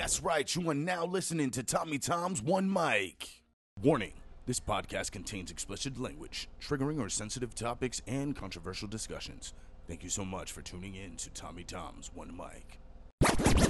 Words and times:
That's 0.00 0.22
right, 0.22 0.56
you 0.56 0.70
are 0.70 0.74
now 0.74 1.04
listening 1.04 1.50
to 1.50 1.62
Tommy 1.62 1.98
Tom's 1.98 2.40
One 2.40 2.72
Mic. 2.72 3.42
Warning 3.82 4.14
this 4.46 4.58
podcast 4.58 5.12
contains 5.12 5.50
explicit 5.50 6.00
language, 6.00 6.48
triggering 6.58 6.98
or 6.98 7.10
sensitive 7.10 7.54
topics, 7.54 8.00
and 8.06 8.34
controversial 8.34 8.88
discussions. 8.88 9.52
Thank 9.86 10.02
you 10.02 10.08
so 10.08 10.24
much 10.24 10.52
for 10.52 10.62
tuning 10.62 10.94
in 10.94 11.16
to 11.16 11.28
Tommy 11.28 11.64
Tom's 11.64 12.10
One 12.14 12.34
Mic. 12.34 12.80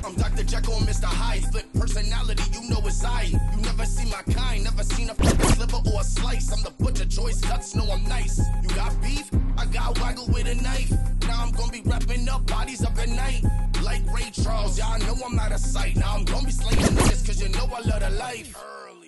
I'm 0.05 0.15
Dr. 0.15 0.45
Jekyll 0.45 0.77
and 0.77 0.87
Mr. 0.87 1.07
Hyde. 1.07 1.43
Flip 1.51 1.67
personality, 1.75 2.45
you 2.53 2.71
know 2.71 2.81
it's 2.85 3.03
I. 3.05 3.25
You 3.25 3.63
never 3.63 3.85
see 3.85 4.09
my 4.09 4.23
kind, 4.33 4.63
never 4.63 4.85
seen 4.85 5.11
a 5.11 5.15
fucking 5.15 5.41
sliver 5.41 5.79
or 5.93 6.01
a 6.01 6.05
slice. 6.05 6.53
I'm 6.53 6.63
the 6.63 6.71
butcher, 6.71 7.07
choice 7.07 7.41
cuts, 7.41 7.75
know 7.75 7.91
I'm 7.91 8.05
nice. 8.05 8.41
You 8.63 8.69
got 8.69 9.03
beef? 9.03 9.29
I 9.59 9.67
got 9.67 9.99
waggle 9.99 10.29
with 10.29 10.47
a 10.47 10.55
knife. 10.55 10.93
Now 11.27 11.43
I'm 11.43 11.51
gonna 11.51 11.73
be 11.73 11.83
wrapping 11.85 12.29
up 12.29 12.47
bodies 12.47 12.85
up 12.85 12.97
at 12.99 13.09
night. 13.09 13.43
Like 13.91 14.07
Ray 14.15 14.31
Charles, 14.31 14.79
y'all 14.79 15.01
know 15.01 15.17
I'm 15.27 15.35
not 15.35 15.51
a 15.51 15.59
sight. 15.59 15.97
Now 15.97 16.15
I'm 16.15 16.25
gonna 16.25 16.47
be 16.47 16.53
slaying 16.53 16.79
niggas, 16.79 17.27
cause 17.27 17.43
you 17.43 17.49
know 17.49 17.67
I 17.75 17.81
love 17.81 17.99
the 17.99 18.11
life. 18.11 18.55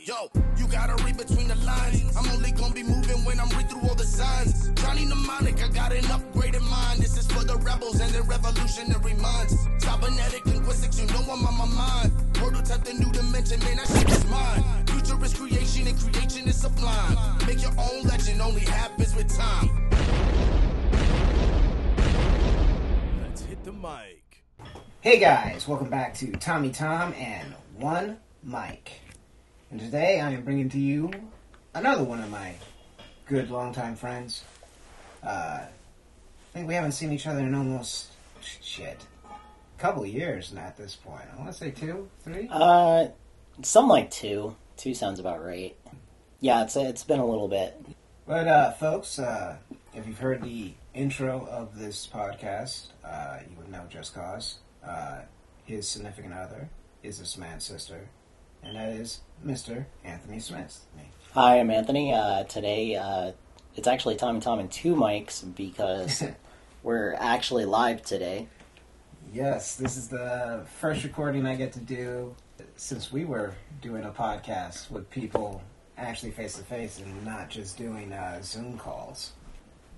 Yo, 0.04 0.28
you 0.56 0.66
gotta 0.66 1.00
read 1.04 1.16
between 1.16 1.46
the 1.46 1.54
lines. 1.54 2.16
I'm 2.16 2.28
only 2.30 2.50
gonna 2.50 2.74
be 2.74 2.82
moving 2.82 3.24
when 3.24 3.38
I'm 3.38 3.48
read 3.50 3.70
through 3.70 3.88
all 3.88 3.94
the 3.94 4.04
signs. 4.04 4.70
Johnny 4.70 5.04
Mnemonic, 5.04 5.62
I 5.62 5.68
got 5.68 5.92
an 5.92 6.02
upgraded 6.10 6.68
mind. 6.68 6.98
This 6.98 7.16
is 7.16 7.30
for 7.30 7.44
the 7.44 7.58
rebels 7.58 8.00
and 8.00 8.10
their 8.10 8.24
revolutionary 8.24 9.14
minds. 9.14 9.54
Cybernetic 9.78 10.44
linguistics, 10.46 10.98
you 10.98 11.06
know 11.14 11.22
I'm 11.30 11.46
on 11.46 11.58
my 11.58 11.66
mind. 11.66 12.10
Prototype 12.34 12.82
the 12.82 12.94
new 12.94 13.12
dimension, 13.12 13.60
man, 13.60 13.76
that 13.76 13.86
shit 13.86 14.10
is 14.10 14.26
mine. 14.26 14.64
Future 14.86 15.24
is 15.24 15.32
creation 15.32 15.86
and 15.86 15.96
creation 15.96 16.48
is 16.48 16.60
sublime. 16.60 17.38
Make 17.46 17.62
your 17.62 17.74
own 17.78 18.02
legend, 18.02 18.42
only 18.42 18.62
happens 18.62 19.14
with 19.14 19.32
time. 19.32 19.91
Hey 25.02 25.18
guys, 25.18 25.66
welcome 25.66 25.90
back 25.90 26.14
to 26.18 26.30
Tommy 26.30 26.70
Tom 26.70 27.12
and 27.14 27.54
One 27.76 28.18
Mic. 28.44 29.00
And 29.72 29.80
today 29.80 30.20
I 30.20 30.30
am 30.30 30.44
bringing 30.44 30.68
to 30.68 30.78
you 30.78 31.10
another 31.74 32.04
one 32.04 32.20
of 32.20 32.30
my 32.30 32.54
good 33.26 33.50
longtime 33.50 33.96
friends. 33.96 34.44
Uh, 35.20 35.62
I 35.64 35.68
think 36.52 36.68
we 36.68 36.74
haven't 36.74 36.92
seen 36.92 37.10
each 37.10 37.26
other 37.26 37.40
in 37.40 37.52
almost 37.52 38.12
shit, 38.40 39.04
a 39.28 39.80
couple 39.80 40.06
years 40.06 40.52
now 40.52 40.66
at 40.66 40.76
this 40.76 40.94
point. 40.94 41.24
I 41.32 41.36
want 41.36 41.50
to 41.50 41.58
say 41.58 41.72
two, 41.72 42.08
three. 42.22 42.48
Uh, 42.48 43.08
something 43.62 43.88
like 43.88 44.12
two. 44.12 44.54
Two 44.76 44.94
sounds 44.94 45.18
about 45.18 45.44
right. 45.44 45.74
Yeah, 46.38 46.62
it's 46.62 46.76
it's 46.76 47.02
been 47.02 47.18
a 47.18 47.26
little 47.26 47.48
bit. 47.48 47.76
But 48.24 48.46
uh, 48.46 48.70
folks, 48.70 49.18
uh, 49.18 49.56
if 49.94 50.06
you've 50.06 50.20
heard 50.20 50.44
the 50.44 50.74
intro 50.94 51.44
of 51.50 51.76
this 51.76 52.06
podcast, 52.06 52.92
uh, 53.04 53.38
you 53.50 53.56
would 53.58 53.68
know 53.68 53.82
just 53.90 54.14
cause. 54.14 54.58
Uh, 54.86 55.20
his 55.64 55.88
significant 55.88 56.34
other 56.34 56.68
is 57.02 57.18
this 57.18 57.36
man's 57.38 57.64
sister, 57.64 58.08
and 58.62 58.76
that 58.76 58.88
is 58.88 59.20
Mr. 59.44 59.86
Anthony 60.04 60.40
Smith. 60.40 60.86
Hi, 61.34 61.60
I'm 61.60 61.70
Anthony. 61.70 62.12
Uh, 62.12 62.44
today, 62.44 62.96
uh, 62.96 63.32
it's 63.76 63.88
actually 63.88 64.16
Tommy 64.16 64.40
Tom 64.40 64.58
and 64.58 64.70
two 64.70 64.94
mics 64.94 65.42
because 65.54 66.22
we're 66.82 67.14
actually 67.14 67.64
live 67.64 68.02
today. 68.02 68.48
Yes, 69.32 69.76
this 69.76 69.96
is 69.96 70.08
the 70.08 70.66
first 70.78 71.04
recording 71.04 71.46
I 71.46 71.54
get 71.54 71.72
to 71.74 71.80
do 71.80 72.34
since 72.76 73.12
we 73.12 73.24
were 73.24 73.54
doing 73.80 74.04
a 74.04 74.10
podcast 74.10 74.90
with 74.90 75.08
people 75.10 75.62
actually 75.96 76.32
face 76.32 76.54
to 76.54 76.64
face 76.64 76.98
and 76.98 77.24
not 77.24 77.48
just 77.48 77.78
doing 77.78 78.12
uh, 78.12 78.42
Zoom 78.42 78.76
calls. 78.76 79.32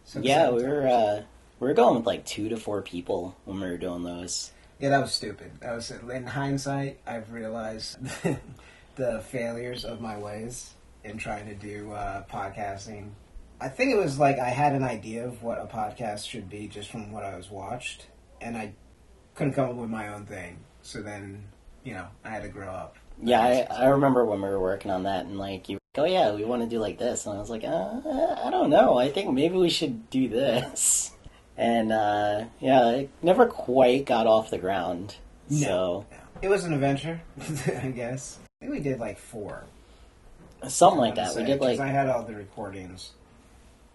So 0.05 0.21
Yeah, 0.21 0.51
we 0.51 0.63
were 0.63 0.87
uh, 0.87 1.23
we 1.59 1.69
were 1.69 1.75
going 1.75 1.97
with 1.97 2.07
like 2.07 2.25
two 2.27 2.49
to 2.51 2.57
four 2.57 2.83
people 2.83 3.35
when 3.45 3.61
we 3.61 3.67
were 3.67 3.79
doing 3.79 4.03
those. 4.05 4.53
Yeah, 4.79 4.91
that 4.91 5.01
was 5.01 5.13
stupid. 5.13 5.53
That 5.61 5.75
was 5.75 5.91
in 5.91 6.27
hindsight. 6.27 7.01
I've 7.07 7.33
realized 7.33 7.99
the 8.97 9.21
failures 9.21 9.85
of 9.85 10.01
my 10.01 10.19
ways 10.19 10.75
in 11.05 11.19
trying 11.19 11.47
to 11.47 11.55
do 11.55 11.93
uh, 11.93 12.25
podcasting. 12.25 13.11
I 13.61 13.69
think 13.69 13.93
it 13.93 13.97
was 13.97 14.19
like 14.19 14.39
I 14.39 14.51
had 14.51 14.75
an 14.75 14.83
idea 14.83 15.27
of 15.27 15.43
what 15.43 15.59
a 15.59 15.67
podcast 15.67 16.29
should 16.29 16.51
be 16.51 16.67
just 16.67 16.91
from 16.91 17.13
what 17.13 17.25
I 17.25 17.37
was 17.37 17.51
watched, 17.51 18.07
and 18.41 18.57
I 18.57 18.73
couldn't 19.35 19.55
come 19.55 19.71
up 19.71 19.77
with 19.77 19.91
my 19.91 20.09
own 20.13 20.27
thing. 20.27 20.59
So 20.83 21.01
then, 21.03 21.45
you 21.83 21.95
know, 21.95 22.09
I 22.25 22.31
had 22.31 22.43
to 22.43 22.49
grow 22.49 22.69
up. 22.69 22.97
Yeah, 23.23 23.41
I, 23.41 23.85
I 23.85 23.87
remember 23.87 24.25
when 24.25 24.43
we 24.43 24.49
were 24.49 24.61
working 24.61 24.91
on 24.91 25.05
that, 25.05 25.25
and 25.25 25.39
like 25.39 25.69
you, 25.69 25.79
oh 25.97 26.05
yeah, 26.05 26.35
we 26.35 26.45
want 26.45 26.63
to 26.63 26.69
do 26.69 26.81
like 26.81 26.99
this, 26.99 27.27
and 27.27 27.37
I 27.37 27.39
was 27.39 27.49
like, 27.49 27.65
uh, 27.65 28.01
I 28.45 28.51
don't 28.51 28.71
know, 28.71 28.99
I 28.99 29.11
think 29.11 29.33
maybe 29.33 29.57
we 29.57 29.71
should 29.71 30.11
do 30.11 30.29
this, 30.29 31.13
and 31.57 31.93
uh, 31.93 32.45
yeah, 32.61 32.91
it 32.91 33.11
never 33.23 33.47
quite 33.47 34.07
got 34.07 34.27
off 34.27 34.51
the 34.51 34.59
ground. 34.59 35.17
So 35.51 36.07
It 36.43 36.49
was 36.49 36.65
an 36.65 36.73
adventure, 36.73 37.21
I 37.83 37.89
guess. 37.91 38.39
I 38.61 38.67
think 38.67 38.73
we 38.73 38.81
did 38.81 38.99
like 38.99 39.19
four. 39.19 39.65
something 40.69 41.01
like 41.01 41.15
that. 41.17 41.37
We 41.37 41.45
did 41.45 41.61
like 41.61 41.79
I 41.81 41.89
had 41.89 42.09
all 42.09 42.23
the 42.23 42.35
recordings, 42.35 43.11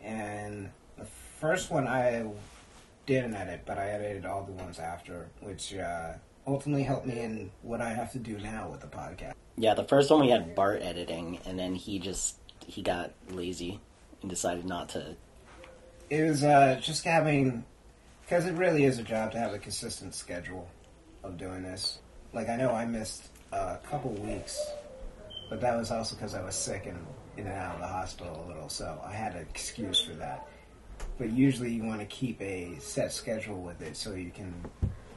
and 0.01 0.69
the 0.97 1.05
first 1.39 1.71
one 1.71 1.87
I 1.87 2.25
didn't 3.05 3.33
edit, 3.33 3.61
but 3.65 3.77
I 3.77 3.89
edited 3.89 4.25
all 4.25 4.43
the 4.43 4.51
ones 4.51 4.77
after, 4.79 5.27
which 5.41 5.73
uh, 5.75 6.13
ultimately 6.45 6.83
helped 6.83 7.07
me 7.07 7.19
in 7.19 7.51
what 7.63 7.81
I 7.81 7.89
have 7.93 8.11
to 8.11 8.19
do 8.19 8.37
now 8.37 8.69
with 8.69 8.81
the 8.81 8.87
podcast. 8.87 9.33
Yeah, 9.57 9.73
the 9.73 9.83
first 9.83 10.09
one 10.11 10.21
we 10.21 10.29
had 10.29 10.55
Bart 10.55 10.81
editing, 10.83 11.39
and 11.45 11.57
then 11.57 11.75
he 11.75 11.97
just 11.99 12.37
he 12.65 12.81
got 12.83 13.11
lazy 13.29 13.79
and 14.21 14.29
decided 14.29 14.65
not 14.65 14.89
to. 14.89 15.15
It 16.09 16.23
was 16.23 16.43
uh, 16.43 16.79
just 16.81 17.03
having, 17.03 17.63
because 18.21 18.45
it 18.47 18.53
really 18.53 18.85
is 18.85 18.97
a 18.97 19.03
job 19.03 19.31
to 19.33 19.37
have 19.37 19.53
a 19.53 19.59
consistent 19.59 20.15
schedule 20.15 20.67
of 21.23 21.37
doing 21.37 21.61
this. 21.61 21.99
Like 22.33 22.49
I 22.49 22.55
know 22.55 22.71
I 22.71 22.85
missed 22.85 23.29
a 23.51 23.77
couple 23.89 24.11
weeks, 24.11 24.59
but 25.49 25.61
that 25.61 25.77
was 25.77 25.91
also 25.91 26.15
because 26.15 26.33
I 26.33 26.41
was 26.41 26.55
sick 26.55 26.85
and 26.85 26.97
in 27.37 27.47
and 27.47 27.55
out 27.55 27.75
of 27.75 27.81
the 27.81 27.87
hospital 27.87 28.43
a 28.43 28.47
little, 28.47 28.69
so 28.69 28.99
I 29.05 29.11
had 29.11 29.35
an 29.35 29.45
excuse 29.49 30.01
for 30.01 30.13
that. 30.13 30.47
But 31.17 31.31
usually 31.31 31.71
you 31.71 31.83
want 31.83 31.99
to 31.99 32.05
keep 32.05 32.41
a 32.41 32.77
set 32.79 33.13
schedule 33.13 33.61
with 33.61 33.81
it 33.81 33.95
so 33.95 34.13
you 34.13 34.31
can 34.31 34.53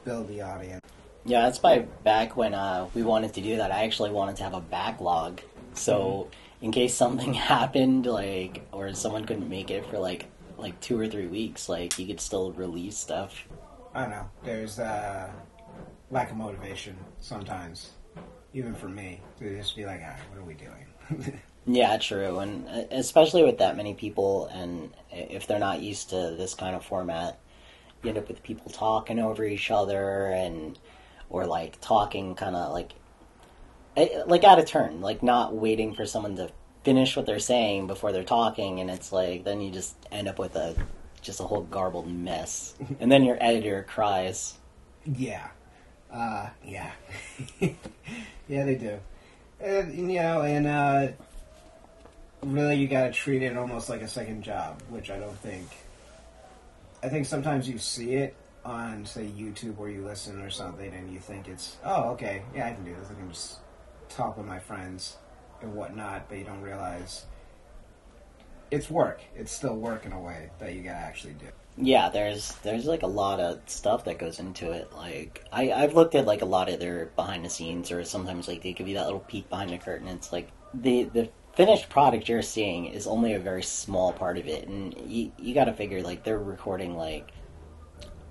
build 0.05 0.27
the 0.27 0.41
audience. 0.41 0.81
Yeah, 1.25 1.41
that's 1.41 1.59
by 1.59 1.79
back 1.79 2.35
when 2.35 2.53
uh, 2.53 2.87
we 2.93 3.03
wanted 3.03 3.33
to 3.33 3.41
do 3.41 3.57
that. 3.57 3.71
I 3.71 3.83
actually 3.83 4.11
wanted 4.11 4.35
to 4.37 4.43
have 4.43 4.53
a 4.53 4.61
backlog, 4.61 5.41
so 5.73 6.29
in 6.61 6.71
case 6.71 6.93
something 6.93 7.33
happened, 7.33 8.05
like 8.05 8.65
or 8.71 8.93
someone 8.93 9.25
couldn't 9.25 9.49
make 9.49 9.71
it 9.71 9.85
for 9.89 9.99
like 9.99 10.27
like 10.63 10.79
two 10.79 10.99
or 10.99 11.07
three 11.07 11.27
weeks, 11.27 11.69
like 11.69 11.99
you 11.99 12.07
could 12.07 12.19
still 12.19 12.51
release 12.53 12.97
stuff. 12.97 13.47
I 13.93 14.01
don't 14.01 14.11
know. 14.11 14.29
There's 14.43 14.79
uh, 14.79 15.29
lack 16.09 16.31
of 16.31 16.37
motivation 16.37 16.97
sometimes, 17.19 17.91
even 18.53 18.73
for 18.73 18.89
me, 18.89 19.21
to 19.37 19.57
just 19.57 19.75
be 19.75 19.85
like, 19.85 20.01
"Ah, 20.03 20.17
what 20.29 20.39
are 20.39 20.45
we 20.45 20.55
doing?" 20.55 21.39
Yeah, 21.65 21.95
true, 21.97 22.39
and 22.39 22.67
uh, 22.67 22.83
especially 22.91 23.43
with 23.43 23.59
that 23.59 23.77
many 23.77 23.93
people, 23.93 24.47
and 24.47 24.93
if 25.11 25.47
they're 25.47 25.59
not 25.59 25.81
used 25.81 26.09
to 26.09 26.35
this 26.37 26.55
kind 26.55 26.75
of 26.75 26.83
format, 26.83 27.39
you 28.01 28.09
end 28.09 28.17
up 28.17 28.27
with 28.27 28.43
people 28.43 28.69
talking 28.69 29.17
over 29.17 29.45
each 29.45 29.71
other, 29.71 30.25
and 30.25 30.77
or 31.29 31.45
like 31.45 31.79
talking 31.79 32.35
kind 32.35 32.57
of 32.57 32.73
like 32.73 32.91
eh, 33.95 34.23
like 34.27 34.43
out 34.43 34.59
of 34.59 34.65
turn, 34.65 34.99
like 34.99 35.23
not 35.23 35.55
waiting 35.55 35.95
for 35.95 36.05
someone 36.05 36.35
to 36.35 36.49
finish 36.83 37.15
what 37.15 37.25
they're 37.25 37.39
saying 37.39 37.87
before 37.87 38.11
they're 38.11 38.23
talking, 38.23 38.79
and 38.79 38.89
it's 38.89 39.11
like 39.11 39.43
then 39.43 39.61
you 39.61 39.71
just 39.71 39.95
end 40.11 40.27
up 40.27 40.39
with 40.39 40.55
a 40.55 40.75
just 41.21 41.39
a 41.39 41.43
whole 41.43 41.63
garbled 41.63 42.11
mess, 42.11 42.75
and 42.99 43.11
then 43.11 43.23
your 43.23 43.37
editor 43.41 43.85
cries. 43.87 44.57
Yeah. 45.05 45.47
Uh, 46.11 46.49
yeah. 46.63 46.91
yeah, 47.59 48.65
they 48.65 48.75
do. 48.75 48.99
And, 49.59 50.11
you 50.11 50.19
know, 50.19 50.41
and, 50.41 50.67
uh, 50.67 51.07
really 52.43 52.75
you 52.75 52.87
gotta 52.87 53.11
treat 53.11 53.41
it 53.41 53.57
almost 53.57 53.89
like 53.89 54.01
a 54.01 54.07
second 54.07 54.43
job, 54.43 54.81
which 54.89 55.09
I 55.09 55.17
don't 55.17 55.37
think. 55.39 55.67
I 57.01 57.09
think 57.09 57.25
sometimes 57.25 57.67
you 57.67 57.77
see 57.79 58.13
it 58.13 58.35
on, 58.63 59.05
say, 59.05 59.25
YouTube 59.25 59.77
where 59.77 59.89
you 59.89 60.05
listen 60.05 60.39
or 60.41 60.49
something 60.49 60.93
and 60.93 61.11
you 61.11 61.19
think 61.19 61.47
it's, 61.47 61.77
oh, 61.83 62.11
okay, 62.11 62.43
yeah, 62.55 62.67
I 62.67 62.73
can 62.73 62.85
do 62.85 62.95
this. 62.95 63.09
I 63.09 63.13
can 63.15 63.29
just 63.29 63.59
talk 64.09 64.37
with 64.37 64.45
my 64.45 64.59
friends 64.59 65.17
and 65.63 65.73
whatnot, 65.73 66.29
but 66.29 66.37
you 66.37 66.43
don't 66.43 66.61
realize 66.61 67.25
it's 68.71 68.89
work. 68.89 69.21
It's 69.35 69.51
still 69.51 69.75
work 69.75 70.05
in 70.05 70.11
a 70.11 70.19
way 70.19 70.49
that 70.59 70.73
you 70.73 70.83
gotta 70.83 70.97
actually 70.97 71.33
do. 71.33 71.47
Yeah, 71.77 72.09
there's 72.09 72.53
there's 72.57 72.85
like 72.85 73.03
a 73.03 73.07
lot 73.07 73.39
of 73.39 73.59
stuff 73.65 74.05
that 74.05 74.19
goes 74.19 74.39
into 74.39 74.71
it. 74.71 74.91
Like 74.93 75.43
I 75.51 75.71
I've 75.71 75.95
looked 75.95 76.15
at 76.15 76.25
like 76.25 76.41
a 76.41 76.45
lot 76.45 76.69
of 76.69 76.79
their 76.79 77.07
behind 77.15 77.45
the 77.45 77.49
scenes, 77.49 77.91
or 77.91 78.03
sometimes 78.03 78.47
like 78.47 78.61
they 78.61 78.73
give 78.73 78.87
you 78.87 78.95
that 78.95 79.05
little 79.05 79.21
peek 79.21 79.49
behind 79.49 79.71
the 79.71 79.77
curtain. 79.77 80.07
It's 80.07 80.31
like 80.31 80.49
the 80.73 81.03
the 81.05 81.29
finished 81.55 81.89
product 81.89 82.29
you're 82.29 82.41
seeing 82.41 82.85
is 82.85 83.07
only 83.07 83.33
a 83.33 83.39
very 83.39 83.63
small 83.63 84.11
part 84.13 84.37
of 84.37 84.47
it, 84.47 84.67
and 84.67 84.95
you 85.07 85.31
you 85.39 85.53
got 85.53 85.65
to 85.65 85.73
figure 85.73 86.01
like 86.01 86.23
they're 86.23 86.39
recording 86.39 86.95
like 86.95 87.31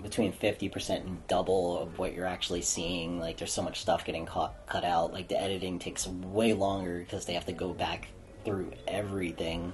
between 0.03 0.31
fifty 0.31 0.69
percent 0.69 1.05
and 1.05 1.25
double 1.27 1.79
of 1.79 1.97
what 1.97 2.13
you're 2.13 2.27
actually 2.27 2.61
seeing. 2.61 3.19
Like 3.19 3.37
there's 3.37 3.53
so 3.53 3.63
much 3.63 3.81
stuff 3.81 4.05
getting 4.05 4.25
cut 4.25 4.53
cut 4.67 4.83
out. 4.83 5.13
Like 5.13 5.27
the 5.27 5.39
editing 5.39 5.79
takes 5.79 6.07
way 6.07 6.53
longer 6.53 6.99
because 6.99 7.25
they 7.25 7.33
have 7.33 7.45
to 7.45 7.53
go 7.53 7.73
back 7.73 8.09
through 8.45 8.71
everything. 8.87 9.73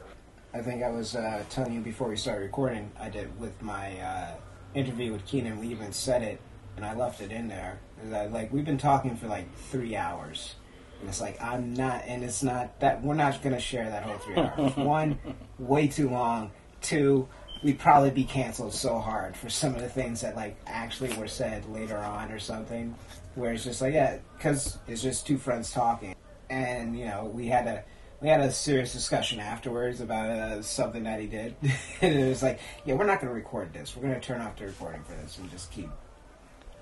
I 0.53 0.61
think 0.61 0.83
I 0.83 0.89
was 0.89 1.15
uh, 1.15 1.43
telling 1.49 1.73
you 1.73 1.81
before 1.81 2.07
we 2.07 2.15
started 2.15 2.41
recording, 2.41 2.91
I 2.99 3.09
did 3.09 3.39
with 3.39 3.61
my 3.61 3.99
uh, 3.99 4.31
interview 4.73 5.11
with 5.11 5.25
Keenan, 5.25 5.59
we 5.59 5.67
even 5.67 5.91
said 5.91 6.23
it 6.23 6.39
and 6.79 6.85
I 6.85 6.95
left 6.95 7.19
it 7.19 7.31
in 7.31 7.49
there. 7.49 7.79
I, 8.13 8.27
like 8.27 8.53
we've 8.53 8.63
been 8.63 8.77
talking 8.77 9.17
for 9.17 9.27
like 9.27 9.53
three 9.53 9.97
hours, 9.97 10.55
and 11.01 11.09
it's 11.09 11.19
like 11.19 11.41
I'm 11.41 11.73
not, 11.73 12.03
and 12.07 12.23
it's 12.23 12.41
not 12.41 12.79
that 12.79 13.03
we're 13.03 13.15
not 13.15 13.41
gonna 13.41 13.59
share 13.59 13.89
that 13.89 14.03
whole 14.03 14.17
three 14.17 14.37
hours. 14.37 14.75
One, 14.77 15.19
way 15.57 15.87
too 15.89 16.09
long. 16.09 16.51
Two, 16.81 17.27
we'd 17.63 17.79
probably 17.79 18.11
be 18.11 18.23
canceled 18.23 18.73
so 18.73 18.99
hard 18.99 19.35
for 19.35 19.49
some 19.49 19.75
of 19.75 19.81
the 19.81 19.89
things 19.89 20.21
that 20.21 20.35
like 20.35 20.57
actually 20.65 21.13
were 21.17 21.27
said 21.27 21.67
later 21.69 21.97
on 21.97 22.31
or 22.31 22.39
something, 22.39 22.95
where 23.35 23.53
it's 23.53 23.63
just 23.63 23.81
like 23.81 23.93
yeah, 23.93 24.17
because 24.37 24.77
it's 24.87 25.01
just 25.01 25.27
two 25.27 25.37
friends 25.37 25.71
talking, 25.71 26.15
and 26.49 26.97
you 26.97 27.05
know 27.05 27.31
we 27.33 27.47
had 27.47 27.67
a 27.67 27.83
we 28.21 28.27
had 28.27 28.41
a 28.41 28.51
serious 28.51 28.91
discussion 28.91 29.39
afterwards 29.39 30.01
about 30.01 30.29
uh, 30.29 30.61
something 30.61 31.03
that 31.03 31.19
he 31.19 31.27
did, 31.27 31.55
and 32.01 32.19
it 32.19 32.27
was 32.27 32.43
like 32.43 32.59
yeah, 32.85 32.93
we're 32.93 33.05
not 33.05 33.19
going 33.21 33.29
to 33.29 33.35
record 33.35 33.73
this. 33.73 33.95
We're 33.95 34.03
going 34.03 34.19
to 34.19 34.21
turn 34.21 34.41
off 34.41 34.57
the 34.57 34.65
recording 34.65 35.03
for 35.03 35.13
this 35.13 35.37
and 35.37 35.49
just 35.49 35.71
keep 35.71 35.89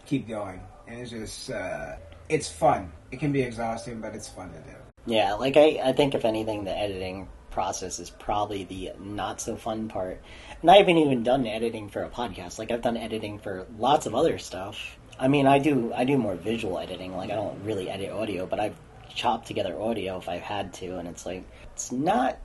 keep 0.07 0.27
going. 0.27 0.61
And 0.87 1.01
it's 1.01 1.11
just 1.11 1.51
uh, 1.51 1.95
it's 2.29 2.49
fun. 2.49 2.91
It 3.11 3.19
can 3.19 3.31
be 3.31 3.41
exhausting, 3.41 4.01
but 4.01 4.15
it's 4.15 4.27
fun 4.27 4.51
to 4.51 4.59
do. 4.59 4.75
Yeah, 5.05 5.33
like 5.35 5.55
I, 5.55 5.79
I 5.83 5.93
think 5.93 6.15
if 6.15 6.25
anything, 6.25 6.63
the 6.63 6.77
editing 6.77 7.27
process 7.51 7.99
is 7.99 8.09
probably 8.09 8.63
the 8.63 8.91
not 8.99 9.41
so 9.41 9.55
fun 9.55 9.87
part. 9.87 10.21
And 10.61 10.69
I 10.71 10.77
haven't 10.77 10.97
even 10.97 11.23
done 11.23 11.47
editing 11.47 11.89
for 11.89 12.03
a 12.03 12.09
podcast. 12.09 12.59
Like 12.59 12.71
I've 12.71 12.81
done 12.81 12.97
editing 12.97 13.39
for 13.39 13.67
lots 13.77 14.05
of 14.05 14.15
other 14.15 14.37
stuff. 14.37 14.97
I 15.19 15.27
mean, 15.27 15.47
I 15.47 15.59
do 15.59 15.91
I 15.93 16.03
do 16.03 16.17
more 16.17 16.35
visual 16.35 16.79
editing. 16.79 17.15
Like 17.15 17.31
I 17.31 17.35
don't 17.35 17.63
really 17.63 17.89
edit 17.89 18.11
audio, 18.11 18.45
but 18.45 18.59
I've 18.59 18.75
chopped 19.13 19.47
together 19.47 19.79
audio 19.79 20.17
if 20.17 20.29
I've 20.29 20.41
had 20.41 20.73
to, 20.75 20.97
and 20.97 21.07
it's 21.07 21.25
like 21.25 21.43
it's 21.73 21.91
not 21.91 22.37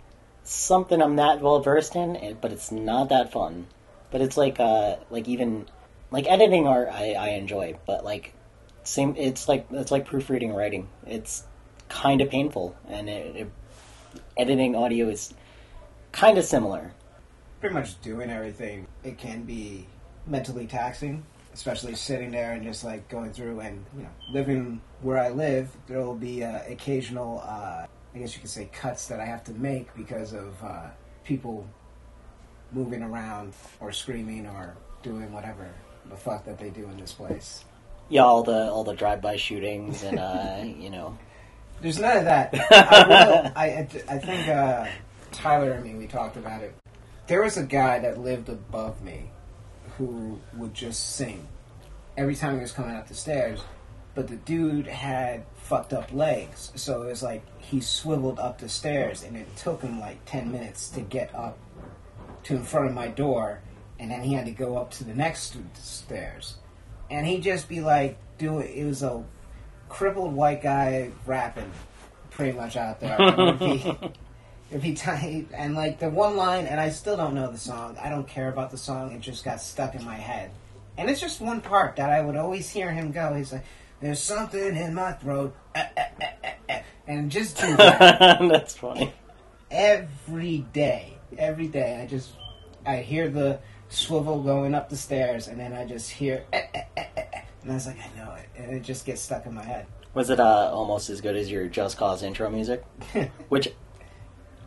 something 0.45 1.01
I'm 1.01 1.17
that 1.17 1.41
well 1.41 1.61
versed 1.61 1.97
in, 1.97 2.37
but 2.41 2.53
it's 2.53 2.73
not 2.73 3.11
that 3.11 3.33
fun. 3.33 3.67
But 4.11 4.21
it's 4.21 4.37
like 4.37 4.59
uh 4.59 4.97
like 5.11 5.29
even 5.29 5.67
like 6.11 6.27
editing 6.29 6.67
art 6.67 6.89
I, 6.91 7.13
I 7.13 7.29
enjoy, 7.31 7.77
but 7.87 8.05
like 8.05 8.35
same 8.85 9.15
it's 9.17 9.49
like 9.49 9.67
it's 9.71 9.91
like 9.91 10.07
proofreading 10.07 10.55
writing. 10.55 10.89
It's 11.07 11.45
kind 11.89 12.21
of 12.21 12.31
painful, 12.31 12.77
and 12.89 13.09
it, 13.09 13.37
it, 13.37 13.51
editing 14.37 14.75
audio 14.75 15.09
is 15.09 15.35
kind 16.13 16.39
of 16.39 16.45
similar. 16.45 16.93
Pretty 17.61 17.75
much 17.75 18.01
doing 18.01 18.31
everything. 18.31 18.87
It 19.05 19.19
can 19.19 19.43
be 19.43 19.87
mentally 20.27 20.67
taxing, 20.67 21.25
especially 21.55 21.95
sitting 21.95 22.31
there 22.31 22.53
and 22.53 22.63
just 22.63 22.85
like 22.85 23.09
going 23.09 23.33
through 23.33 23.61
and 23.61 23.85
you 23.97 24.03
know 24.03 24.11
living 24.33 24.81
where 25.01 25.19
I 25.19 25.31
live. 25.31 25.71
There 25.87 26.01
will 26.01 26.15
be 26.15 26.45
uh, 26.45 26.61
occasional, 26.69 27.43
uh, 27.47 27.87
I 28.15 28.19
guess 28.19 28.35
you 28.35 28.41
could 28.41 28.51
say, 28.51 28.69
cuts 28.73 29.07
that 29.09 29.21
I 29.21 29.25
have 29.25 29.45
to 29.45 29.53
make 29.53 29.95
because 29.95 30.33
of 30.33 30.63
uh, 30.63 30.89
people 31.25 31.67
moving 32.73 33.03
around 33.03 33.53
or 33.81 33.93
screaming 33.93 34.47
or 34.47 34.75
doing 35.03 35.33
whatever 35.33 35.69
the 36.09 36.17
fuck 36.17 36.45
that 36.47 36.59
they 36.59 36.71
do 36.71 36.85
in 36.85 36.97
this 36.99 37.13
place. 37.13 37.65
Yeah, 38.09 38.23
all 38.23 38.43
the 38.43 38.71
all 38.71 38.85
the 38.85 38.95
drive 38.95 39.21
by 39.21 39.37
shootings 39.37 40.03
and 40.03 40.19
uh, 40.19 40.63
you 40.65 40.91
know 40.91 41.17
There's 41.83 41.99
none 41.99 42.19
of 42.19 42.25
that. 42.27 42.55
I, 42.71 43.09
will, 43.09 43.53
I, 43.57 43.89
I, 44.09 44.19
think 44.19 44.49
uh, 44.49 44.87
Tyler 45.33 45.73
and 45.73 45.85
me, 45.85 45.95
we 45.95 46.07
talked 46.07 46.37
about 46.37 46.63
it. 46.63 46.73
There 47.27 47.43
was 47.43 47.57
a 47.57 47.65
guy 47.65 47.99
that 47.99 48.19
lived 48.19 48.49
above 48.49 49.03
me 49.03 49.31
who 49.99 50.39
would 50.55 50.75
just 50.75 51.17
sing 51.17 51.49
every 52.17 52.37
time 52.37 52.55
he 52.55 52.61
was 52.61 52.71
coming 52.71 52.95
up 52.95 53.09
the 53.09 53.15
stairs, 53.15 53.61
but 54.15 54.29
the 54.29 54.37
dude 54.37 54.87
had 54.87 55.45
fucked 55.57 55.93
up 55.93 56.13
legs. 56.13 56.71
So 56.77 57.03
it 57.03 57.07
was 57.07 57.23
like 57.23 57.43
he 57.59 57.81
swiveled 57.81 58.39
up 58.39 58.59
the 58.59 58.69
stairs, 58.69 59.25
and 59.25 59.37
it 59.37 59.49
took 59.57 59.83
him 59.83 59.99
like 59.99 60.25
10 60.27 60.53
minutes 60.53 60.89
to 60.91 61.01
get 61.01 61.35
up 61.35 61.59
to 62.45 62.55
in 62.55 62.63
front 62.63 62.87
of 62.87 62.95
my 62.95 63.09
door, 63.09 63.61
and 63.99 64.09
then 64.09 64.23
he 64.23 64.35
had 64.35 64.45
to 64.45 64.53
go 64.53 64.77
up 64.77 64.93
to 64.93 65.05
the 65.05 65.15
next 65.15 65.57
stairs. 65.83 66.59
And 67.11 67.27
he'd 67.27 67.43
just 67.43 67.69
be 67.69 67.81
like, 67.81 68.19
do 68.39 68.61
it. 68.61 68.71
It 68.71 68.85
was 68.85 69.03
a 69.03 69.25
crippled 69.93 70.33
white 70.33 70.63
guy 70.63 71.11
rapping 71.27 71.71
pretty 72.31 72.57
much 72.57 72.77
out 72.77 72.99
there. 72.99 73.17
It'd 73.21 73.59
be, 73.59 73.95
it'd 74.71 74.83
be 74.83 74.95
tight. 74.95 75.49
And 75.53 75.75
like 75.75 75.99
the 75.99 76.09
one 76.09 76.35
line, 76.37 76.67
and 76.67 76.81
I 76.81 76.89
still 76.91 77.17
don't 77.17 77.35
know 77.35 77.51
the 77.53 77.59
song. 77.59 77.97
I 78.03 78.09
don't 78.09 78.27
care 78.27 78.49
about 78.49 78.71
the 78.71 78.79
song. 78.79 79.13
It 79.13 79.21
just 79.21 79.45
got 79.45 79.61
stuck 79.61 79.95
in 79.95 80.05
my 80.05 80.17
head. 80.17 80.51
And 80.97 81.11
it's 81.11 81.21
just 81.21 81.41
one 81.41 81.61
part 81.61 81.97
that 81.97 82.11
I 82.11 82.21
would 82.23 82.37
always 82.37 82.69
hear 82.71 82.91
him 82.91 83.13
go. 83.13 83.35
He's 83.35 83.53
like, 83.53 83.65
"There's 84.01 84.23
something 84.23 84.77
in 84.77 84.95
my 84.95 85.13
throat," 85.13 85.55
eh, 85.75 85.87
eh, 85.97 86.05
eh, 86.21 86.33
eh, 86.45 86.53
eh," 86.69 86.83
and 87.07 87.31
just 87.31 87.59
do 87.59 87.77
that 87.77 88.39
that's 88.51 88.75
funny. 88.77 89.13
every 89.71 90.59
day. 90.73 91.17
Every 91.39 91.69
day, 91.69 92.01
I 92.03 92.07
just 92.07 92.31
I 92.85 92.97
hear 92.99 93.29
the 93.31 93.59
swivel 93.89 94.43
going 94.43 94.75
up 94.75 94.89
the 94.91 94.97
stairs, 94.97 95.49
and 95.49 95.59
then 95.59 95.73
I 95.73 95.85
just 95.87 96.11
hear, 96.11 96.45
and 97.63 97.71
I 97.71 97.75
was 97.75 97.87
like, 97.87 97.97
I 97.99 98.17
know 98.19 98.33
it, 98.35 98.49
and 98.57 98.73
it 98.75 98.83
just 98.83 99.05
gets 99.07 99.21
stuck 99.21 99.47
in 99.47 99.55
my 99.55 99.65
head. 99.65 99.87
Was 100.15 100.31
it 100.31 100.39
uh, 100.41 100.71
almost 100.73 101.09
as 101.11 101.21
good 101.21 101.37
as 101.37 101.51
your 101.51 101.67
Just 101.69 101.97
Cause 101.97 102.23
intro 102.23 102.51
music? 102.51 102.85
Which, 103.49 103.69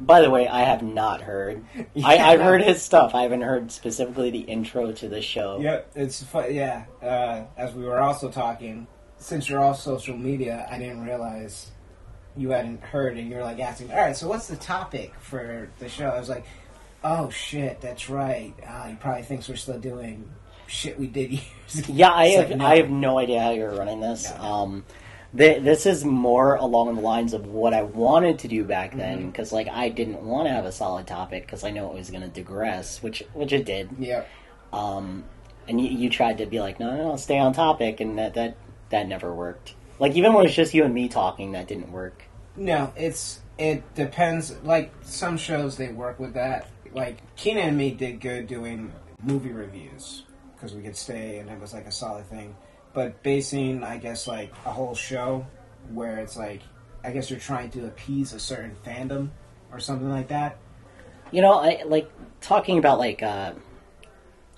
by 0.02 0.22
the 0.22 0.30
way, 0.30 0.48
I 0.48 0.62
have 0.62 0.82
not 0.82 1.22
heard. 1.22 1.64
I, 1.76 1.86
Yeah, 1.94 2.08
I've 2.28 2.40
no. 2.40 2.46
heard 2.46 2.62
his 2.64 2.82
stuff. 2.82 3.14
I 3.14 3.22
haven't 3.24 3.42
heard 3.44 3.72
specifically 3.72 4.32
the 4.32 4.40
intro 4.40 4.92
to 4.92 5.08
the 5.08 5.22
show. 5.22 5.60
Yep, 5.62 5.92
it's 5.96 6.24
fun. 6.24 6.54
Yeah, 6.54 6.86
uh, 7.02 7.44
as 7.58 7.74
we 7.74 7.84
were 7.86 8.00
also 8.00 8.30
talking, 8.30 8.88
since 9.18 9.48
you're 9.50 9.60
all 9.62 9.74
social 9.76 10.18
media, 10.18 10.68
I 10.72 10.78
didn't 10.80 11.04
realize 11.06 11.72
you 12.36 12.50
hadn't 12.50 12.82
heard, 12.82 13.18
and 13.18 13.30
you're 13.30 13.44
like 13.44 13.60
asking, 13.60 13.92
all 13.92 13.98
right, 13.98 14.16
so 14.16 14.28
what's 14.28 14.48
the 14.48 14.58
topic 14.58 15.14
for 15.20 15.70
the 15.80 15.88
show? 15.88 16.08
I 16.10 16.20
was 16.20 16.28
like, 16.28 16.46
oh 17.04 17.30
shit, 17.30 17.80
that's 17.82 18.10
right. 18.10 18.54
Uh, 18.68 18.88
he 18.88 18.96
probably 18.96 19.22
thinks 19.24 19.48
we're 19.48 19.56
still 19.56 19.80
doing 19.80 20.28
shit 20.68 21.00
we 21.00 21.08
did 21.08 21.32
years 21.32 21.80
ago. 21.80 21.94
Yeah, 21.94 22.12
I 22.12 22.28
have. 22.30 22.50
like, 22.50 22.58
no. 22.60 22.66
I 22.66 22.78
have 22.78 22.90
no 22.90 23.18
idea 23.18 23.42
how 23.42 23.52
you're 23.52 23.76
running 23.76 24.00
this. 24.02 24.32
No. 24.38 24.44
Um, 24.44 24.86
th- 25.38 25.64
this 25.64 25.86
is 25.86 26.04
more 26.06 26.56
along 26.56 26.96
the 26.96 27.02
lines 27.02 27.34
of 27.34 27.46
what 27.48 27.74
I 27.74 27.84
wanted 27.84 28.40
to 28.40 28.48
do 28.48 28.64
back 28.64 28.96
then, 28.96 29.18
Mm-hmm. 29.20 29.28
because 29.30 29.52
like 29.52 29.68
I 29.70 29.90
didn't 29.90 30.22
want 30.24 30.48
to 30.48 30.52
have 30.54 30.66
a 30.66 30.72
solid 30.72 31.08
topic 31.08 31.46
because 31.46 31.64
I 31.64 31.72
know 31.72 31.90
it 31.92 31.96
was 31.96 32.10
going 32.10 32.24
to 32.24 32.28
digress, 32.30 33.02
which 33.04 33.24
which 33.34 33.54
it 33.54 33.66
did. 33.66 33.90
Yeah. 34.00 34.24
Um, 34.74 35.24
and 35.68 35.80
you, 35.82 35.88
you 35.90 36.10
tried 36.10 36.38
to 36.40 36.46
be 36.46 36.60
like, 36.60 36.80
no, 36.80 36.96
no, 36.96 37.10
no, 37.12 37.16
stay 37.18 37.40
on 37.40 37.54
topic, 37.54 38.00
and 38.00 38.18
that 38.20 38.34
that 38.36 38.58
that 38.90 39.08
never 39.08 39.34
worked. 39.34 39.74
Like 40.00 40.16
even 40.16 40.34
when 40.34 40.46
it's 40.46 40.54
just 40.56 40.74
you 40.74 40.84
and 40.84 40.94
me 40.94 41.08
talking, 41.08 41.54
that 41.54 41.68
didn't 41.68 41.92
work. 41.92 42.24
No, 42.56 42.92
it's 42.96 43.40
it 43.58 43.82
depends. 43.96 44.56
Like 44.64 44.92
some 45.04 45.38
shows, 45.38 45.78
they 45.78 45.88
work 45.90 46.20
with 46.20 46.34
that. 46.34 46.68
Like 46.94 47.18
Keenan 47.36 47.70
and 47.70 47.78
me 47.78 47.92
did 47.92 48.20
good 48.22 48.48
doing 48.48 48.92
movie 49.24 49.52
reviews 49.52 50.24
because 50.66 50.76
we 50.76 50.84
could 50.84 50.96
stay 50.96 51.38
and 51.38 51.50
it 51.50 51.60
was 51.60 51.74
like 51.74 51.86
a 51.86 51.92
solid 51.92 52.26
thing. 52.28 52.56
But 52.94 53.22
basing, 53.22 53.84
I 53.84 53.98
guess, 53.98 54.28
like 54.28 54.52
a 54.66 54.72
whole 54.72 54.96
show 54.96 55.46
where 55.94 56.18
it's 56.18 56.36
like, 56.36 56.62
I 57.04 57.12
guess 57.12 57.30
you're 57.30 57.40
trying 57.40 57.70
to 57.72 57.86
appease 57.86 58.34
a 58.34 58.40
certain 58.40 58.76
fandom 58.84 59.30
or 59.72 59.80
something 59.80 60.10
like 60.10 60.30
that. 60.30 60.58
You 61.32 61.42
know, 61.42 61.60
I 61.60 61.84
like 61.86 62.10
talking 62.42 62.78
about 62.80 62.98
like. 63.00 63.22
Uh, 63.22 63.54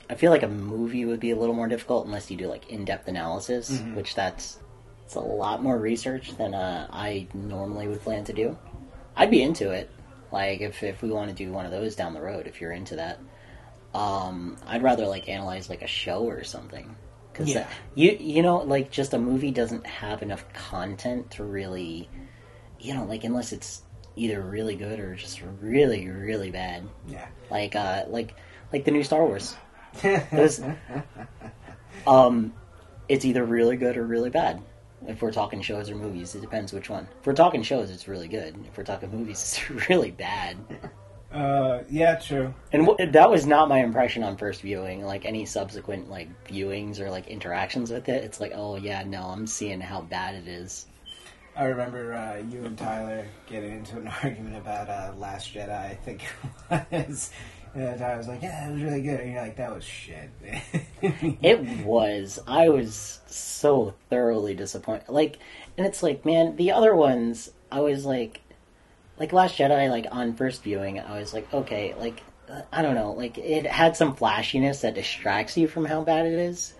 I 0.10 0.16
feel 0.16 0.32
like 0.32 0.44
a 0.44 0.48
movie 0.48 1.04
would 1.04 1.20
be 1.20 1.32
a 1.32 1.36
little 1.36 1.54
more 1.56 1.68
difficult 1.68 2.06
unless 2.06 2.32
you 2.32 2.38
do 2.38 2.48
like 2.48 2.70
in-depth 2.70 3.10
analysis, 3.10 3.72
Mm-hmm. 3.72 3.96
which 3.96 4.16
that's 4.16 4.60
it's 5.06 5.16
a 5.16 5.20
lot 5.20 5.62
more 5.62 5.78
research 5.78 6.38
than 6.38 6.54
uh, 6.54 6.88
I 6.90 7.28
normally 7.34 7.90
would 7.90 8.02
plan 8.02 8.24
to 8.26 8.34
do. 8.34 8.58
I'd 9.18 9.32
be 9.32 9.42
into 9.42 9.72
it, 9.72 9.90
like 10.32 10.62
if 10.62 10.84
if 10.84 11.02
we 11.02 11.10
want 11.10 11.30
to 11.30 11.36
do 11.36 11.52
one 11.52 11.66
of 11.66 11.72
those 11.72 11.96
down 11.96 12.14
the 12.14 12.22
road, 12.22 12.48
if 12.48 12.62
you're 12.62 12.72
into 12.72 12.96
that. 12.98 13.20
Um, 13.98 14.58
I'd 14.68 14.84
rather 14.84 15.08
like 15.08 15.27
analyze 15.27 15.70
like 15.70 15.82
a 15.82 15.88
show 15.88 16.24
or 16.24 16.44
something, 16.44 16.96
because 17.32 17.50
Yeah. 17.54 17.68
you 17.96 18.16
you 18.20 18.42
know 18.44 18.58
like 18.58 18.92
just 18.92 19.13
a 19.13 19.18
movie 19.20 19.51
doesn't 19.51 19.86
have 19.88 20.22
enough 20.22 20.46
content 20.54 21.32
to 21.32 21.44
really, 21.44 22.08
you 22.80 22.94
know, 22.94 23.06
like 23.06 23.24
unless 23.24 23.51
it's 23.51 23.82
either 24.16 24.42
really 24.42 24.75
good 24.75 25.00
or 25.00 25.16
just 25.16 25.42
really 25.62 26.10
really 26.10 26.50
bad 26.51 26.84
Yeah. 27.08 27.27
like 27.51 27.75
uh 27.75 28.06
like 28.08 28.36
like 28.74 28.84
the 28.86 28.92
new 28.92 29.04
Star 29.04 29.25
Wars. 29.25 29.56
Um, 32.06 32.54
it's 33.10 33.25
either 33.25 33.44
really 33.44 33.75
good 33.75 33.98
or 33.98 34.06
really 34.06 34.30
bad. 34.30 34.62
If 35.08 35.22
we're 35.22 35.32
talking 35.32 35.62
shows 35.62 35.89
or 35.89 35.96
movies, 35.96 36.36
it 36.36 36.42
depends 36.42 36.72
which 36.74 36.89
one. 36.89 37.08
If 37.20 37.25
we're 37.27 37.34
talking 37.34 37.63
shows, 37.63 37.89
it's 37.92 38.08
really 38.08 38.27
good. 38.27 38.56
If 38.68 38.77
we're 38.77 38.84
talking 38.84 39.12
movies, 39.12 39.42
it's 39.70 39.89
really 39.89 40.12
bad. 40.12 40.58
Uh, 41.38 41.84
yeah, 41.89 42.15
true. 42.15 42.51
And 42.74 42.88
w- 42.88 43.12
that 43.12 43.29
was 43.29 43.46
not 43.46 43.70
my 43.70 43.79
impression 43.84 44.24
on 44.24 44.38
first 44.38 44.62
viewing. 44.62 45.06
Like 45.06 45.24
any 45.24 45.46
subsequent 45.46 46.10
like 46.10 46.29
viewings 46.48 47.00
or 47.00 47.12
like 47.12 47.27
interactions 47.27 47.91
with 47.91 48.10
it, 48.10 48.24
it's 48.24 48.39
like, 48.39 48.53
oh 48.56 48.75
yeah, 48.75 49.03
no, 49.03 49.24
I'm 49.24 49.46
seeing 49.46 49.79
how 49.79 50.01
bad 50.01 50.34
it 50.34 50.48
is. 50.48 50.88
I 51.56 51.65
remember 51.65 52.13
uh, 52.13 52.38
you 52.51 52.65
and 52.65 52.77
Tyler 52.77 53.27
getting 53.46 53.72
into 53.72 53.98
an 53.98 54.08
argument 54.24 54.58
about 54.58 54.89
uh, 54.89 55.13
Last 55.17 55.53
Jedi. 55.53 55.70
I 55.70 55.94
think 55.94 56.24
it 56.72 56.88
was. 56.91 57.32
And 57.75 58.01
I 58.01 58.17
was 58.17 58.27
like, 58.27 58.41
"Yeah, 58.41 58.70
it 58.70 58.74
was 58.74 58.82
really 58.82 59.01
good." 59.01 59.20
And 59.20 59.32
you're 59.34 59.41
like, 59.41 59.58
"That 59.58 59.74
was 59.75 59.84
shit." 59.84 60.29
It 61.44 61.86
was. 61.86 62.39
I 62.48 62.70
was 62.70 63.20
so 63.27 63.94
thoroughly 64.10 64.56
disappointed. 64.56 65.10
Like, 65.10 65.38
and 65.77 65.86
it's 65.86 66.01
like, 66.01 66.25
man, 66.25 66.56
the 66.56 66.72
other 66.72 66.96
ones, 66.96 67.51
I 67.72 67.82
was 67.82 68.03
like, 68.03 68.41
like 69.20 69.34
Last 69.34 69.58
Jedi, 69.58 69.90
like 69.90 70.08
on 70.12 70.36
first 70.36 70.64
viewing, 70.64 71.00
I 71.00 71.20
was 71.20 71.34
like, 71.34 71.52
okay, 71.54 71.96
like, 72.00 72.22
I 72.72 72.82
don't 72.82 72.96
know, 72.96 73.12
like 73.12 73.38
it 73.38 73.66
had 73.66 73.98
some 73.98 74.16
flashiness 74.16 74.82
that 74.82 74.96
distracts 74.96 75.58
you 75.58 75.68
from 75.68 75.86
how 75.86 76.04
bad 76.04 76.26
it 76.26 76.34
is, 76.34 76.74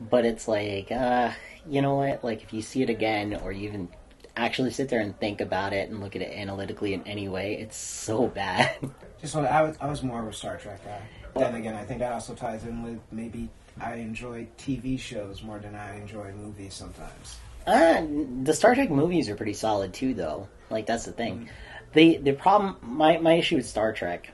but 0.00 0.24
it's 0.24 0.48
like, 0.48 0.90
uh, 0.90 1.32
you 1.68 1.82
know 1.82 1.96
what? 1.96 2.24
Like, 2.24 2.42
if 2.42 2.52
you 2.52 2.62
see 2.62 2.82
it 2.82 2.90
again, 2.90 3.38
or 3.42 3.52
you 3.52 3.68
even 3.68 3.88
actually 4.36 4.70
sit 4.70 4.88
there 4.88 5.00
and 5.00 5.18
think 5.18 5.40
about 5.40 5.72
it 5.72 5.90
and 5.90 6.00
look 6.00 6.16
at 6.16 6.22
it 6.22 6.36
analytically 6.36 6.94
in 6.94 7.06
any 7.06 7.28
way, 7.28 7.58
it's 7.60 7.76
so 7.76 8.26
bad. 8.26 8.74
Just 9.20 9.36
what 9.36 9.44
I 9.44 9.62
was, 9.62 9.76
I 9.80 9.88
was 9.88 10.02
more 10.02 10.20
of 10.20 10.28
a 10.28 10.32
Star 10.32 10.56
Trek 10.56 10.84
guy. 10.84 11.00
Then 11.34 11.54
again, 11.54 11.74
I 11.74 11.84
think 11.84 12.00
that 12.00 12.12
also 12.12 12.34
ties 12.34 12.64
in 12.64 12.82
with 12.82 12.98
maybe 13.10 13.48
I 13.80 13.94
enjoy 13.94 14.48
TV 14.58 14.98
shows 14.98 15.42
more 15.42 15.58
than 15.58 15.74
I 15.74 15.96
enjoy 15.96 16.32
movies 16.32 16.74
sometimes. 16.74 17.38
Uh, 17.66 18.04
the 18.42 18.52
Star 18.52 18.74
Trek 18.74 18.90
movies 18.90 19.28
are 19.28 19.36
pretty 19.36 19.54
solid 19.54 19.94
too, 19.94 20.14
though. 20.14 20.48
Like 20.68 20.86
that's 20.86 21.04
the 21.04 21.12
thing. 21.12 21.48
The 21.92 22.16
the 22.18 22.32
problem 22.32 22.76
my 22.82 23.18
my 23.18 23.34
issue 23.34 23.56
with 23.56 23.66
Star 23.66 23.92
Trek, 23.92 24.30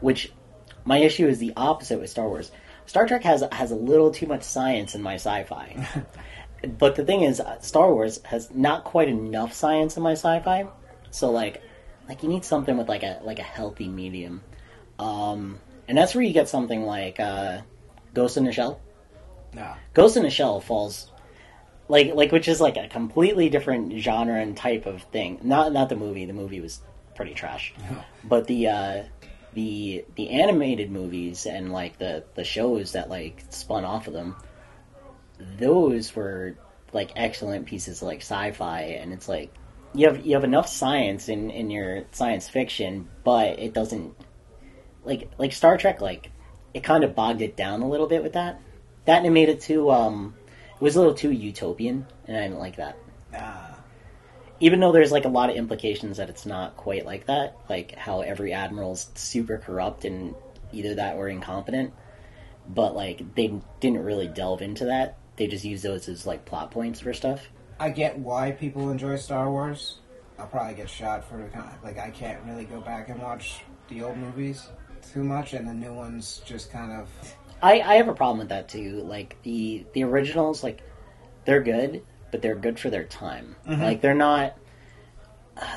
which 0.00 0.32
my 0.84 0.98
issue 0.98 1.26
is 1.26 1.38
the 1.38 1.52
opposite 1.56 2.00
with 2.00 2.10
Star 2.10 2.28
Wars. 2.28 2.50
Star 2.86 3.06
Trek 3.06 3.22
has 3.22 3.44
has 3.52 3.70
a 3.70 3.76
little 3.76 4.10
too 4.10 4.26
much 4.26 4.42
science 4.42 4.94
in 4.94 5.02
my 5.02 5.14
sci-fi. 5.14 6.04
but 6.78 6.96
the 6.96 7.04
thing 7.04 7.22
is, 7.22 7.40
uh, 7.40 7.60
Star 7.60 7.92
Wars 7.92 8.20
has 8.24 8.50
not 8.50 8.84
quite 8.84 9.08
enough 9.08 9.52
science 9.52 9.96
in 9.96 10.02
my 10.02 10.12
sci-fi. 10.12 10.66
So 11.10 11.30
like, 11.30 11.62
like 12.08 12.22
you 12.22 12.28
need 12.28 12.44
something 12.44 12.76
with 12.76 12.88
like 12.88 13.02
a 13.02 13.20
like 13.22 13.38
a 13.38 13.44
healthy 13.44 13.88
medium, 13.88 14.42
um, 14.98 15.58
and 15.88 15.96
that's 15.96 16.14
where 16.14 16.24
you 16.24 16.32
get 16.32 16.48
something 16.48 16.82
like 16.82 17.20
uh, 17.20 17.60
Ghost 18.14 18.36
in 18.36 18.44
the 18.44 18.52
Shell. 18.52 18.80
Nah. 19.54 19.74
Ghost 19.92 20.16
in 20.16 20.22
the 20.22 20.30
Shell 20.30 20.60
falls 20.60 21.10
like 21.88 22.14
like 22.14 22.32
which 22.32 22.48
is 22.48 22.60
like 22.60 22.76
a 22.76 22.88
completely 22.88 23.50
different 23.50 23.92
genre 24.00 24.40
and 24.40 24.56
type 24.56 24.86
of 24.86 25.02
thing. 25.02 25.40
Not 25.42 25.72
not 25.72 25.88
the 25.88 25.96
movie. 25.96 26.24
The 26.24 26.32
movie 26.32 26.60
was 26.60 26.80
pretty 27.22 27.34
trash. 27.34 27.72
But 28.24 28.46
the 28.46 28.68
uh 28.68 29.02
the 29.54 30.04
the 30.16 30.30
animated 30.30 30.90
movies 30.90 31.46
and 31.46 31.72
like 31.72 31.98
the 31.98 32.24
the 32.34 32.44
shows 32.44 32.92
that 32.92 33.10
like 33.10 33.44
spun 33.50 33.84
off 33.84 34.06
of 34.06 34.12
them 34.12 34.34
those 35.58 36.16
were 36.16 36.56
like 36.92 37.12
excellent 37.16 37.66
pieces 37.66 38.00
of 38.00 38.06
like 38.06 38.20
sci-fi 38.20 38.82
and 39.00 39.12
it's 39.12 39.28
like 39.28 39.52
you 39.92 40.06
have 40.06 40.24
you 40.24 40.34
have 40.34 40.44
enough 40.44 40.68
science 40.68 41.28
in 41.28 41.50
in 41.50 41.70
your 41.70 42.04
science 42.12 42.48
fiction 42.48 43.08
but 43.24 43.58
it 43.58 43.74
doesn't 43.74 44.14
like 45.04 45.30
like 45.36 45.52
Star 45.52 45.76
Trek 45.76 46.00
like 46.00 46.30
it 46.72 46.82
kind 46.82 47.04
of 47.04 47.14
bogged 47.14 47.42
it 47.42 47.56
down 47.56 47.82
a 47.82 47.88
little 47.88 48.06
bit 48.06 48.22
with 48.22 48.32
that 48.32 48.60
that 49.04 49.18
and 49.18 49.26
it 49.26 49.30
made 49.30 49.48
it 49.50 49.60
too 49.60 49.90
um 49.90 50.34
it 50.74 50.80
was 50.80 50.96
a 50.96 50.98
little 50.98 51.14
too 51.14 51.30
utopian 51.32 52.06
and 52.26 52.36
I 52.36 52.42
didn't 52.42 52.58
like 52.60 52.76
that 52.76 52.96
Nah. 53.32 53.61
Even 54.62 54.80
though 54.80 54.92
there's 54.92 55.12
like 55.12 55.24
a 55.24 55.28
lot 55.28 55.50
of 55.50 55.56
implications 55.56 56.16
that 56.16 56.30
it's 56.30 56.46
not 56.46 56.76
quite 56.76 57.04
like 57.04 57.26
that 57.26 57.56
like 57.68 57.94
how 57.96 58.20
every 58.20 58.52
admiral's 58.52 59.10
super 59.14 59.58
corrupt 59.58 60.04
and 60.04 60.34
either 60.72 60.94
that 60.94 61.16
or 61.16 61.28
incompetent 61.28 61.92
but 62.68 62.94
like 62.94 63.34
they 63.34 63.60
didn't 63.80 64.02
really 64.04 64.28
delve 64.28 64.62
into 64.62 64.86
that 64.86 65.18
they 65.36 65.46
just 65.46 65.64
use 65.64 65.82
those 65.82 66.08
as 66.08 66.26
like 66.26 66.44
plot 66.44 66.70
points 66.70 67.00
for 67.00 67.12
stuff 67.12 67.48
I 67.82 67.90
get 67.90 68.16
why 68.16 68.52
people 68.52 68.90
enjoy 68.90 69.16
Star 69.16 69.50
Wars. 69.50 69.98
I'll 70.38 70.46
probably 70.46 70.74
get 70.74 70.88
shot 70.88 71.28
for 71.28 71.36
the 71.36 71.48
kind 71.48 71.68
like 71.82 71.98
I 71.98 72.10
can't 72.10 72.40
really 72.44 72.64
go 72.64 72.80
back 72.80 73.08
and 73.08 73.20
watch 73.20 73.62
the 73.88 74.04
old 74.04 74.16
movies 74.16 74.68
too 75.12 75.24
much, 75.24 75.52
and 75.52 75.66
the 75.66 75.74
new 75.74 75.92
ones 75.92 76.42
just 76.44 76.70
kind 76.70 76.92
of 76.92 77.08
I, 77.60 77.80
I 77.80 77.94
have 77.94 78.06
a 78.06 78.14
problem 78.14 78.38
with 78.38 78.50
that 78.50 78.68
too. 78.68 79.02
Like 79.02 79.36
the 79.42 79.84
the 79.94 80.04
originals, 80.04 80.62
like 80.62 80.82
they're 81.44 81.60
good, 81.60 82.04
but 82.32 82.42
they're 82.42 82.56
good 82.56 82.80
for 82.80 82.90
their 82.90 83.04
time. 83.04 83.54
Mm-hmm. 83.68 83.82
Like 83.82 84.00
they're 84.00 84.14
not. 84.14 84.58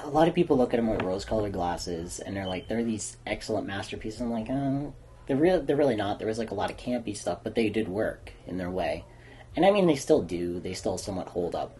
A 0.04 0.10
lot 0.10 0.28
of 0.28 0.34
people 0.34 0.58
look 0.58 0.74
at 0.74 0.78
them 0.78 0.88
with 0.88 1.04
rose-colored 1.04 1.52
glasses, 1.52 2.20
and 2.20 2.36
they're 2.36 2.48
like 2.48 2.68
they're 2.68 2.84
these 2.84 3.18
excellent 3.28 3.68
masterpieces. 3.68 4.22
I'm 4.22 4.32
like, 4.32 4.50
oh, 4.50 4.96
they're 5.28 5.38
real. 5.38 5.62
They're 5.62 5.76
really 5.76 5.96
not. 5.96 6.18
There 6.18 6.28
was 6.28 6.40
like 6.40 6.50
a 6.50 6.56
lot 6.56 6.72
of 6.72 6.78
campy 6.78 7.16
stuff, 7.16 7.40
but 7.44 7.54
they 7.54 7.70
did 7.70 7.88
work 7.88 8.32
in 8.48 8.58
their 8.58 8.72
way, 8.72 9.06
and 9.56 9.64
I 9.64 9.70
mean 9.70 9.86
they 9.86 9.96
still 9.96 10.24
do. 10.24 10.60
They 10.60 10.74
still 10.74 10.98
somewhat 10.98 11.28
hold 11.28 11.54
up, 11.54 11.78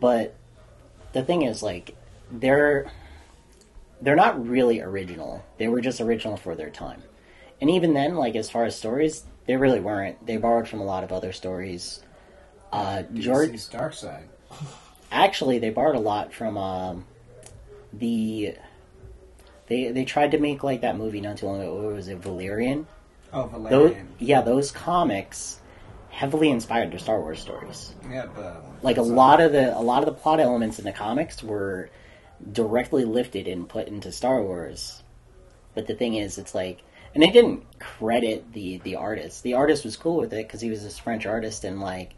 but 0.00 0.34
the 1.12 1.22
thing 1.22 1.42
is, 1.42 1.62
like, 1.62 1.96
they're 2.30 2.90
they're 4.00 4.16
not 4.16 4.46
really 4.48 4.80
original. 4.80 5.44
They 5.58 5.68
were 5.68 5.80
just 5.80 6.00
original 6.00 6.36
for 6.36 6.54
their 6.54 6.70
time. 6.70 7.02
And 7.60 7.68
even 7.70 7.92
then, 7.92 8.14
like 8.16 8.34
as 8.34 8.48
far 8.48 8.64
as 8.64 8.76
stories, 8.76 9.24
they 9.46 9.56
really 9.56 9.80
weren't. 9.80 10.24
They 10.26 10.38
borrowed 10.38 10.68
from 10.68 10.80
a 10.80 10.84
lot 10.84 11.04
of 11.04 11.12
other 11.12 11.32
stories. 11.32 12.02
Uh, 12.72 13.02
George, 13.14 13.68
Dark 13.70 13.94
Side. 13.94 14.28
actually, 15.10 15.58
they 15.58 15.70
borrowed 15.70 15.96
a 15.96 16.00
lot 16.00 16.32
from 16.32 16.56
um, 16.56 17.04
the. 17.92 18.54
They 19.66 19.92
they 19.92 20.04
tried 20.04 20.32
to 20.32 20.38
make 20.38 20.62
like 20.64 20.80
that 20.80 20.96
movie 20.96 21.20
not 21.20 21.36
too 21.38 21.46
long 21.46 21.60
ago. 21.60 21.74
What 21.84 21.94
was 21.94 22.08
it, 22.08 22.18
Valerian? 22.18 22.86
Oh, 23.32 23.46
Those, 23.46 23.60
Valerian. 23.90 24.08
yeah, 24.18 24.40
those 24.42 24.72
comics 24.72 25.60
heavily 26.10 26.50
inspired 26.50 26.90
their 26.90 26.98
Star 26.98 27.20
Wars 27.20 27.40
stories. 27.40 27.94
Yeah, 28.10 28.26
but 28.34 28.64
Like 28.82 28.96
a 28.96 29.02
lot 29.02 29.40
of 29.40 29.52
the 29.52 29.76
a 29.76 29.80
lot 29.80 30.00
of 30.02 30.06
the 30.06 30.20
plot 30.20 30.40
elements 30.40 30.78
in 30.80 30.84
the 30.84 30.92
comics 30.92 31.42
were 31.42 31.88
directly 32.52 33.04
lifted 33.04 33.46
and 33.46 33.68
put 33.68 33.86
into 33.86 34.10
Star 34.10 34.42
Wars. 34.42 35.02
But 35.74 35.86
the 35.86 35.94
thing 35.94 36.14
is, 36.16 36.36
it's 36.36 36.52
like, 36.54 36.80
and 37.14 37.22
they 37.22 37.30
didn't 37.30 37.62
credit 37.78 38.52
the 38.52 38.78
the 38.78 38.96
artist. 38.96 39.44
The 39.44 39.54
artist 39.54 39.84
was 39.84 39.96
cool 39.96 40.16
with 40.16 40.32
it 40.32 40.48
because 40.48 40.60
he 40.60 40.70
was 40.70 40.82
this 40.82 40.98
French 40.98 41.26
artist, 41.26 41.62
and 41.62 41.80
like 41.80 42.10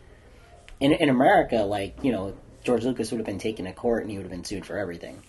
in 0.83 0.93
in 0.93 1.09
America, 1.09 1.59
like 1.59 1.97
you 2.03 2.13
know, 2.13 2.35
George 2.65 2.85
Lucas 2.85 3.11
would 3.11 3.19
have 3.19 3.27
been 3.27 3.39
taken 3.39 3.65
to 3.65 3.73
court 3.73 4.03
and 4.03 4.11
he 4.11 4.17
would 4.17 4.25
have 4.25 4.31
been 4.31 4.45
sued 4.45 4.67
for 4.67 4.77
everything. 4.77 5.23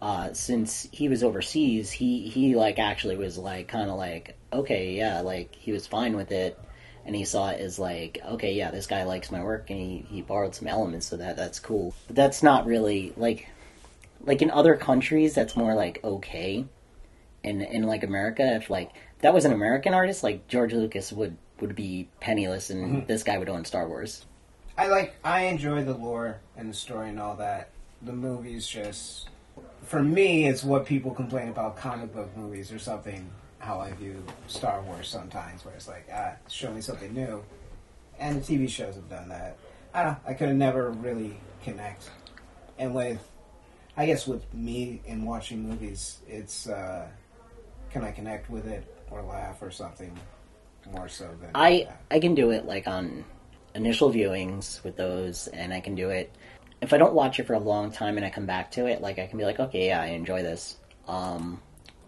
Uh, 0.00 0.32
since 0.32 0.88
he 0.92 1.08
was 1.08 1.24
overseas, 1.24 1.90
he 1.90 2.28
he 2.28 2.54
like 2.54 2.78
actually 2.78 3.16
was 3.16 3.38
like 3.38 3.68
kind 3.68 3.90
of 3.90 3.96
like 3.96 4.36
okay, 4.52 4.92
yeah, 4.92 5.20
like 5.20 5.54
he 5.54 5.72
was 5.72 5.86
fine 5.86 6.16
with 6.16 6.30
it. 6.32 6.58
And 7.06 7.16
he 7.16 7.24
saw 7.24 7.48
it 7.48 7.60
as 7.60 7.78
like, 7.78 8.18
okay, 8.24 8.52
yeah, 8.52 8.70
this 8.70 8.86
guy 8.86 9.04
likes 9.04 9.30
my 9.30 9.42
work, 9.42 9.70
and 9.70 9.78
he, 9.78 10.04
he 10.08 10.20
borrowed 10.20 10.54
some 10.54 10.68
elements 10.68 11.12
of 11.12 11.20
that. 11.20 11.34
That's 11.34 11.58
cool, 11.58 11.94
but 12.06 12.14
that's 12.14 12.42
not 12.42 12.66
really 12.66 13.14
like 13.16 13.48
like 14.24 14.42
in 14.42 14.50
other 14.50 14.76
countries 14.76 15.34
that's 15.34 15.56
more 15.56 15.74
like 15.74 16.00
okay 16.04 16.66
in 17.42 17.62
in 17.62 17.84
like 17.84 18.04
america 18.04 18.56
if 18.56 18.68
like 18.68 18.90
that 19.20 19.32
was 19.32 19.44
an 19.44 19.52
american 19.52 19.94
artist 19.94 20.22
like 20.22 20.46
george 20.46 20.72
lucas 20.72 21.12
would 21.12 21.36
would 21.60 21.74
be 21.74 22.08
penniless 22.20 22.70
and 22.70 23.06
this 23.06 23.22
guy 23.22 23.38
would 23.38 23.48
own 23.48 23.64
star 23.64 23.88
wars 23.88 24.26
I 24.80 24.86
like 24.86 25.14
I 25.22 25.42
enjoy 25.42 25.84
the 25.84 25.92
lore 25.92 26.40
and 26.56 26.70
the 26.70 26.74
story 26.74 27.10
and 27.10 27.20
all 27.20 27.36
that. 27.36 27.68
The 28.00 28.14
movies 28.14 28.66
just 28.66 29.28
for 29.82 30.02
me 30.02 30.48
it's 30.48 30.64
what 30.64 30.86
people 30.86 31.10
complain 31.10 31.50
about 31.50 31.76
comic 31.76 32.14
book 32.14 32.34
movies 32.34 32.72
or 32.72 32.78
something 32.78 33.30
how 33.58 33.78
I 33.78 33.92
view 33.92 34.24
Star 34.46 34.80
Wars 34.80 35.06
sometimes 35.06 35.66
where 35.66 35.74
it's 35.74 35.86
like, 35.86 36.08
ah, 36.10 36.32
show 36.48 36.72
me 36.72 36.80
something 36.80 37.12
new. 37.12 37.44
And 38.18 38.42
the 38.42 38.56
TV 38.56 38.70
shows 38.70 38.94
have 38.94 39.10
done 39.10 39.28
that. 39.28 39.58
I 39.92 40.02
don't 40.02 40.12
know, 40.12 40.18
I 40.26 40.32
could 40.32 40.48
have 40.48 40.56
never 40.56 40.92
really 40.92 41.38
connect. 41.62 42.08
And 42.78 42.94
with 42.94 43.20
I 43.98 44.06
guess 44.06 44.26
with 44.26 44.54
me 44.54 45.02
in 45.04 45.26
watching 45.26 45.68
movies, 45.68 46.20
it's 46.26 46.70
uh 46.70 47.06
can 47.90 48.02
I 48.02 48.12
connect 48.12 48.48
with 48.48 48.66
it 48.66 48.86
or 49.10 49.20
laugh 49.20 49.60
or 49.60 49.70
something 49.70 50.18
more 50.90 51.08
so 51.08 51.28
than 51.40 51.50
i 51.54 51.86
that. 51.86 52.00
i 52.10 52.18
can 52.18 52.34
do 52.34 52.50
it 52.50 52.64
like 52.64 52.88
on 52.88 53.22
initial 53.74 54.12
viewings 54.12 54.82
with 54.84 54.96
those 54.96 55.46
and 55.48 55.72
i 55.72 55.80
can 55.80 55.94
do 55.94 56.10
it. 56.10 56.34
If 56.80 56.92
i 56.92 56.98
don't 56.98 57.14
watch 57.14 57.38
it 57.38 57.46
for 57.46 57.54
a 57.54 57.58
long 57.58 57.92
time 57.92 58.16
and 58.16 58.26
i 58.26 58.30
come 58.30 58.46
back 58.46 58.70
to 58.72 58.86
it 58.86 59.00
like 59.00 59.18
i 59.18 59.26
can 59.26 59.38
be 59.38 59.44
like 59.44 59.60
okay 59.60 59.86
yeah 59.88 60.00
i 60.00 60.06
enjoy 60.06 60.42
this. 60.42 60.76
Um 61.06 61.60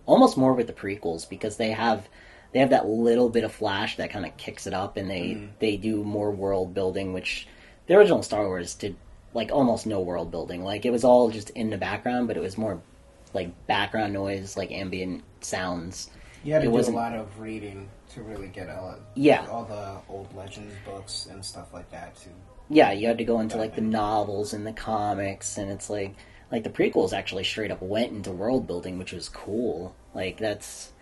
almost 0.06 0.36
more 0.36 0.54
with 0.54 0.66
the 0.66 0.72
prequels 0.72 1.28
because 1.28 1.56
they 1.56 1.70
have 1.70 2.08
they 2.52 2.58
have 2.58 2.70
that 2.70 2.86
little 2.86 3.30
bit 3.30 3.44
of 3.44 3.52
flash 3.52 3.96
that 3.96 4.10
kind 4.10 4.26
of 4.26 4.36
kicks 4.36 4.66
it 4.66 4.74
up 4.74 4.96
and 4.96 5.10
they 5.10 5.48
they 5.58 5.76
do 5.76 6.02
more 6.04 6.30
world 6.30 6.74
building 6.74 7.12
which 7.12 7.46
the 7.86 7.94
original 7.94 8.22
star 8.22 8.46
wars 8.46 8.74
did 8.74 8.96
like 9.34 9.50
almost 9.50 9.86
no 9.86 10.00
world 10.00 10.30
building. 10.30 10.62
Like 10.62 10.84
it 10.84 10.90
was 10.90 11.04
all 11.04 11.30
just 11.30 11.50
in 11.50 11.70
the 11.70 11.78
background 11.78 12.28
but 12.28 12.36
it 12.36 12.40
was 12.42 12.58
more 12.58 12.80
like 13.34 13.66
background 13.66 14.12
noise 14.12 14.56
like 14.56 14.70
ambient 14.70 15.22
sounds 15.40 16.10
You 16.44 16.52
had 16.54 16.60
to 16.62 16.64
It 16.64 16.70
do 16.70 16.74
a 16.74 16.78
wasn't- 16.78 16.96
lot 16.96 17.12
of 17.14 17.40
reading 17.40 17.88
to 18.14 18.22
really 18.22 18.48
get 18.48 18.68
all, 18.68 18.96
Yeah. 19.14 19.46
all 19.50 19.64
the 19.64 19.96
old 20.12 20.34
Legends 20.34 20.74
books 20.84 21.26
and 21.30 21.44
stuff 21.44 21.72
like 21.72 21.90
that. 21.90 22.14
To 22.16 22.28
yeah, 22.68 22.92
you 22.92 23.06
had 23.08 23.18
to 23.18 23.24
go 23.24 23.40
into 23.40 23.56
like 23.58 23.74
the 23.74 23.80
novels 23.82 24.52
and 24.54 24.66
the 24.66 24.72
comics, 24.72 25.58
and 25.58 25.70
it's 25.70 25.88
like 25.90 26.14
like 26.50 26.64
the 26.64 26.70
prequels 26.70 27.12
actually 27.14 27.44
straight 27.44 27.70
up 27.70 27.80
went 27.80 28.12
into 28.12 28.30
world 28.30 28.66
building, 28.66 28.98
which 28.98 29.12
was 29.12 29.28
cool. 29.28 29.94
Like 30.14 30.38
that's 30.38 30.92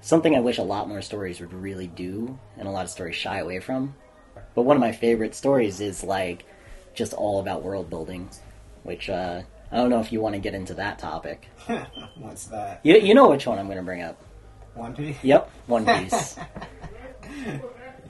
something 0.00 0.34
I 0.36 0.40
wish 0.40 0.58
a 0.58 0.62
lot 0.62 0.88
more 0.88 1.02
stories 1.02 1.40
would 1.40 1.52
really 1.52 1.86
do, 1.86 2.38
and 2.56 2.66
a 2.66 2.70
lot 2.70 2.84
of 2.84 2.90
stories 2.90 3.16
shy 3.16 3.38
away 3.38 3.60
from. 3.60 3.94
But 4.54 4.62
one 4.62 4.76
of 4.76 4.80
my 4.80 4.92
favorite 4.92 5.34
stories 5.34 5.80
is 5.80 6.02
like 6.04 6.44
just 6.94 7.12
all 7.12 7.38
about 7.40 7.62
world 7.62 7.90
building, 7.90 8.30
which 8.82 9.08
uh, 9.10 9.42
I 9.70 9.76
don't 9.76 9.90
know 9.90 10.00
if 10.00 10.12
you 10.12 10.20
want 10.20 10.34
to 10.34 10.40
get 10.40 10.54
into 10.54 10.74
that 10.74 10.98
topic. 10.98 11.48
what's 12.18 12.46
that? 12.46 12.80
You 12.82 12.96
you 12.96 13.14
know 13.14 13.28
which 13.28 13.46
one 13.46 13.58
I'm 13.58 13.66
going 13.66 13.78
to 13.78 13.84
bring 13.84 14.02
up. 14.02 14.16
One 14.76 14.94
Piece. 14.94 15.16
Yep, 15.22 15.50
One 15.66 15.84
Piece. 16.10 16.36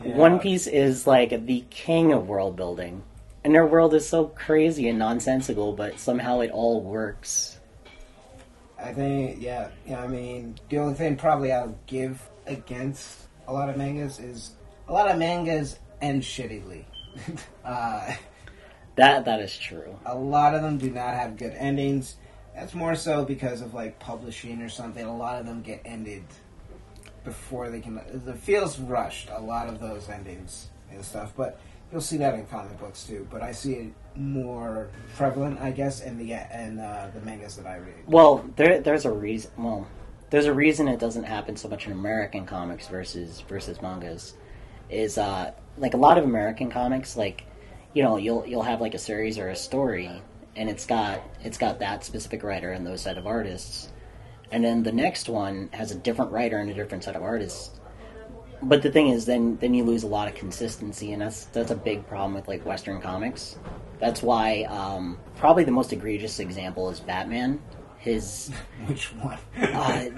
Yeah. 0.05 0.17
One 0.17 0.39
Piece 0.39 0.67
is 0.67 1.07
like 1.07 1.47
the 1.47 1.65
king 1.71 2.13
of 2.13 2.29
world 2.29 2.57
building. 2.57 3.03
And 3.45 3.55
their 3.55 3.67
world 3.67 3.95
is 3.95 4.09
so 4.09 4.27
crazy 4.27 4.89
and 4.89 4.99
nonsensical, 4.99 5.73
but 5.73 5.99
somehow 6.01 6.41
it 6.41 6.51
all 6.51 6.81
works. 6.83 7.61
I 8.79 8.93
think, 8.93 9.41
yeah, 9.41 9.69
yeah. 9.87 10.03
I 10.03 10.09
mean, 10.09 10.57
the 10.69 10.79
only 10.79 10.95
thing 10.95 11.17
probably 11.17 11.53
I'll 11.53 11.79
give 11.87 12.21
against 12.47 13.21
a 13.47 13.53
lot 13.53 13.69
of 13.69 13.77
mangas 13.77 14.19
is 14.19 14.53
a 14.89 14.93
lot 14.93 15.09
of 15.11 15.17
mangas 15.19 15.79
end 16.03 16.23
shittily. 16.23 16.85
uh, 17.65 18.13
That 18.97 19.25
that 19.27 19.41
is 19.41 19.57
true. 19.57 19.97
a 20.05 20.15
lot 20.17 20.55
of 20.55 20.63
them 20.63 20.77
do 20.79 20.91
not 20.91 21.15
have 21.15 21.37
good 21.37 21.55
endings. 21.57 22.17
That's 22.55 22.75
more 22.75 22.95
so 22.97 23.25
because 23.25 23.61
of 23.61 23.75
like 23.75 23.99
publishing 24.01 24.61
or 24.61 24.69
something. 24.69 25.05
A 25.05 25.17
lot 25.17 25.39
of 25.41 25.47
them 25.47 25.63
get 25.63 25.83
ended 25.85 26.25
before 27.27 27.69
they 27.69 27.81
can. 27.81 27.99
It 27.99 28.39
feels 28.39 28.79
rushed. 28.79 29.29
A 29.31 29.41
lot 29.41 29.69
of 29.69 29.81
those 29.81 30.09
endings 30.09 30.69
and 30.91 31.05
stuff, 31.05 31.35
but 31.37 31.61
you'll 31.93 32.01
see 32.01 32.17
that 32.17 32.35
in 32.35 32.47
comic 32.47 32.79
books 32.79 33.05
too. 33.05 33.27
But 33.31 33.43
I 33.43 33.53
see 33.53 33.75
it 33.75 33.93
more 34.15 34.89
prevalent, 35.17 35.61
I 35.61 35.73
guess, 35.73 36.01
in 36.01 36.17
the 36.17 36.33
in 36.33 36.79
uh, 36.79 37.11
the 37.13 37.21
mangas 37.21 37.57
that 37.57 37.67
I 37.67 37.77
read. 37.77 38.07
Well, 38.07 38.49
there 38.57 38.81
there's 38.81 39.05
a 39.05 39.13
reason. 39.13 39.51
Well, 39.59 39.87
there's 40.31 40.47
a 40.47 40.55
reason 40.55 40.89
it 40.89 40.99
doesn't 40.99 41.25
happen 41.25 41.57
so 41.57 41.69
much 41.69 41.87
in 41.87 41.93
American 41.93 42.47
comics 42.47 42.89
versus 42.89 43.43
versus 43.47 43.83
mangas. 43.83 44.35
Is 44.89 45.19
uh 45.19 45.53
like 45.77 45.95
a 45.95 45.99
lot 45.99 46.17
of 46.17 46.25
American 46.25 46.71
comics, 46.71 47.17
like 47.17 47.45
you 47.93 48.03
know, 48.03 48.17
you'll 48.17 48.47
you'll 48.47 48.63
have 48.63 48.81
like 48.81 48.95
a 48.95 48.99
series 48.99 49.39
or 49.39 49.49
a 49.49 49.57
story, 49.57 50.11
and 50.55 50.71
it's 50.71 50.87
got 50.87 51.23
it's 51.43 51.59
got 51.59 51.81
that 51.81 52.05
specific 52.05 52.43
writer 52.43 52.71
and 52.71 52.87
those 52.87 53.03
set 53.03 53.19
of 53.19 53.27
artists, 53.27 53.91
and 54.51 54.65
then 54.65 54.83
the 54.83 54.93
next 54.93 55.29
one 55.29 55.69
has 55.73 55.91
a 55.91 55.95
different 55.95 56.33
writer 56.33 56.59
and 56.59 56.71
a 56.71 56.75
different 56.75 57.05
set 57.05 57.17
of 57.17 57.23
artists. 57.23 57.71
But 58.63 58.83
the 58.83 58.91
thing 58.91 59.09
is, 59.09 59.27
then 59.27 59.57
then 59.57 59.75
you 59.75 59.85
lose 59.85 60.03
a 60.03 60.07
lot 60.07 60.29
of 60.29 60.35
consistency, 60.35 61.13
and 61.13 61.21
that's 61.21 61.45
that's 61.47 61.71
a 61.71 61.77
big 61.77 62.07
problem 62.07 62.35
with 62.35 62.49
like 62.49 62.65
Western 62.65 63.01
comics. 63.01 63.59
That's 64.01 64.23
why 64.23 64.63
um, 64.65 65.19
probably 65.37 65.65
the 65.65 65.73
most 65.73 65.93
egregious 65.93 66.39
example 66.39 66.89
is 66.91 67.01
Batman. 67.01 67.61
His 67.99 68.51
Which 68.87 69.07
one? 69.15 69.39
uh, 69.61 70.09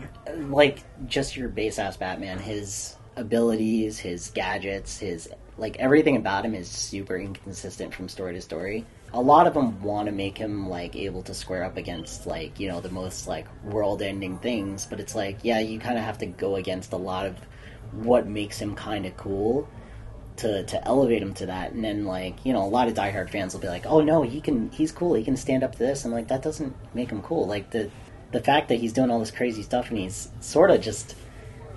like 0.48 0.80
just 1.06 1.36
your 1.36 1.48
base 1.48 1.78
ass 1.78 1.96
Batman, 1.96 2.38
his 2.38 2.96
abilities, 3.16 3.98
his 3.98 4.30
gadgets, 4.30 4.98
his 4.98 5.28
like 5.56 5.76
everything 5.78 6.16
about 6.16 6.44
him 6.44 6.54
is 6.54 6.68
super 6.68 7.16
inconsistent 7.16 7.92
from 7.92 8.08
story 8.08 8.34
to 8.34 8.40
story. 8.40 8.86
A 9.12 9.20
lot 9.20 9.46
of 9.46 9.54
them 9.54 9.82
want 9.82 10.06
to 10.06 10.12
make 10.12 10.36
him 10.36 10.68
like 10.68 10.94
able 10.94 11.22
to 11.22 11.34
square 11.34 11.64
up 11.64 11.76
against 11.76 12.26
like 12.26 12.60
you 12.60 12.68
know 12.68 12.80
the 12.80 12.90
most 12.90 13.26
like 13.26 13.46
world-ending 13.64 14.38
things, 14.38 14.86
but 14.86 15.00
it's 15.00 15.14
like 15.14 15.38
yeah, 15.42 15.60
you 15.60 15.78
kind 15.78 15.98
of 15.98 16.04
have 16.04 16.18
to 16.18 16.26
go 16.26 16.56
against 16.56 16.92
a 16.92 16.96
lot 16.96 17.26
of 17.26 17.36
what 17.92 18.26
makes 18.26 18.58
him 18.58 18.74
kind 18.74 19.06
of 19.06 19.16
cool 19.16 19.68
to 20.38 20.62
to 20.64 20.86
elevate 20.86 21.20
him 21.20 21.34
to 21.34 21.46
that 21.46 21.72
and 21.72 21.84
then 21.84 22.04
like 22.04 22.44
you 22.44 22.52
know 22.52 22.62
a 22.62 22.66
lot 22.66 22.88
of 22.88 22.94
diehard 22.94 23.28
fans 23.28 23.52
will 23.52 23.60
be 23.60 23.68
like 23.68 23.86
oh 23.86 24.00
no 24.00 24.22
he 24.22 24.40
can 24.40 24.70
he's 24.70 24.92
cool 24.92 25.14
he 25.14 25.24
can 25.24 25.36
stand 25.36 25.62
up 25.62 25.72
to 25.72 25.78
this 25.78 26.04
and 26.04 26.14
like 26.14 26.28
that 26.28 26.42
doesn't 26.42 26.74
make 26.94 27.10
him 27.10 27.20
cool 27.22 27.46
like 27.46 27.70
the 27.70 27.90
the 28.30 28.40
fact 28.40 28.68
that 28.68 28.76
he's 28.76 28.92
doing 28.92 29.10
all 29.10 29.18
this 29.18 29.30
crazy 29.30 29.62
stuff 29.62 29.90
and 29.90 29.98
he's 29.98 30.28
sort 30.40 30.70
of 30.70 30.80
just 30.80 31.16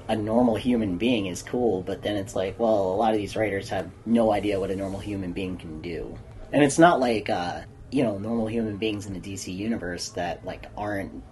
a 0.07 0.15
normal 0.15 0.55
human 0.55 0.97
being 0.97 1.25
is 1.25 1.41
cool 1.41 1.81
but 1.81 2.03
then 2.03 2.15
it's 2.15 2.35
like 2.35 2.59
well 2.59 2.93
a 2.93 2.95
lot 2.95 3.11
of 3.13 3.17
these 3.17 3.35
writers 3.35 3.69
have 3.69 3.89
no 4.05 4.31
idea 4.31 4.59
what 4.59 4.69
a 4.69 4.75
normal 4.75 4.99
human 4.99 5.31
being 5.31 5.57
can 5.57 5.81
do 5.81 6.15
and 6.51 6.63
it's 6.63 6.79
not 6.79 6.99
like 6.99 7.29
uh 7.29 7.61
you 7.91 8.03
know 8.03 8.17
normal 8.17 8.47
human 8.47 8.77
beings 8.77 9.05
in 9.05 9.13
the 9.13 9.19
dc 9.19 9.53
universe 9.53 10.09
that 10.09 10.43
like 10.45 10.67
aren't 10.77 11.23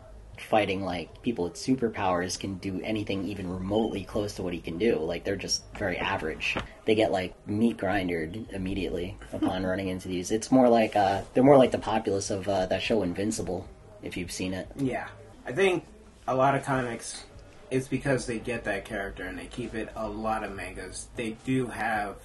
fighting 0.42 0.84
like 0.84 1.22
people 1.22 1.46
with 1.46 1.56
superpowers 1.56 2.40
can 2.40 2.56
do 2.56 2.80
anything 2.84 3.26
even 3.28 3.50
remotely 3.50 4.04
close 4.04 4.34
to 4.36 4.44
what 4.44 4.54
he 4.54 4.60
can 4.60 4.78
do. 4.78 4.98
Like 4.98 5.24
they're 5.24 5.36
just 5.36 5.64
very 5.76 5.98
average. 5.98 6.58
They 6.86 6.96
get 6.96 7.12
like 7.12 7.36
meat 7.48 7.78
grindered 7.78 8.48
immediately 8.52 9.18
upon 9.34 9.66
running 9.66 9.90
into 9.90 10.08
these. 10.08 10.32
It's 10.32 10.52
more 10.52 10.70
like 10.70 10.96
uh, 10.96 11.22
they're 11.34 11.44
more 11.44 11.58
like 11.58 11.72
the 11.72 11.80
populace 11.80 12.30
of 12.30 12.48
uh, 12.48 12.66
that 12.68 12.82
show 12.82 13.04
Invincible, 13.04 13.68
if 14.02 14.18
you've 14.18 14.32
seen 14.32 14.54
it. 14.54 14.68
Yeah, 14.76 15.08
I 15.46 15.52
think 15.52 15.86
a 16.28 16.36
lot 16.36 16.56
of 16.56 16.64
comics, 16.64 17.26
it's 17.70 17.88
because 17.88 18.26
they 18.26 18.40
get 18.40 18.64
that 18.64 18.86
character 18.86 19.24
and 19.24 19.38
they 19.38 19.48
keep 19.48 19.76
it. 19.76 19.90
A 19.96 20.08
lot 20.08 20.44
of 20.44 20.56
mangas, 20.56 21.08
they 21.16 21.32
do 21.46 21.68
have, 21.68 22.16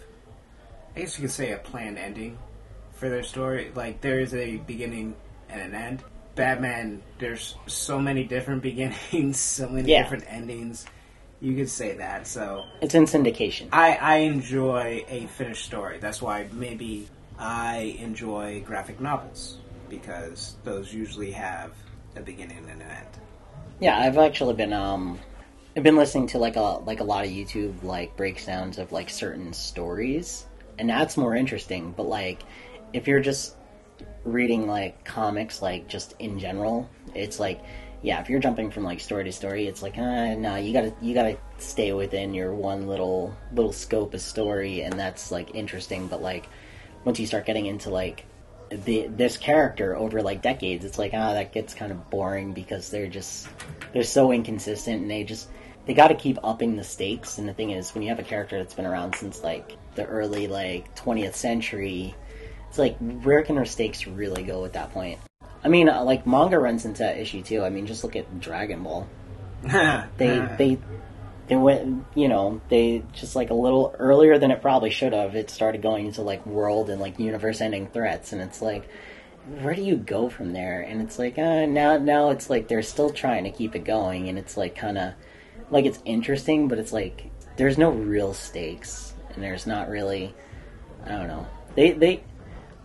I 0.96 1.00
guess 1.00 1.18
you 1.18 1.22
could 1.22 1.32
say, 1.32 1.52
a 1.52 1.58
planned 1.58 1.98
ending 1.98 2.38
for 2.94 3.08
their 3.08 3.22
story. 3.22 3.70
Like 3.74 4.00
there 4.00 4.20
is 4.20 4.34
a 4.34 4.56
beginning 4.58 5.14
and 5.48 5.60
an 5.60 5.74
end. 5.74 6.02
Batman, 6.34 7.02
there's 7.18 7.54
so 7.66 7.98
many 7.98 8.24
different 8.24 8.62
beginnings, 8.70 9.38
so 9.38 9.68
many 9.68 9.90
Yeah. 9.92 10.02
different 10.02 10.24
endings. 10.28 10.86
You 11.40 11.54
could 11.54 11.68
say 11.68 11.94
that. 11.96 12.26
So 12.26 12.64
It's 12.80 12.94
in 12.94 13.04
syndication. 13.04 13.68
I, 13.72 13.96
I 13.96 14.16
enjoy 14.18 15.04
a 15.08 15.26
finished 15.26 15.64
story. 15.64 15.98
That's 15.98 16.22
why 16.22 16.48
maybe 16.52 17.08
I 17.38 17.96
enjoy 17.98 18.62
graphic 18.66 19.00
novels 19.00 19.58
because 19.88 20.56
those 20.64 20.92
usually 20.94 21.30
have 21.32 21.72
a 22.16 22.20
beginning 22.20 22.58
and 22.70 22.80
an 22.82 22.88
end. 22.88 23.06
Yeah, 23.80 23.98
I've 23.98 24.18
actually 24.18 24.54
been 24.54 24.72
um 24.72 25.18
I've 25.76 25.82
been 25.82 25.96
listening 25.96 26.28
to 26.28 26.38
like 26.38 26.56
a 26.56 26.60
like 26.60 27.00
a 27.00 27.04
lot 27.04 27.24
of 27.24 27.30
YouTube 27.30 27.82
like 27.82 28.16
breakdowns 28.16 28.78
of 28.78 28.92
like 28.92 29.10
certain 29.10 29.52
stories 29.52 30.46
and 30.78 30.88
that's 30.88 31.16
more 31.16 31.34
interesting, 31.36 31.92
but 31.96 32.04
like 32.04 32.42
if 32.94 33.08
you're 33.08 33.20
just 33.20 33.56
reading 34.24 34.66
like 34.66 35.04
comics 35.04 35.60
like 35.60 35.86
just 35.88 36.14
in 36.20 36.38
general, 36.38 36.88
it's 37.14 37.38
like 37.38 37.62
yeah, 38.00 38.20
if 38.20 38.28
you're 38.28 38.40
jumping 38.40 38.70
from 38.70 38.84
like 38.84 39.00
story 39.00 39.24
to 39.24 39.32
story, 39.32 39.66
it's 39.66 39.82
like 39.82 39.98
uh 39.98 40.34
no, 40.34 40.56
you 40.56 40.72
got 40.72 40.82
to 40.82 40.94
you 41.02 41.12
got 41.12 41.24
to 41.24 41.36
stay 41.58 41.92
within 41.92 42.32
your 42.32 42.54
one 42.54 42.86
little 42.86 43.36
little 43.52 43.72
scope 43.72 44.14
of 44.14 44.20
story 44.20 44.82
and 44.82 44.98
that's 44.98 45.30
like 45.30 45.54
interesting, 45.54 46.06
but 46.06 46.22
like 46.22 46.48
once 47.04 47.18
you 47.18 47.26
start 47.26 47.44
getting 47.44 47.66
into 47.66 47.90
like 47.90 48.24
the 48.70 49.08
this 49.08 49.36
character 49.36 49.96
over 49.96 50.22
like 50.22 50.40
decades, 50.40 50.84
it's 50.84 50.98
like 50.98 51.12
ah, 51.14 51.34
that 51.34 51.52
gets 51.52 51.74
kind 51.74 51.90
of 51.90 52.08
boring 52.10 52.52
because 52.52 52.90
they're 52.90 53.08
just 53.08 53.48
they're 53.92 54.04
so 54.04 54.32
inconsistent 54.32 55.02
and 55.02 55.10
they 55.10 55.24
just 55.24 55.48
they 55.86 55.94
got 55.94 56.08
to 56.08 56.14
keep 56.14 56.38
upping 56.42 56.76
the 56.76 56.84
stakes. 56.84 57.38
And 57.38 57.48
the 57.48 57.52
thing 57.52 57.70
is, 57.70 57.92
when 57.94 58.02
you 58.02 58.08
have 58.08 58.18
a 58.18 58.22
character 58.22 58.56
that's 58.58 58.74
been 58.74 58.86
around 58.86 59.14
since 59.14 59.42
like 59.42 59.76
the 59.96 60.06
early 60.06 60.46
like 60.46 60.94
20th 60.96 61.34
century, 61.34 62.14
it's 62.74 62.78
like 62.80 62.98
where 63.24 63.40
can 63.44 63.54
her 63.54 63.64
stakes 63.64 64.04
really 64.04 64.42
go 64.42 64.64
at 64.64 64.72
that 64.72 64.92
point? 64.92 65.20
I 65.62 65.68
mean, 65.68 65.88
uh, 65.88 66.02
like 66.02 66.26
manga 66.26 66.58
runs 66.58 66.84
into 66.84 67.04
that 67.04 67.18
issue 67.18 67.40
too. 67.40 67.62
I 67.62 67.70
mean, 67.70 67.86
just 67.86 68.02
look 68.02 68.16
at 68.16 68.40
Dragon 68.40 68.82
Ball. 68.82 69.06
They 70.16 70.40
they 70.58 70.78
they 71.46 71.54
went, 71.56 72.04
you 72.16 72.26
know, 72.26 72.60
they 72.68 73.04
just 73.12 73.36
like 73.36 73.50
a 73.50 73.54
little 73.54 73.94
earlier 73.96 74.38
than 74.38 74.50
it 74.50 74.60
probably 74.60 74.90
should 74.90 75.12
have. 75.12 75.36
It 75.36 75.50
started 75.50 75.82
going 75.82 76.06
into 76.06 76.22
like 76.22 76.44
world 76.46 76.90
and 76.90 77.00
like 77.00 77.20
universe-ending 77.20 77.88
threats, 77.88 78.32
and 78.32 78.42
it's 78.42 78.60
like, 78.60 78.88
where 79.60 79.74
do 79.74 79.82
you 79.82 79.94
go 79.94 80.28
from 80.28 80.52
there? 80.52 80.80
And 80.80 81.00
it's 81.00 81.16
like, 81.16 81.38
uh, 81.38 81.66
now 81.66 81.96
now 81.96 82.30
it's 82.30 82.50
like 82.50 82.66
they're 82.66 82.82
still 82.82 83.10
trying 83.10 83.44
to 83.44 83.52
keep 83.52 83.76
it 83.76 83.84
going, 83.84 84.28
and 84.28 84.36
it's 84.36 84.56
like 84.56 84.74
kind 84.74 84.98
of 84.98 85.12
like 85.70 85.84
it's 85.84 86.00
interesting, 86.04 86.66
but 86.66 86.80
it's 86.80 86.92
like 86.92 87.30
there's 87.56 87.78
no 87.78 87.90
real 87.90 88.34
stakes, 88.34 89.14
and 89.32 89.44
there's 89.44 89.64
not 89.64 89.88
really, 89.88 90.34
I 91.04 91.10
don't 91.10 91.28
know, 91.28 91.46
they 91.76 91.92
they 91.92 92.24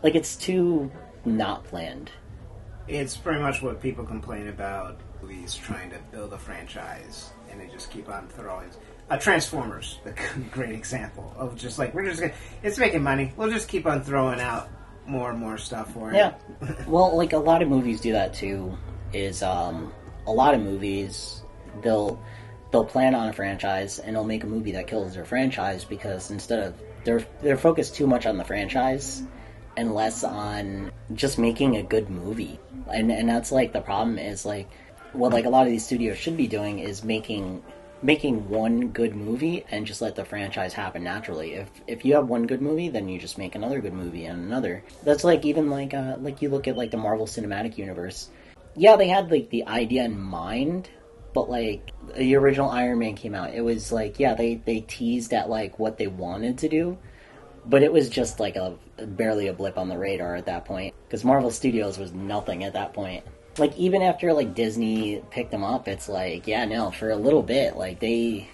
like 0.04 0.16
it's 0.16 0.36
too 0.36 0.92
not 1.26 1.64
planned. 1.66 2.12
It's 2.88 3.16
pretty 3.16 3.40
much 3.40 3.62
what 3.62 3.82
people 3.82 4.04
complain 4.06 4.48
about 4.48 5.00
movies 5.22 5.56
trying 5.56 5.92
to 5.92 6.00
build 6.12 6.34
a 6.34 6.38
franchise, 6.38 7.30
and 7.52 7.60
they 7.60 7.68
just 7.68 7.92
keep 7.92 8.10
on 8.10 8.28
throwing. 8.30 8.70
Uh, 9.10 9.18
Transformers, 9.18 10.00
a 10.06 10.40
great 10.52 10.76
example 10.76 11.34
of 11.38 11.56
just 11.56 11.80
like 11.80 11.94
we're 11.94 12.06
just 12.06 12.22
gonna, 12.22 12.34
it's 12.64 12.78
making 12.78 13.04
money. 13.04 13.34
We'll 13.38 13.50
just 13.50 13.68
keep 13.68 13.86
on 13.86 14.04
throwing 14.04 14.40
out 14.40 14.70
more 15.06 15.32
and 15.32 15.40
more 15.40 15.58
stuff 15.58 15.94
for 15.94 16.12
it. 16.12 16.16
Yeah. 16.16 16.36
well, 16.88 17.16
like 17.16 17.34
a 17.34 17.38
lot 17.38 17.62
of 17.62 17.70
movies 17.70 18.02
do 18.02 18.12
that 18.14 18.34
too. 18.34 18.78
Is 19.14 19.42
um, 19.42 19.92
a 20.28 20.32
lot 20.32 20.54
of 20.54 20.62
movies 20.62 21.42
they'll 21.82 22.22
they'll 22.72 22.86
plan 22.86 23.16
on 23.16 23.30
a 23.30 23.34
franchise 23.34 24.00
and 24.00 24.16
they'll 24.16 24.24
make 24.24 24.44
a 24.44 24.48
movie 24.48 24.72
that 24.74 24.88
kills 24.88 25.16
their 25.16 25.26
franchise 25.26 25.84
because 25.84 26.30
instead 26.32 26.60
of 26.60 26.76
they're 27.04 27.26
they're 27.42 27.58
focused 27.58 27.96
too 27.96 28.06
much 28.06 28.26
on 28.26 28.38
the 28.38 28.44
franchise 28.44 29.24
and 29.80 29.96
less 29.96 30.26
on 30.26 30.92
just 31.14 31.40
making 31.40 31.78
a 31.78 31.84
good 31.84 32.10
movie. 32.10 32.60
And 32.92 33.12
and 33.12 33.30
that's 33.30 33.52
like 33.52 33.72
the 33.72 33.82
problem 33.82 34.20
is 34.20 34.46
like 34.46 34.70
what 35.14 35.32
like 35.32 35.46
a 35.46 35.50
lot 35.50 35.66
of 35.66 35.72
these 35.72 35.86
studios 35.86 36.18
should 36.18 36.36
be 36.36 36.48
doing 36.48 36.80
is 36.80 37.04
making 37.04 37.64
making 38.02 38.48
one 38.50 38.90
good 38.90 39.16
movie 39.16 39.66
and 39.72 39.86
just 39.86 40.02
let 40.02 40.16
the 40.16 40.26
franchise 40.26 40.74
happen 40.74 41.04
naturally. 41.04 41.54
If 41.54 41.70
if 41.88 42.04
you 42.04 42.16
have 42.16 42.28
one 42.28 42.46
good 42.46 42.62
movie, 42.62 42.90
then 42.90 43.08
you 43.08 43.20
just 43.20 43.38
make 43.38 43.56
another 43.56 43.80
good 43.80 43.94
movie 43.94 44.26
and 44.26 44.46
another. 44.46 44.84
That's 45.04 45.24
like 45.24 45.46
even 45.46 45.70
like 45.70 45.94
uh 45.94 46.18
like 46.20 46.42
you 46.42 46.50
look 46.50 46.68
at 46.68 46.78
like 46.78 46.92
the 46.92 46.98
Marvel 46.98 47.26
Cinematic 47.26 47.78
Universe. 47.78 48.30
Yeah, 48.76 48.98
they 48.98 49.08
had 49.08 49.32
like 49.32 49.50
the 49.50 49.66
idea 49.66 50.04
in 50.04 50.20
mind, 50.20 50.90
but 51.34 51.50
like 51.50 51.92
the 52.18 52.36
original 52.36 52.70
Iron 52.70 53.00
Man 53.00 53.16
came 53.16 53.34
out, 53.34 53.54
it 53.54 53.62
was 53.62 53.94
like 53.94 54.20
yeah, 54.20 54.34
they 54.34 54.56
they 54.56 54.82
teased 54.82 55.34
at 55.34 55.50
like 55.50 55.80
what 55.80 55.98
they 55.98 56.08
wanted 56.08 56.58
to 56.60 56.70
do, 56.70 56.98
but 57.70 57.84
it 57.84 57.94
was 57.94 58.10
just 58.10 58.40
like 58.40 58.56
a 58.56 58.76
barely 58.98 59.48
a 59.48 59.54
blip 59.54 59.78
on 59.78 59.90
the 59.90 59.98
radar 59.98 60.36
at 60.36 60.48
that 60.48 60.66
point 60.66 60.94
because 61.08 61.24
Marvel 61.24 61.52
Studios 61.52 61.98
was 61.98 62.12
nothing 62.12 62.64
at 62.64 62.74
that 62.74 62.94
point. 62.94 63.24
Like 63.58 63.78
even 63.78 64.02
after 64.02 64.34
like 64.34 64.56
Disney 64.56 65.22
picked 65.30 65.52
them 65.52 65.64
up, 65.64 65.88
it's 65.88 66.10
like 66.10 66.48
yeah, 66.48 66.66
no, 66.66 66.92
for 66.92 67.12
a 67.12 67.16
little 67.16 67.44
bit, 67.44 67.76
like 67.76 68.00
they 68.00 68.50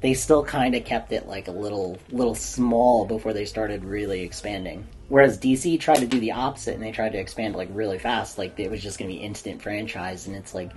they 0.00 0.14
still 0.14 0.44
kind 0.44 0.74
of 0.74 0.84
kept 0.84 1.12
it 1.12 1.26
like 1.26 1.48
a 1.48 1.52
little 1.52 1.98
little 2.10 2.34
small 2.34 3.04
before 3.06 3.32
they 3.32 3.44
started 3.44 3.84
really 3.84 4.20
expanding. 4.22 4.86
Whereas 5.08 5.38
DC 5.38 5.80
tried 5.80 5.98
to 5.98 6.06
do 6.06 6.20
the 6.20 6.32
opposite 6.32 6.74
and 6.74 6.82
they 6.82 6.92
tried 6.92 7.12
to 7.12 7.18
expand 7.18 7.56
like 7.56 7.68
really 7.72 7.98
fast, 7.98 8.38
like 8.38 8.58
it 8.58 8.70
was 8.70 8.82
just 8.82 8.98
going 8.98 9.10
to 9.10 9.16
be 9.16 9.22
instant 9.22 9.60
franchise, 9.60 10.26
and 10.26 10.36
it's 10.36 10.54
like 10.54 10.72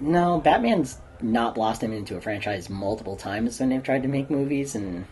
no, 0.00 0.40
Batman's 0.40 0.98
not 1.20 1.54
blossomed 1.54 1.94
into 1.94 2.16
a 2.16 2.20
franchise 2.20 2.70
multiple 2.70 3.16
times 3.16 3.58
when 3.58 3.68
they've 3.68 3.82
tried 3.82 4.02
to 4.02 4.08
make 4.08 4.30
movies, 4.30 4.74
and 4.74 5.04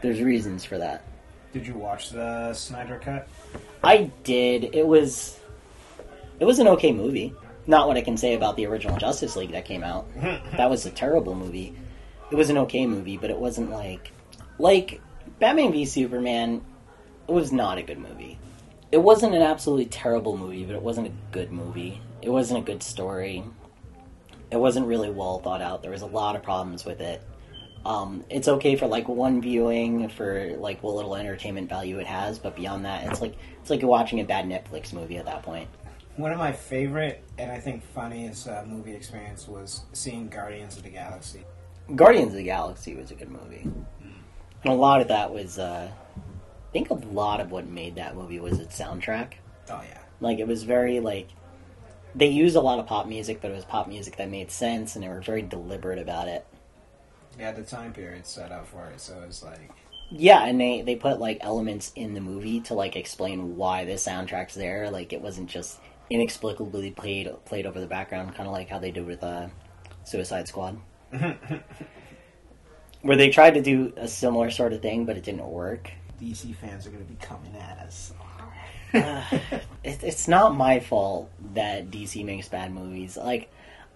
there's 0.00 0.20
reasons 0.20 0.64
for 0.64 0.78
that. 0.78 1.04
Did 1.52 1.66
you 1.66 1.74
watch 1.74 2.10
the 2.10 2.54
Snyder 2.54 2.98
cut? 3.02 3.28
I 3.84 4.10
did. 4.24 4.74
It 4.74 4.86
was 4.86 5.38
it 6.40 6.44
was 6.44 6.58
an 6.58 6.68
okay 6.68 6.92
movie. 6.92 7.34
Not 7.66 7.86
what 7.86 7.96
I 7.96 8.00
can 8.00 8.16
say 8.16 8.34
about 8.34 8.56
the 8.56 8.66
original 8.66 8.96
Justice 8.96 9.36
League 9.36 9.52
that 9.52 9.64
came 9.64 9.84
out. 9.84 10.08
that 10.56 10.70
was 10.70 10.86
a 10.86 10.90
terrible 10.90 11.34
movie. 11.34 11.74
It 12.30 12.36
was 12.36 12.50
an 12.50 12.58
okay 12.58 12.86
movie, 12.86 13.18
but 13.18 13.30
it 13.30 13.38
wasn't 13.38 13.70
like 13.70 14.12
like 14.58 15.00
Batman 15.38 15.72
v 15.72 15.84
Superman. 15.84 16.62
It 17.28 17.32
was 17.32 17.52
not 17.52 17.78
a 17.78 17.82
good 17.82 17.98
movie. 17.98 18.38
It 18.90 18.98
wasn't 18.98 19.34
an 19.34 19.42
absolutely 19.42 19.86
terrible 19.86 20.36
movie, 20.36 20.64
but 20.64 20.74
it 20.74 20.82
wasn't 20.82 21.08
a 21.08 21.12
good 21.30 21.52
movie. 21.52 22.00
It 22.20 22.30
wasn't 22.30 22.60
a 22.60 22.62
good 22.62 22.82
story. 22.82 23.44
It 24.50 24.56
wasn't 24.56 24.86
really 24.86 25.10
well 25.10 25.38
thought 25.38 25.62
out. 25.62 25.82
There 25.82 25.90
was 25.90 26.02
a 26.02 26.06
lot 26.06 26.36
of 26.36 26.42
problems 26.42 26.84
with 26.84 27.00
it. 27.00 27.22
Um, 27.84 28.24
it's 28.30 28.46
okay 28.46 28.76
for 28.76 28.86
like 28.86 29.08
one 29.08 29.40
viewing 29.40 30.08
for 30.08 30.56
like 30.58 30.82
what 30.82 30.94
little 30.94 31.16
entertainment 31.16 31.68
value 31.68 31.98
it 31.98 32.06
has, 32.06 32.38
but 32.38 32.54
beyond 32.54 32.84
that, 32.84 33.10
it's 33.10 33.20
like 33.20 33.34
it's 33.60 33.70
like 33.70 33.80
you're 33.80 33.90
watching 33.90 34.20
a 34.20 34.24
bad 34.24 34.46
Netflix 34.46 34.92
movie 34.92 35.16
at 35.16 35.24
that 35.24 35.42
point. 35.42 35.68
One 36.16 36.30
of 36.30 36.38
my 36.38 36.52
favorite 36.52 37.24
and 37.38 37.50
I 37.50 37.58
think 37.58 37.82
funniest 37.82 38.46
uh, 38.46 38.64
movie 38.66 38.94
experience 38.94 39.48
was 39.48 39.82
seeing 39.92 40.28
Guardians 40.28 40.76
of 40.76 40.84
the 40.84 40.90
Galaxy. 40.90 41.44
Guardians 41.96 42.28
of 42.28 42.36
the 42.36 42.44
Galaxy 42.44 42.94
was 42.94 43.10
a 43.10 43.14
good 43.14 43.30
movie, 43.30 43.62
and 43.62 44.72
a 44.72 44.74
lot 44.74 45.00
of 45.00 45.08
that 45.08 45.32
was. 45.32 45.58
Uh, 45.58 45.90
I 45.90 46.72
think 46.72 46.90
a 46.90 46.94
lot 46.94 47.40
of 47.40 47.50
what 47.50 47.66
made 47.66 47.96
that 47.96 48.16
movie 48.16 48.40
was 48.40 48.58
its 48.58 48.78
soundtrack. 48.78 49.34
Oh 49.68 49.82
yeah, 49.86 49.98
Like 50.20 50.38
it 50.38 50.46
was 50.46 50.62
very 50.62 51.00
like 51.00 51.28
they 52.14 52.28
used 52.28 52.56
a 52.56 52.60
lot 52.60 52.78
of 52.78 52.86
pop 52.86 53.06
music, 53.06 53.40
but 53.40 53.50
it 53.50 53.54
was 53.54 53.64
pop 53.64 53.88
music 53.88 54.16
that 54.16 54.30
made 54.30 54.50
sense, 54.50 54.94
and 54.94 55.02
they 55.02 55.08
were 55.08 55.20
very 55.20 55.42
deliberate 55.42 55.98
about 55.98 56.28
it. 56.28 56.46
Yeah. 57.38 57.52
The 57.52 57.62
time 57.62 57.92
period 57.92 58.26
set 58.26 58.52
up 58.52 58.66
for 58.66 58.86
it, 58.86 59.00
so 59.00 59.22
it's 59.26 59.42
like 59.42 59.70
Yeah, 60.10 60.44
and 60.44 60.60
they 60.60 60.82
they 60.82 60.96
put 60.96 61.20
like 61.20 61.38
elements 61.40 61.92
in 61.96 62.14
the 62.14 62.20
movie 62.20 62.60
to 62.62 62.74
like 62.74 62.96
explain 62.96 63.56
why 63.56 63.84
the 63.84 63.92
soundtrack's 63.92 64.54
there. 64.54 64.90
Like 64.90 65.12
it 65.12 65.20
wasn't 65.20 65.48
just 65.48 65.78
inexplicably 66.10 66.90
played 66.90 67.30
played 67.44 67.66
over 67.66 67.80
the 67.80 67.86
background, 67.86 68.34
kind 68.34 68.46
of 68.46 68.52
like 68.52 68.68
how 68.68 68.78
they 68.78 68.90
did 68.90 69.06
with 69.06 69.22
uh, 69.22 69.48
Suicide 70.04 70.48
Squad, 70.48 70.78
where 73.02 73.16
they 73.16 73.30
tried 73.30 73.54
to 73.54 73.62
do 73.62 73.92
a 73.96 74.08
similar 74.08 74.50
sort 74.50 74.72
of 74.72 74.82
thing, 74.82 75.06
but 75.06 75.16
it 75.16 75.24
didn't 75.24 75.46
work. 75.46 75.90
DC 76.20 76.54
fans 76.56 76.86
are 76.86 76.90
going 76.90 77.04
to 77.04 77.10
be 77.10 77.18
coming 77.20 77.54
at 77.56 77.78
us. 77.78 78.12
it, 78.92 80.02
it's 80.02 80.28
not 80.28 80.54
my 80.54 80.78
fault 80.78 81.30
that 81.54 81.90
DC 81.90 82.24
makes 82.24 82.48
bad 82.48 82.72
movies. 82.72 83.16
Like 83.16 83.50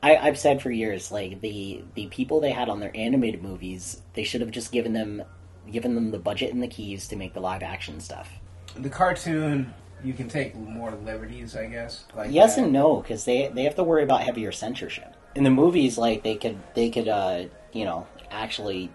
I, 0.06 0.16
I've 0.28 0.38
said 0.38 0.62
for 0.62 0.70
years, 0.70 1.10
like 1.10 1.40
the 1.40 1.82
the 1.94 2.06
people 2.06 2.40
they 2.40 2.52
had 2.52 2.68
on 2.68 2.80
their 2.80 2.96
animated 2.96 3.42
movies, 3.42 4.02
they 4.14 4.22
should 4.24 4.40
have 4.40 4.50
just 4.52 4.70
given 4.72 4.92
them 4.92 5.22
given 5.70 5.94
them 5.94 6.10
the 6.12 6.18
budget 6.18 6.52
and 6.52 6.62
the 6.62 6.68
keys 6.68 7.08
to 7.08 7.16
make 7.16 7.34
the 7.34 7.40
live 7.40 7.62
action 7.62 7.98
stuff. 8.00 8.28
The 8.76 8.88
cartoon, 8.88 9.72
you 10.04 10.12
can 10.12 10.28
take 10.28 10.54
more 10.54 10.92
liberties, 11.04 11.56
I 11.56 11.66
guess. 11.66 12.04
Like 12.14 12.30
Yes 12.30 12.54
that. 12.54 12.64
and 12.64 12.72
no, 12.72 13.00
because 13.00 13.24
they 13.24 13.48
they 13.48 13.64
have 13.64 13.74
to 13.76 13.84
worry 13.84 14.04
about 14.04 14.22
heavier 14.22 14.52
censorship. 14.52 15.14
In 15.34 15.42
the 15.44 15.50
movies, 15.50 15.98
like 15.98 16.22
they 16.22 16.36
could 16.36 16.58
they 16.74 16.88
could 16.90 17.08
uh, 17.08 17.44
you 17.72 17.84
know 17.84 18.06
actually 18.30 18.90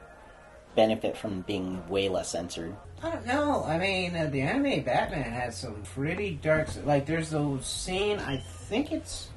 benefit 0.76 1.18
from 1.18 1.42
being 1.42 1.86
way 1.90 2.08
less 2.08 2.30
censored. 2.30 2.74
I 3.04 3.10
don't 3.10 3.26
know. 3.26 3.64
I 3.66 3.78
mean, 3.80 4.16
uh, 4.16 4.28
the 4.28 4.42
anime 4.42 4.84
Batman 4.84 5.24
has 5.32 5.58
some 5.58 5.82
pretty 5.96 6.36
dark. 6.36 6.70
Like, 6.86 7.08
there's 7.08 7.34
a 7.34 7.58
scene. 7.62 8.20
I 8.20 8.38
think 8.38 8.92
it's. 8.92 9.31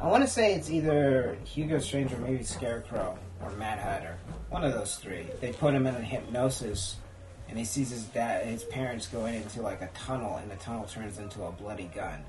I 0.00 0.06
want 0.06 0.24
to 0.24 0.28
say 0.28 0.54
it's 0.54 0.70
either 0.70 1.36
Hugo 1.44 1.78
Strange 1.78 2.12
or 2.12 2.18
maybe 2.18 2.42
Scarecrow 2.42 3.18
or 3.42 3.50
Mad 3.52 3.78
Hatter. 3.78 4.16
One 4.48 4.64
of 4.64 4.72
those 4.72 4.96
three. 4.96 5.26
They 5.40 5.52
put 5.52 5.74
him 5.74 5.86
in 5.86 5.94
a 5.94 6.00
hypnosis, 6.00 6.96
and 7.48 7.58
he 7.58 7.66
sees 7.66 7.90
his 7.90 8.04
dad, 8.04 8.46
his 8.46 8.64
parents 8.64 9.06
going 9.06 9.34
into 9.34 9.60
like 9.60 9.82
a 9.82 9.88
tunnel, 9.88 10.36
and 10.36 10.50
the 10.50 10.56
tunnel 10.56 10.84
turns 10.84 11.18
into 11.18 11.44
a 11.44 11.52
bloody 11.52 11.90
gun. 11.94 12.24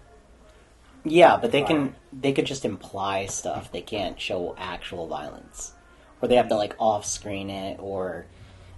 Yeah, 1.05 1.37
but 1.37 1.51
they 1.51 1.63
can 1.63 1.95
they 2.13 2.33
could 2.33 2.45
just 2.45 2.65
imply 2.65 3.25
stuff. 3.27 3.71
They 3.71 3.81
can't 3.81 4.19
show 4.19 4.53
actual 4.57 5.07
violence, 5.07 5.71
or 6.21 6.27
they 6.27 6.35
have 6.35 6.49
to 6.49 6.55
like 6.55 6.75
off 6.77 7.05
screen 7.05 7.49
it. 7.49 7.79
Or, 7.79 8.25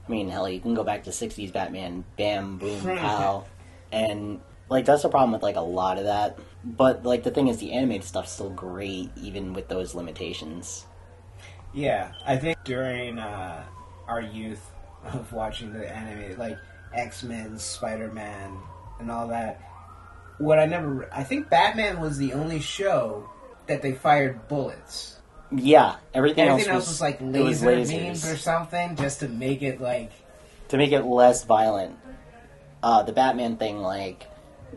I 0.08 0.12
mean, 0.12 0.29
hell, 0.29 0.47
you 0.47 0.62
can 0.62 0.75
go 0.75 0.84
back 0.84 1.03
to 1.06 1.10
'60s 1.10 1.51
Batman, 1.51 2.06
bam, 2.15 2.60
boom, 2.60 2.82
pow, 2.97 3.45
and 3.91 4.39
like 4.69 4.86
that's 4.86 5.01
the 5.01 5.10
problem 5.10 5.32
with 5.32 5.43
like 5.43 5.56
a 5.56 5.62
lot 5.62 5.97
of 5.97 6.06
that. 6.06 6.38
But 6.63 7.04
like 7.04 7.23
the 7.23 7.32
thing 7.32 7.47
is, 7.47 7.58
the 7.58 7.73
animated 7.73 8.06
stuff's 8.06 8.32
still 8.32 8.49
great, 8.49 9.10
even 9.17 9.54
with 9.54 9.67
those 9.67 9.93
limitations. 9.95 10.86
Yeah, 11.73 12.12
I 12.26 12.38
think 12.38 12.58
during 12.63 13.19
uh, 13.19 13.63
our 14.08 14.21
youth 14.21 14.62
of 15.06 15.32
watching 15.34 15.73
the 15.73 15.88
anime, 15.89 16.38
like 16.38 16.58
X 16.93 17.23
Men, 17.23 17.58
Spider 17.58 18.12
Man, 18.12 18.58
and 18.99 19.12
all 19.12 19.28
that, 19.30 19.60
what 20.38 20.60
I 20.60 20.65
never, 20.65 21.10
I 21.13 21.23
think 21.23 21.49
Batman 21.49 21.99
was 21.99 22.17
the 22.17 22.34
only 22.34 22.60
show 22.62 23.30
that 23.67 23.82
they 23.82 23.93
fired 23.93 24.47
bullets. 24.47 25.17
Yeah, 25.52 25.97
everything, 26.13 26.47
Everything 26.47 26.71
else 26.71 26.88
else 26.88 26.88
was 26.89 27.02
like 27.02 27.21
it 27.21 27.43
was 27.43 27.63
laser 27.63 27.99
beams 27.99 28.28
or 28.28 28.38
something, 28.38 28.95
just 28.95 29.19
to 29.19 29.28
make 29.28 29.62
it 29.62 29.82
like. 29.82 30.12
to 30.69 30.78
make 30.78 30.91
it 30.91 31.04
less 31.04 31.43
violent. 31.43 31.97
Uh, 32.82 33.04
the 33.04 33.13
Batman 33.13 33.58
thing, 33.58 33.80
like, 33.80 34.26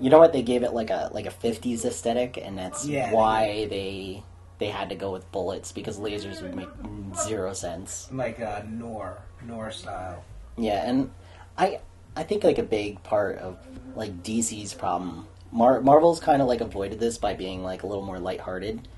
you 0.00 0.10
know 0.10 0.18
what? 0.18 0.32
They 0.32 0.42
gave 0.42 0.62
it 0.62 0.72
like 0.72 0.90
a 0.90 1.10
like 1.12 1.26
a 1.26 1.30
'50s 1.30 1.84
aesthetic, 1.84 2.36
and 2.38 2.56
that's 2.58 2.88
Yeah, 2.88 3.10
why 3.10 3.66
they 3.66 4.24
they 4.58 4.68
had 4.68 4.88
to 4.90 4.94
go 4.94 5.12
with 5.12 5.30
bullets 5.32 5.72
because 5.72 5.98
lasers 5.98 6.40
would 6.42 6.54
make 6.54 6.70
zero 7.14 7.52
sense. 7.52 8.10
Like 8.10 8.40
uh, 8.40 8.62
Noir, 8.68 9.22
Noir 9.40 9.70
style. 9.70 10.24
Yeah, 10.56 10.88
and 10.88 11.10
I 11.58 11.80
I 12.16 12.22
think 12.22 12.44
like 12.44 12.58
a 12.58 12.62
big 12.62 13.02
part 13.02 13.38
of 13.38 13.58
like 13.94 14.22
DC's 14.22 14.74
problem, 14.74 15.28
Mar- 15.50 15.80
Marvel's 15.80 16.20
kind 16.20 16.40
of 16.42 16.48
like 16.48 16.60
avoided 16.60 17.00
this 17.00 17.18
by 17.18 17.34
being 17.34 17.62
like 17.62 17.82
a 17.82 17.86
little 17.86 18.04
more 18.04 18.18
lighthearted, 18.18 18.88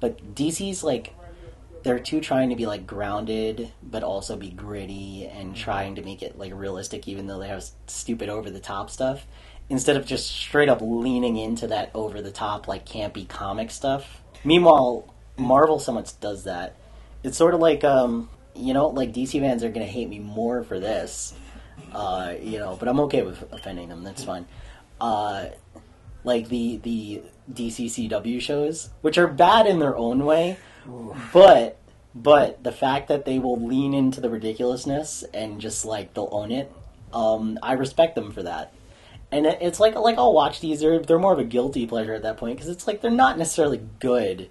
but 0.00 0.34
DC's 0.34 0.82
like 0.84 1.14
they're 1.82 2.00
too 2.00 2.20
trying 2.20 2.50
to 2.50 2.56
be 2.56 2.66
like 2.66 2.86
grounded 2.86 3.72
but 3.82 4.02
also 4.02 4.36
be 4.36 4.50
gritty 4.50 5.26
and 5.26 5.54
trying 5.56 5.94
to 5.96 6.02
make 6.02 6.22
it 6.22 6.38
like 6.38 6.52
realistic 6.54 7.08
even 7.08 7.26
though 7.26 7.38
they 7.38 7.48
have 7.48 7.64
stupid 7.86 8.28
over 8.28 8.50
the 8.50 8.60
top 8.60 8.90
stuff 8.90 9.26
instead 9.68 9.96
of 9.96 10.06
just 10.06 10.30
straight 10.30 10.68
up 10.68 10.80
leaning 10.82 11.36
into 11.36 11.66
that 11.66 11.90
over 11.94 12.20
the 12.20 12.30
top 12.30 12.68
like 12.68 12.86
campy 12.86 13.28
comic 13.28 13.70
stuff. 13.70 14.22
Meanwhile 14.44 15.12
marvel 15.36 15.78
so 15.78 15.92
much 15.92 16.18
does 16.20 16.44
that. 16.44 16.76
It's 17.22 17.36
sort 17.36 17.54
of 17.54 17.60
like 17.60 17.84
um 17.84 18.28
you 18.54 18.72
know 18.72 18.88
like 18.88 19.12
dc 19.12 19.32
fans 19.40 19.64
are 19.64 19.70
gonna 19.70 19.86
hate 19.86 20.08
me 20.08 20.20
more 20.20 20.62
for 20.62 20.78
this 20.78 21.34
uh 21.92 22.34
you 22.40 22.56
know 22.56 22.76
but 22.78 22.86
i'm 22.86 23.00
okay 23.00 23.22
with 23.22 23.52
offending 23.52 23.88
them. 23.88 24.04
That's 24.04 24.24
fine. 24.24 24.46
Uh 25.00 25.46
like 26.24 26.48
the 26.48 26.78
the 26.78 27.22
DCCW 27.52 28.40
shows, 28.40 28.90
which 29.02 29.18
are 29.18 29.26
bad 29.26 29.66
in 29.66 29.78
their 29.78 29.96
own 29.96 30.24
way, 30.24 30.56
but 31.32 31.78
but 32.14 32.62
the 32.62 32.72
fact 32.72 33.08
that 33.08 33.24
they 33.24 33.38
will 33.38 33.60
lean 33.60 33.92
into 33.92 34.20
the 34.20 34.30
ridiculousness 34.30 35.24
and 35.34 35.60
just 35.60 35.84
like 35.84 36.14
they'll 36.14 36.28
own 36.30 36.50
it, 36.50 36.72
um, 37.12 37.58
I 37.62 37.72
respect 37.72 38.14
them 38.14 38.32
for 38.32 38.42
that. 38.42 38.72
And 39.34 39.46
it's 39.46 39.80
like 39.80 39.96
like 39.96 40.16
I'll 40.16 40.32
watch 40.32 40.60
these. 40.60 40.78
They're 40.78 41.00
they're 41.00 41.18
more 41.18 41.32
of 41.32 41.40
a 41.40 41.44
guilty 41.44 41.88
pleasure 41.88 42.14
at 42.14 42.22
that 42.22 42.36
point 42.36 42.56
because 42.56 42.70
it's 42.70 42.86
like 42.86 43.00
they're 43.00 43.10
not 43.10 43.36
necessarily 43.36 43.80
good, 43.98 44.48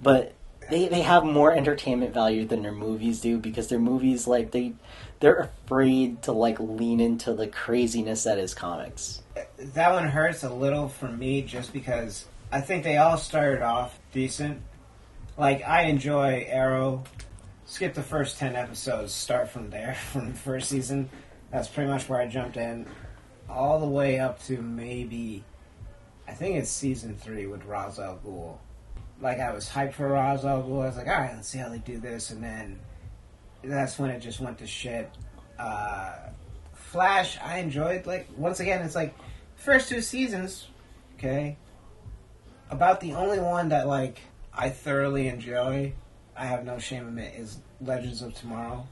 but 0.00 0.34
they 0.70 0.86
they 0.86 1.02
have 1.02 1.24
more 1.24 1.52
entertainment 1.52 2.14
value 2.14 2.46
than 2.46 2.62
their 2.62 2.70
movies 2.70 3.20
do 3.20 3.38
because 3.38 3.66
their 3.66 3.80
movies 3.80 4.28
like 4.28 4.52
they 4.52 4.74
they're 5.18 5.50
afraid 5.66 6.22
to 6.22 6.32
like 6.32 6.60
lean 6.60 7.00
into 7.00 7.34
the 7.34 7.48
craziness 7.48 8.22
that 8.22 8.38
is 8.38 8.54
comics. 8.54 9.20
That 9.58 9.92
one 9.92 10.06
hurts 10.06 10.44
a 10.44 10.54
little 10.54 10.88
for 10.88 11.08
me 11.08 11.42
just 11.42 11.72
because 11.72 12.26
I 12.52 12.60
think 12.60 12.84
they 12.84 12.98
all 12.98 13.18
started 13.18 13.62
off 13.62 13.98
decent. 14.12 14.62
Like 15.36 15.66
I 15.66 15.82
enjoy 15.82 16.46
Arrow. 16.48 17.02
Skip 17.66 17.94
the 17.94 18.02
first 18.04 18.38
ten 18.38 18.54
episodes. 18.54 19.12
Start 19.12 19.50
from 19.50 19.70
there, 19.70 19.94
from 20.12 20.28
the 20.28 20.38
first 20.38 20.68
season. 20.68 21.10
That's 21.50 21.66
pretty 21.66 21.90
much 21.90 22.08
where 22.08 22.20
I 22.20 22.28
jumped 22.28 22.56
in, 22.56 22.86
all 23.50 23.80
the 23.80 23.86
way 23.86 24.18
up 24.18 24.42
to 24.44 24.60
maybe, 24.60 25.44
I 26.26 26.32
think 26.32 26.56
it's 26.56 26.70
season 26.70 27.16
three 27.16 27.46
with 27.46 27.64
Ra's 27.64 27.98
al 27.98 28.18
Ghul. 28.24 28.58
Like 29.20 29.38
I 29.40 29.52
was 29.52 29.68
hyped 29.68 29.94
for 29.94 30.08
Ra's 30.08 30.44
al 30.44 30.62
Ghul. 30.62 30.82
I 30.82 30.86
was 30.86 30.96
like, 30.96 31.08
all 31.08 31.20
right, 31.20 31.34
let's 31.34 31.48
see 31.48 31.58
how 31.58 31.68
they 31.68 31.78
do 31.78 31.98
this, 31.98 32.30
and 32.30 32.42
then 32.42 32.78
that's 33.62 33.98
when 33.98 34.10
it 34.10 34.20
just 34.20 34.40
went 34.40 34.58
to 34.58 34.66
shit. 34.66 35.10
Uh, 35.58 36.14
Flash, 36.72 37.38
I 37.42 37.58
enjoyed. 37.58 38.06
Like 38.06 38.28
once 38.36 38.60
again, 38.60 38.82
it's 38.82 38.94
like 38.94 39.14
first 39.56 39.88
two 39.88 40.00
seasons, 40.00 40.68
okay. 41.16 41.56
About 42.70 43.00
the 43.00 43.14
only 43.14 43.38
one 43.38 43.68
that 43.68 43.86
like 43.86 44.20
I 44.52 44.70
thoroughly 44.70 45.28
enjoy, 45.28 45.92
I 46.36 46.46
have 46.46 46.64
no 46.64 46.78
shame 46.78 47.08
in 47.08 47.18
it, 47.18 47.34
is 47.38 47.58
Legends 47.80 48.22
of 48.22 48.34
Tomorrow. 48.34 48.86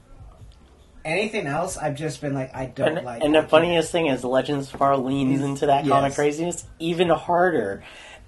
Anything 1.05 1.47
else, 1.47 1.77
I've 1.77 1.95
just 1.95 2.19
been 2.21 2.33
like, 2.33 2.53
I 2.53 2.65
don't 2.67 2.97
And, 2.97 3.05
like. 3.05 3.23
and 3.23 3.33
the 3.33 3.43
funniest 3.43 3.91
thing 3.91 4.07
is 4.07 4.23
Legends 4.23 4.67
of 4.67 4.73
Tomorrow 4.73 4.97
leans 4.97 5.41
into 5.41 5.65
that 5.67 5.87
comic 5.87 6.09
yes. 6.09 6.15
craziness 6.15 6.65
even 6.79 7.09
harder. 7.09 7.83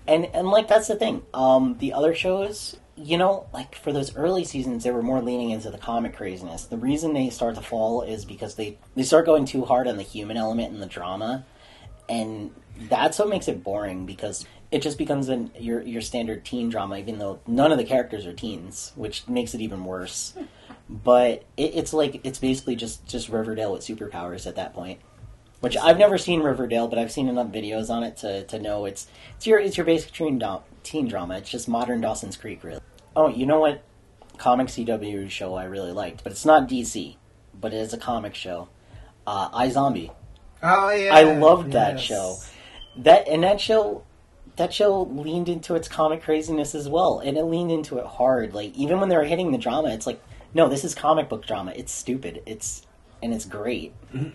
And 0.07 0.25
and 0.33 0.47
like 0.47 0.67
that's 0.67 0.87
the 0.87 0.95
thing. 0.95 1.21
Um, 1.33 1.77
the 1.79 1.93
other 1.93 2.15
shows, 2.15 2.77
you 2.95 3.17
know, 3.17 3.47
like 3.53 3.75
for 3.75 3.91
those 3.93 4.15
early 4.15 4.43
seasons, 4.45 4.83
they 4.83 4.91
were 4.91 5.03
more 5.03 5.21
leaning 5.21 5.51
into 5.51 5.69
the 5.69 5.77
comic 5.77 6.15
craziness. 6.15 6.65
The 6.65 6.77
reason 6.77 7.13
they 7.13 7.29
start 7.29 7.55
to 7.55 7.61
fall 7.61 8.01
is 8.01 8.25
because 8.25 8.55
they 8.55 8.77
they 8.95 9.03
start 9.03 9.25
going 9.25 9.45
too 9.45 9.63
hard 9.65 9.87
on 9.87 9.97
the 9.97 10.03
human 10.03 10.37
element 10.37 10.73
and 10.73 10.81
the 10.81 10.87
drama, 10.87 11.45
and 12.09 12.51
that's 12.89 13.19
what 13.19 13.29
makes 13.29 13.47
it 13.47 13.63
boring 13.63 14.05
because 14.05 14.45
it 14.71 14.81
just 14.81 14.97
becomes 14.97 15.29
an 15.29 15.51
your 15.59 15.81
your 15.81 16.01
standard 16.01 16.45
teen 16.45 16.69
drama, 16.69 16.97
even 16.97 17.19
though 17.19 17.39
none 17.45 17.71
of 17.71 17.77
the 17.77 17.83
characters 17.83 18.25
are 18.25 18.33
teens, 18.33 18.91
which 18.95 19.27
makes 19.27 19.53
it 19.53 19.61
even 19.61 19.83
worse. 19.85 20.33
But 20.91 21.45
it, 21.55 21.75
it's 21.75 21.93
like 21.93 22.19
it's 22.25 22.39
basically 22.39 22.75
just 22.75 23.07
just 23.07 23.29
Riverdale 23.29 23.71
with 23.71 23.81
superpowers 23.81 24.45
at 24.45 24.55
that 24.57 24.73
point. 24.73 24.99
Which 25.61 25.77
I've 25.77 25.99
never 25.99 26.17
seen 26.17 26.41
Riverdale, 26.41 26.87
but 26.87 26.99
I've 26.99 27.11
seen 27.11 27.29
enough 27.29 27.47
videos 27.47 27.89
on 27.89 28.03
it 28.03 28.17
to, 28.17 28.43
to 28.45 28.59
know 28.59 28.85
it's 28.85 29.07
it's 29.37 29.47
your 29.47 29.59
it's 29.59 29.77
your 29.77 29.85
basic 29.85 30.11
teen, 30.11 30.39
do- 30.39 30.61
teen 30.83 31.07
drama. 31.07 31.37
It's 31.37 31.49
just 31.49 31.69
modern 31.69 32.01
Dawson's 32.01 32.35
Creek, 32.35 32.63
really. 32.63 32.81
Oh, 33.15 33.27
you 33.29 33.45
know 33.45 33.59
what? 33.59 33.83
Comic 34.37 34.67
CW 34.67 35.29
show 35.29 35.53
I 35.53 35.65
really 35.65 35.91
liked, 35.91 36.23
but 36.23 36.31
it's 36.31 36.45
not 36.45 36.67
DC, 36.67 37.15
but 37.59 37.73
it 37.73 37.77
is 37.77 37.93
a 37.93 37.97
comic 37.97 38.33
show. 38.35 38.69
Uh, 39.25 39.69
Zombie. 39.69 40.11
Oh 40.63 40.89
yeah, 40.89 41.13
I 41.13 41.23
loved 41.37 41.71
that 41.73 41.93
yes. 41.93 42.01
show. 42.01 42.37
That 42.97 43.27
and 43.27 43.43
that 43.43 43.61
show 43.61 44.03
that 44.57 44.73
show 44.73 45.03
leaned 45.03 45.49
into 45.49 45.75
its 45.75 45.87
comic 45.87 46.23
craziness 46.23 46.75
as 46.75 46.89
well, 46.89 47.19
and 47.19 47.37
it 47.37 47.43
leaned 47.43 47.71
into 47.71 47.97
it 47.97 48.05
hard. 48.05 48.53
Like 48.53 48.75
even 48.75 48.99
when 48.99 49.09
they 49.09 49.17
were 49.17 49.23
hitting 49.23 49.51
the 49.51 49.57
drama, 49.57 49.89
it's 49.89 50.07
like, 50.07 50.21
no, 50.53 50.69
this 50.69 50.83
is 50.83 50.95
comic 50.95 51.29
book 51.29 51.45
drama. 51.45 51.73
It's 51.75 51.91
stupid. 51.91 52.41
It's 52.45 52.85
and 53.21 53.33
it's 53.33 53.45
great. 53.45 53.93
Mm-hmm. 54.13 54.29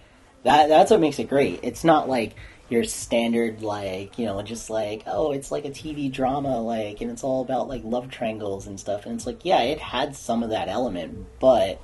That 0.44 0.68
that's 0.68 0.90
what 0.90 1.00
makes 1.00 1.18
it 1.18 1.28
great. 1.28 1.60
It's 1.62 1.84
not 1.84 2.08
like 2.08 2.34
your 2.68 2.82
standard 2.82 3.62
like 3.62 4.18
you 4.18 4.26
know 4.26 4.42
just 4.42 4.70
like 4.70 5.04
oh 5.06 5.30
it's 5.30 5.52
like 5.52 5.64
a 5.64 5.70
TV 5.70 6.10
drama 6.10 6.60
like 6.60 7.00
and 7.00 7.12
it's 7.12 7.22
all 7.22 7.40
about 7.40 7.68
like 7.68 7.80
love 7.84 8.10
triangles 8.10 8.66
and 8.66 8.80
stuff 8.80 9.06
and 9.06 9.14
it's 9.14 9.24
like 9.24 9.44
yeah 9.44 9.62
it 9.62 9.78
had 9.78 10.16
some 10.16 10.42
of 10.42 10.50
that 10.50 10.66
element 10.66 11.24
but 11.38 11.80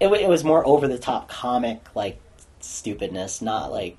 it, 0.00 0.10
it 0.10 0.26
was 0.26 0.42
more 0.42 0.66
over 0.66 0.88
the 0.88 0.96
top 0.96 1.28
comic 1.28 1.82
like 1.94 2.18
stupidness 2.60 3.42
not 3.42 3.70
like 3.70 3.98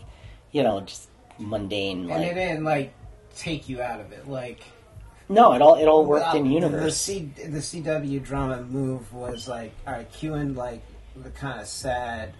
you 0.51 0.63
know 0.63 0.82
just 0.82 1.08
mundane 1.38 1.99
and 1.99 2.10
like 2.10 2.32
it 2.32 2.34
didn't 2.34 2.63
like 2.63 2.91
take 3.38 3.69
you 3.69 3.82
out 3.82 3.99
of 4.01 4.12
it. 4.12 4.27
Like 4.27 4.62
no 5.30 5.54
it 5.54 5.62
all 5.62 5.76
it 5.76 5.86
all 5.88 6.06
worked 6.06 6.34
in 6.36 6.44
the- 6.46 6.50
universe 6.54 6.84
The, 6.84 6.92
C, 6.92 7.32
the 7.48 7.60
CW 7.60 8.24
drama 8.24 8.62
move 8.63 9.13
was 9.13 9.48
like, 9.48 9.74
all 9.86 9.94
right, 9.94 10.12
cueing 10.13 10.56
like 10.56 10.82
the 11.24 11.30
kind 11.32 11.60
of 11.60 11.68
sad 11.68 12.34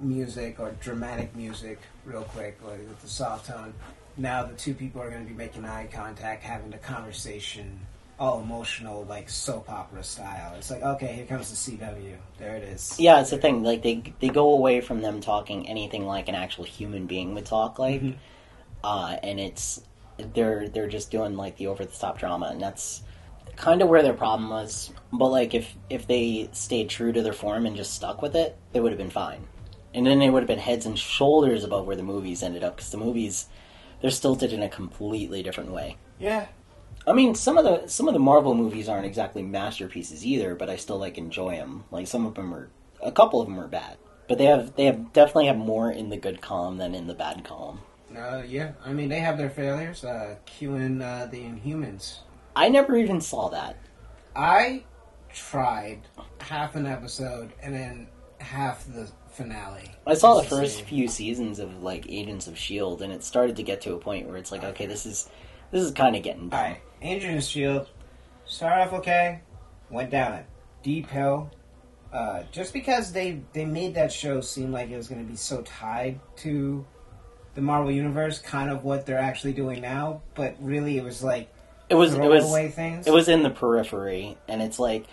music 0.00 0.60
or 0.60 0.72
dramatic 0.80 1.34
music 1.34 1.78
real 2.04 2.22
quick, 2.22 2.58
like 2.66 2.78
with 2.78 3.00
the 3.02 3.08
soft 3.08 3.46
tone. 3.46 3.72
Now 4.16 4.44
the 4.44 4.54
two 4.54 4.74
people 4.74 5.00
are 5.02 5.10
going 5.10 5.22
to 5.24 5.28
be 5.28 5.36
making 5.36 5.64
eye 5.64 5.88
contact, 5.92 6.42
having 6.42 6.72
a 6.74 6.78
conversation, 6.78 7.78
all 8.18 8.40
emotional, 8.40 9.04
like 9.08 9.28
soap 9.30 9.70
opera 9.70 10.02
style. 10.02 10.54
It's 10.56 10.70
like, 10.70 10.82
okay, 10.82 11.12
here 11.14 11.26
comes 11.26 11.50
the 11.50 11.72
CW. 11.76 12.16
There 12.38 12.56
it 12.56 12.62
is. 12.64 12.98
yeah 12.98 13.20
it's 13.20 13.30
the 13.30 13.38
thing 13.38 13.62
like 13.62 13.82
they 13.82 14.02
they 14.20 14.28
go 14.28 14.50
away 14.52 14.80
from 14.80 15.00
them 15.02 15.20
talking 15.20 15.68
anything 15.68 16.04
like 16.06 16.28
an 16.28 16.34
actual 16.34 16.64
human 16.64 17.06
being 17.06 17.34
would 17.34 17.46
talk 17.46 17.78
like 17.78 18.00
Mhm. 18.02 18.14
uh, 18.84 19.16
and 19.22 19.38
it's 19.40 19.80
they're 20.34 20.68
they're 20.68 20.88
just 20.88 21.10
doing 21.10 21.36
like 21.36 21.56
the 21.56 21.66
over 21.66 21.84
the 21.84 21.96
top 21.96 22.18
drama 22.18 22.48
and 22.50 22.60
that's 22.60 23.02
kind 23.56 23.82
of 23.82 23.88
where 23.88 24.02
their 24.02 24.14
problem 24.14 24.50
was 24.50 24.92
but 25.12 25.28
like 25.28 25.54
if 25.54 25.74
if 25.90 26.06
they 26.06 26.48
stayed 26.52 26.88
true 26.88 27.12
to 27.12 27.22
their 27.22 27.32
form 27.32 27.66
and 27.66 27.76
just 27.76 27.94
stuck 27.94 28.22
with 28.22 28.36
it 28.36 28.56
they 28.72 28.80
would 28.80 28.92
have 28.92 28.98
been 28.98 29.10
fine 29.10 29.46
and 29.94 30.06
then 30.06 30.18
they 30.18 30.30
would 30.30 30.42
have 30.42 30.48
been 30.48 30.58
heads 30.58 30.86
and 30.86 30.98
shoulders 30.98 31.64
above 31.64 31.86
where 31.86 31.96
the 31.96 32.02
movies 32.02 32.42
ended 32.42 32.62
up 32.62 32.76
because 32.76 32.90
the 32.90 32.96
movies 32.96 33.46
they're 34.00 34.10
stilted 34.10 34.52
in 34.52 34.62
a 34.62 34.68
completely 34.68 35.42
different 35.42 35.72
way 35.72 35.96
Yeah. 36.18 36.46
I 37.06 37.12
mean, 37.14 37.34
some 37.34 37.56
of 37.56 37.64
the 37.64 37.86
some 37.86 38.06
of 38.06 38.12
the 38.12 38.20
Marvel 38.20 38.54
movies 38.54 38.86
aren't 38.88 39.06
exactly 39.06 39.42
masterpieces 39.42 40.26
either, 40.26 40.54
but 40.54 40.68
I 40.68 40.76
still 40.76 40.98
like 40.98 41.16
enjoy 41.16 41.56
them. 41.56 41.84
Like 41.90 42.06
some 42.06 42.26
of 42.26 42.34
them 42.34 42.52
are, 42.52 42.68
a 43.02 43.12
couple 43.12 43.40
of 43.40 43.48
them 43.48 43.58
are 43.58 43.68
bad, 43.68 43.96
but 44.28 44.36
they 44.36 44.44
have 44.44 44.76
they 44.76 44.84
have 44.84 45.12
definitely 45.14 45.46
have 45.46 45.56
more 45.56 45.90
in 45.90 46.10
the 46.10 46.18
good 46.18 46.42
column 46.42 46.76
than 46.76 46.94
in 46.94 47.06
the 47.06 47.14
bad 47.14 47.44
column. 47.44 47.80
Uh, 48.16 48.42
yeah. 48.46 48.72
I 48.84 48.92
mean, 48.92 49.08
they 49.08 49.20
have 49.20 49.38
their 49.38 49.50
failures. 49.50 50.04
Uh, 50.04 50.36
cueing 50.46 51.02
uh, 51.02 51.26
the 51.26 51.38
Inhumans. 51.38 52.20
I 52.56 52.68
never 52.68 52.96
even 52.96 53.20
saw 53.20 53.48
that. 53.50 53.76
I 54.34 54.84
tried 55.32 56.00
half 56.40 56.74
an 56.74 56.86
episode 56.86 57.52
and 57.62 57.74
then 57.74 58.08
half 58.40 58.86
the 58.86 59.10
finale. 59.30 59.90
I 60.06 60.14
saw 60.14 60.40
the 60.40 60.48
first 60.48 60.82
few 60.82 61.08
seasons 61.08 61.58
of 61.58 61.82
like 61.82 62.06
Agents 62.08 62.46
of 62.46 62.58
Shield, 62.58 63.02
and 63.02 63.12
it 63.12 63.22
started 63.22 63.56
to 63.56 63.62
get 63.62 63.80
to 63.82 63.94
a 63.94 63.98
point 63.98 64.26
where 64.26 64.36
it's 64.36 64.50
like, 64.50 64.64
okay, 64.64 64.86
this 64.86 65.06
is 65.06 65.28
this 65.70 65.82
is 65.82 65.92
kind 65.92 66.16
of 66.16 66.22
getting 66.22 66.48
dumb. 66.48 66.58
Alright, 66.58 66.80
Agents 67.02 67.46
of 67.46 67.50
Shield 67.50 67.88
started 68.44 68.82
off 68.82 68.92
okay, 68.94 69.40
went 69.90 70.10
down 70.10 70.32
a 70.32 70.44
deep 70.82 71.08
hill. 71.08 71.50
Uh, 72.12 72.42
just 72.50 72.72
because 72.72 73.12
they 73.12 73.42
they 73.52 73.64
made 73.64 73.94
that 73.94 74.10
show 74.10 74.40
seem 74.40 74.72
like 74.72 74.90
it 74.90 74.96
was 74.96 75.08
going 75.08 75.24
to 75.24 75.30
be 75.30 75.36
so 75.36 75.60
tied 75.62 76.18
to 76.36 76.84
the 77.58 77.62
Marvel 77.62 77.90
universe, 77.90 78.38
kind 78.38 78.70
of 78.70 78.84
what 78.84 79.04
they're 79.04 79.18
actually 79.18 79.52
doing 79.52 79.80
now, 79.82 80.22
but 80.36 80.54
really 80.60 80.96
it 80.96 81.02
was 81.02 81.24
like 81.24 81.48
It 81.88 81.96
was 81.96 82.14
it 82.14 82.20
was 82.20 82.44
things. 82.72 83.04
it 83.04 83.12
was 83.12 83.28
in 83.28 83.42
the 83.42 83.50
periphery, 83.50 84.36
and 84.46 84.62
it's 84.62 84.78
like 84.78 85.06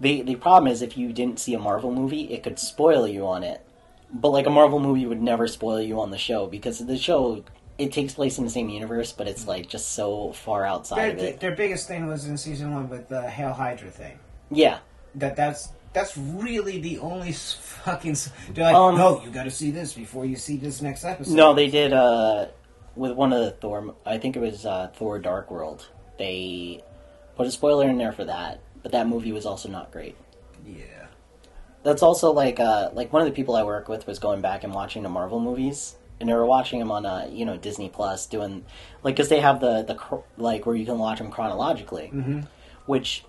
the 0.00 0.22
the 0.22 0.36
problem 0.36 0.72
is 0.72 0.80
if 0.80 0.96
you 0.96 1.12
didn't 1.12 1.38
see 1.38 1.52
a 1.52 1.58
Marvel 1.58 1.92
movie, 1.94 2.22
it 2.32 2.42
could 2.42 2.58
spoil 2.58 3.06
you 3.06 3.26
on 3.26 3.42
it. 3.44 3.60
But 4.10 4.30
like 4.30 4.46
a 4.46 4.50
Marvel 4.50 4.80
movie 4.80 5.04
would 5.04 5.20
never 5.20 5.46
spoil 5.46 5.82
you 5.82 6.00
on 6.00 6.10
the 6.10 6.16
show 6.16 6.46
because 6.46 6.78
the 6.78 6.96
show 6.96 7.44
it 7.76 7.92
takes 7.92 8.14
place 8.14 8.38
in 8.38 8.44
the 8.44 8.50
same 8.50 8.70
universe, 8.70 9.12
but 9.12 9.28
it's 9.28 9.46
like 9.46 9.68
just 9.68 9.92
so 9.92 10.32
far 10.32 10.64
outside 10.64 10.96
their, 11.02 11.10
of 11.10 11.18
it. 11.18 11.40
their 11.40 11.54
biggest 11.54 11.86
thing 11.86 12.06
was 12.06 12.24
in 12.24 12.38
season 12.38 12.72
one 12.72 12.88
with 12.88 13.08
the 13.10 13.28
Hail 13.28 13.52
Hydra 13.52 13.90
thing. 13.90 14.18
Yeah, 14.50 14.78
That 15.16 15.36
that's 15.36 15.68
that's 15.94 16.16
really 16.18 16.78
the 16.80 16.98
only 16.98 17.32
fucking. 17.32 18.16
They're 18.52 18.64
like, 18.64 18.74
Um, 18.74 18.96
no, 18.98 19.22
you 19.24 19.30
got 19.30 19.44
to 19.44 19.50
see 19.50 19.70
this 19.70 19.92
before 19.94 20.26
you 20.26 20.36
see 20.36 20.56
this 20.58 20.82
next 20.82 21.04
episode. 21.04 21.34
no, 21.34 21.54
they 21.54 21.68
did 21.68 21.92
uh 21.94 22.46
with 22.96 23.12
one 23.12 23.32
of 23.32 23.40
the 23.40 23.50
Thor. 23.52 23.94
I 24.04 24.18
think 24.18 24.36
it 24.36 24.40
was 24.40 24.66
uh, 24.66 24.90
Thor: 24.94 25.18
Dark 25.18 25.50
World. 25.50 25.88
They 26.18 26.82
put 27.36 27.46
a 27.46 27.50
spoiler 27.50 27.88
in 27.88 27.96
there 27.98 28.12
for 28.12 28.24
that, 28.26 28.60
but 28.82 28.92
that 28.92 29.06
movie 29.08 29.32
was 29.32 29.46
also 29.46 29.68
not 29.68 29.90
great. 29.90 30.16
Yeah. 30.66 31.06
That's 31.82 32.02
also 32.02 32.32
like 32.32 32.60
uh, 32.60 32.90
like 32.94 33.12
one 33.12 33.20
of 33.22 33.26
the 33.26 33.34
people 33.34 33.56
I 33.56 33.62
work 33.64 33.88
with 33.88 34.06
was 34.06 34.18
going 34.18 34.40
back 34.40 34.64
and 34.64 34.72
watching 34.72 35.02
the 35.02 35.08
Marvel 35.08 35.38
movies, 35.40 35.96
and 36.20 36.28
they 36.28 36.32
were 36.34 36.46
watching 36.46 36.78
them 36.78 36.90
on 36.90 37.04
uh, 37.04 37.28
you 37.30 37.44
know 37.44 37.56
Disney 37.56 37.88
Plus, 37.88 38.26
doing 38.26 38.64
like 39.02 39.16
because 39.16 39.28
they 39.28 39.40
have 39.40 39.60
the 39.60 39.82
the 39.82 40.22
like 40.42 40.64
where 40.66 40.76
you 40.76 40.86
can 40.86 40.98
watch 40.98 41.18
them 41.18 41.30
chronologically, 41.30 42.10
Mm-hmm. 42.14 42.40
which 42.86 43.24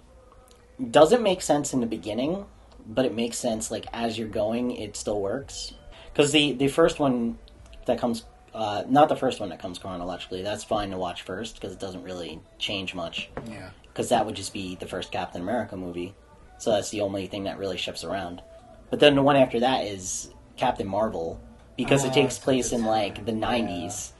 doesn't 0.92 1.22
make 1.24 1.42
sense 1.42 1.74
in 1.74 1.80
the 1.80 1.86
beginning, 1.88 2.46
but 2.88 3.06
it 3.06 3.14
makes 3.16 3.38
sense 3.38 3.72
like 3.72 3.86
as 3.94 4.18
you're 4.18 4.28
going, 4.28 4.72
it 4.72 4.96
still 4.96 5.20
works. 5.22 5.74
Because 6.14 6.32
the 6.32 6.54
the 6.54 6.68
first 6.68 7.00
one 7.00 7.38
that 7.86 8.00
comes, 8.00 8.26
uh, 8.54 8.84
not 8.88 9.10
the 9.10 9.16
first 9.16 9.40
one 9.40 9.50
that 9.50 9.60
comes 9.60 9.78
chronologically, 9.80 10.42
that's 10.42 10.64
fine 10.64 10.90
to 10.92 10.98
watch 10.98 11.22
first 11.24 11.56
because 11.56 11.74
it 11.74 11.80
doesn't 11.80 12.04
really 12.04 12.40
change 12.58 12.96
much 12.96 13.30
Yeah. 13.50 13.70
because 13.88 14.10
that 14.10 14.26
would 14.26 14.36
just 14.36 14.54
be 14.54 14.76
the 14.76 14.88
first 14.88 15.12
Captain 15.12 15.42
America 15.42 15.76
movie. 15.78 16.16
So 16.58 16.72
that's 16.72 16.90
the 16.90 17.02
only 17.02 17.28
thing 17.28 17.44
that 17.44 17.58
really 17.58 17.78
shifts 17.78 18.04
around. 18.04 18.42
But 18.90 19.00
then 19.02 19.16
the 19.16 19.22
one 19.22 19.36
after 19.36 19.60
that 19.60 19.86
is 19.86 20.30
Captain 20.58 20.88
Marvel 20.88 21.40
because 21.76 22.06
Oh, 22.06 22.08
it 22.08 22.14
takes 22.14 22.40
place 22.40 22.72
in 22.72 22.86
like 22.86 23.26
the 23.26 23.34
'90s, 23.34 24.12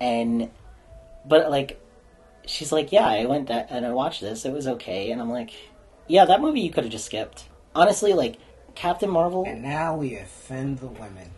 and 0.00 0.50
but 1.24 1.50
like 1.50 1.80
she's 2.46 2.72
like, 2.72 2.92
yeah, 2.92 3.06
I 3.06 3.24
went 3.26 3.48
that, 3.48 3.68
and 3.70 3.86
I 3.86 3.90
watched 3.92 4.20
this. 4.20 4.44
It 4.44 4.52
was 4.52 4.66
okay, 4.66 5.10
and 5.10 5.20
I'm 5.20 5.30
like, 5.30 5.52
yeah, 6.06 6.24
that 6.26 6.40
movie 6.40 6.60
you 6.60 6.70
could 6.70 6.84
have 6.84 6.92
just 6.92 7.06
skipped. 7.06 7.44
Honestly, 7.74 8.12
like 8.12 8.36
Captain 8.74 9.10
Marvel, 9.10 9.44
And 9.46 9.62
now 9.62 9.96
we 9.96 10.16
offend 10.16 10.78
the 10.78 10.86
women. 10.88 11.30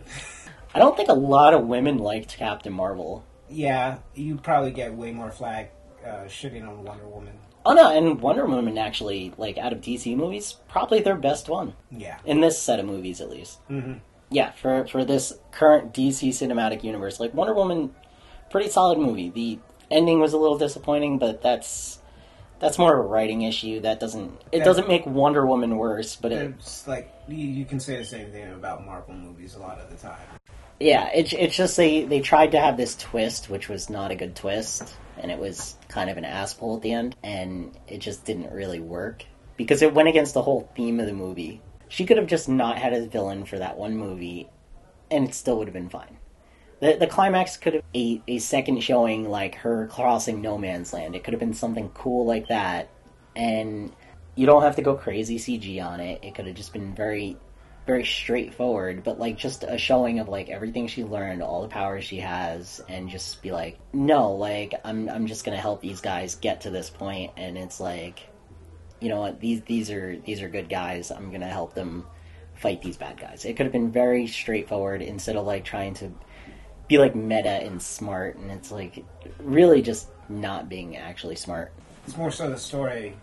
I 0.75 0.79
don't 0.79 0.95
think 0.97 1.09
a 1.09 1.13
lot 1.13 1.53
of 1.53 1.67
women 1.67 1.97
liked 1.97 2.37
Captain 2.37 2.73
Marvel. 2.73 3.23
yeah, 3.49 3.97
you 4.15 4.37
probably 4.37 4.71
get 4.71 4.93
way 4.93 5.11
more 5.11 5.31
flag 5.31 5.67
uh, 6.05 6.25
shitting 6.25 6.67
on 6.67 6.83
Wonder 6.83 7.07
Woman. 7.07 7.33
Oh 7.65 7.73
no, 7.73 7.95
and 7.95 8.19
Wonder 8.19 8.45
Woman 8.45 8.77
actually, 8.77 9.33
like 9.37 9.57
out 9.57 9.71
of 9.71 9.79
DC 9.81 10.15
movies, 10.17 10.57
probably 10.67 10.99
their 11.01 11.15
best 11.15 11.47
one. 11.47 11.73
Yeah. 11.91 12.17
in 12.25 12.41
this 12.41 12.59
set 12.61 12.79
of 12.79 12.85
movies 12.85 13.21
at 13.21 13.29
least. 13.29 13.59
hmm 13.67 13.93
Yeah, 14.29 14.51
for 14.51 14.85
for 14.87 15.05
this 15.05 15.33
current 15.51 15.93
DC 15.93 16.29
cinematic 16.29 16.83
universe, 16.83 17.19
like 17.19 17.33
Wonder 17.33 17.53
Woman, 17.53 17.93
pretty 18.49 18.69
solid 18.69 18.97
movie. 18.97 19.29
The 19.29 19.59
ending 19.91 20.19
was 20.19 20.33
a 20.33 20.37
little 20.37 20.57
disappointing, 20.57 21.19
but 21.19 21.41
that's 21.41 21.99
that's 22.59 22.77
more 22.77 22.97
of 22.97 23.05
a 23.05 23.07
writing 23.07 23.41
issue. 23.43 23.79
That 23.81 23.99
doesn't 23.99 24.31
it 24.51 24.59
Yeah. 24.59 24.63
doesn't 24.63 24.87
make 24.87 25.05
Wonder 25.05 25.45
Woman 25.45 25.77
worse, 25.77 26.15
but 26.15 26.31
it, 26.31 26.53
It's 26.59 26.87
like 26.87 27.13
you, 27.27 27.37
you 27.37 27.65
can 27.65 27.79
say 27.79 27.97
the 27.97 28.05
same 28.05 28.31
thing 28.31 28.51
about 28.53 28.85
Marvel 28.85 29.13
movies 29.13 29.55
a 29.55 29.59
lot 29.59 29.79
of 29.79 29.89
the 29.89 29.95
time. 29.97 30.19
yeah, 30.79 31.09
it's 31.13 31.33
it's 31.33 31.55
just 31.55 31.77
they 31.77 32.03
they 32.05 32.19
tried 32.21 32.51
to 32.51 32.59
have 32.59 32.77
this 32.77 32.95
twist, 32.95 33.49
which 33.49 33.69
was 33.69 33.89
not 33.89 34.11
a 34.11 34.15
good 34.15 34.35
twist, 34.35 34.95
and 35.21 35.31
it 35.31 35.37
was 35.39 35.75
kind 35.89 36.09
of 36.09 36.17
an 36.17 36.25
asshole 36.25 36.77
at 36.77 36.81
the 36.81 36.91
end, 36.93 37.15
and 37.23 37.77
it 37.87 37.99
just 37.99 38.25
didn't 38.25 38.51
really 38.51 38.79
work 38.79 39.23
because 39.57 39.81
it 39.81 39.93
went 39.93 40.09
against 40.09 40.33
the 40.33 40.41
whole 40.41 40.69
theme 40.75 40.99
of 40.99 41.05
the 41.05 41.13
movie. 41.13 41.61
She 41.89 42.05
could 42.05 42.17
have 42.17 42.27
just 42.27 42.49
not 42.49 42.77
had 42.79 42.93
a 42.93 43.05
villain 43.05 43.45
for 43.45 43.59
that 43.59 43.77
one 43.77 43.95
movie, 43.95 44.49
and 45.11 45.27
it 45.27 45.35
still 45.35 45.57
would 45.59 45.67
have 45.67 45.73
been 45.75 45.89
fine. 45.89 46.17
The, 46.83 46.97
the 46.97 47.07
climax 47.07 47.55
could 47.55 47.75
have 47.75 47.83
a, 47.95 48.21
a 48.27 48.39
second 48.39 48.83
showing 48.83 49.29
like 49.29 49.55
her 49.55 49.87
crossing 49.87 50.41
no 50.41 50.57
man's 50.57 50.91
land. 50.91 51.15
It 51.15 51.23
could 51.23 51.33
have 51.33 51.39
been 51.39 51.53
something 51.53 51.87
cool 51.93 52.25
like 52.25 52.49
that, 52.49 52.89
and 53.37 53.95
you 54.35 54.45
don't 54.45 54.63
have 54.63 54.75
to 54.75 54.81
go 54.81 54.93
crazy 54.95 55.39
CG 55.39 55.81
on 55.81 56.01
it. 56.01 56.19
It 56.21 56.35
could 56.35 56.45
have 56.45 56.57
just 56.57 56.73
been 56.73 56.93
very, 56.93 57.37
very 57.87 58.03
straightforward. 58.03 59.05
But 59.05 59.17
like 59.17 59.37
just 59.37 59.63
a 59.63 59.77
showing 59.77 60.19
of 60.19 60.27
like 60.27 60.49
everything 60.49 60.87
she 60.87 61.05
learned, 61.05 61.41
all 61.41 61.61
the 61.61 61.69
powers 61.69 62.03
she 62.03 62.17
has, 62.17 62.81
and 62.89 63.07
just 63.07 63.41
be 63.41 63.53
like, 63.53 63.79
no, 63.93 64.33
like 64.33 64.73
I'm 64.83 65.07
I'm 65.07 65.25
just 65.25 65.45
gonna 65.45 65.55
help 65.55 65.79
these 65.79 66.01
guys 66.01 66.35
get 66.35 66.59
to 66.61 66.69
this 66.69 66.89
point, 66.89 67.31
and 67.37 67.57
it's 67.57 67.79
like, 67.79 68.27
you 68.99 69.07
know 69.07 69.21
what, 69.21 69.39
these 69.39 69.61
these 69.61 69.89
are 69.89 70.17
these 70.17 70.41
are 70.41 70.49
good 70.49 70.67
guys. 70.67 71.11
I'm 71.11 71.31
gonna 71.31 71.47
help 71.47 71.75
them 71.75 72.05
fight 72.55 72.81
these 72.81 72.97
bad 72.97 73.17
guys. 73.17 73.45
It 73.45 73.55
could 73.55 73.67
have 73.67 73.73
been 73.73 73.89
very 73.89 74.27
straightforward 74.27 75.01
instead 75.01 75.37
of 75.37 75.45
like 75.45 75.63
trying 75.63 75.93
to 75.93 76.11
be 76.93 76.99
like 76.99 77.15
meta 77.15 77.49
and 77.49 77.81
smart, 77.81 78.37
and 78.37 78.51
it's 78.51 78.71
like 78.71 79.03
really 79.39 79.81
just 79.81 80.09
not 80.29 80.69
being 80.69 80.95
actually 80.95 81.35
smart. 81.35 81.71
It's 82.05 82.15
more 82.15 82.29
so 82.29 82.49
the 82.49 82.57
story 82.57 83.15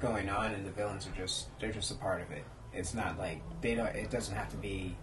going 0.00 0.30
on, 0.30 0.52
and 0.52 0.64
the 0.64 0.70
villains 0.70 1.06
are 1.06 1.10
just 1.10 1.48
they're 1.60 1.72
just 1.72 1.90
a 1.90 1.96
part 1.96 2.22
of 2.22 2.30
it. 2.30 2.44
It's 2.72 2.94
not 2.94 3.18
like 3.18 3.42
they 3.60 3.74
don't. 3.74 3.94
It 3.94 4.10
doesn't 4.10 4.34
have 4.34 4.48
to 4.50 4.56
be 4.56 4.96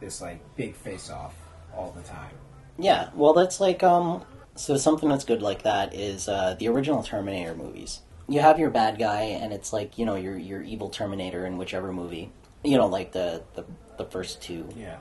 this 0.00 0.20
like 0.20 0.40
big 0.56 0.74
face 0.74 1.10
off 1.10 1.34
all 1.74 1.92
the 1.92 2.02
time. 2.02 2.34
Yeah, 2.78 3.08
well, 3.14 3.32
that's 3.32 3.58
like 3.58 3.82
um. 3.82 4.24
So 4.56 4.76
something 4.76 5.08
that's 5.08 5.24
good 5.24 5.42
like 5.42 5.62
that 5.62 5.94
is 5.94 6.28
uh, 6.28 6.54
the 6.58 6.68
original 6.68 7.02
Terminator 7.02 7.56
movies. 7.56 8.02
You 8.28 8.40
have 8.40 8.58
your 8.58 8.70
bad 8.70 8.98
guy, 8.98 9.22
and 9.22 9.52
it's 9.52 9.72
like 9.72 9.98
you 9.98 10.04
know 10.04 10.16
your 10.16 10.36
your 10.36 10.62
evil 10.62 10.90
Terminator 10.90 11.46
in 11.46 11.56
whichever 11.56 11.90
movie. 11.90 12.30
You 12.62 12.76
know, 12.76 12.86
like 12.86 13.12
the 13.12 13.42
the, 13.54 13.64
the 13.96 14.04
first 14.04 14.42
two. 14.42 14.68
Yeah. 14.76 14.98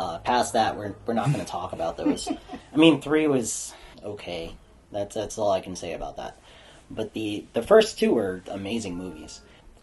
Uh, 0.00 0.18
past 0.20 0.54
that, 0.54 0.78
we're 0.78 0.94
we're 1.04 1.12
not 1.12 1.26
going 1.26 1.44
to 1.44 1.50
talk 1.50 1.74
about 1.74 1.98
those. 1.98 2.26
I 2.72 2.76
mean, 2.78 3.02
three 3.02 3.26
was 3.26 3.74
okay. 4.02 4.56
That's 4.90 5.14
that's 5.14 5.36
all 5.36 5.50
I 5.50 5.60
can 5.60 5.76
say 5.76 5.92
about 5.92 6.16
that. 6.16 6.40
But 6.90 7.12
the 7.12 7.44
the 7.52 7.60
first 7.60 7.98
two 7.98 8.14
were 8.14 8.40
amazing 8.48 8.96
movies. 8.96 9.42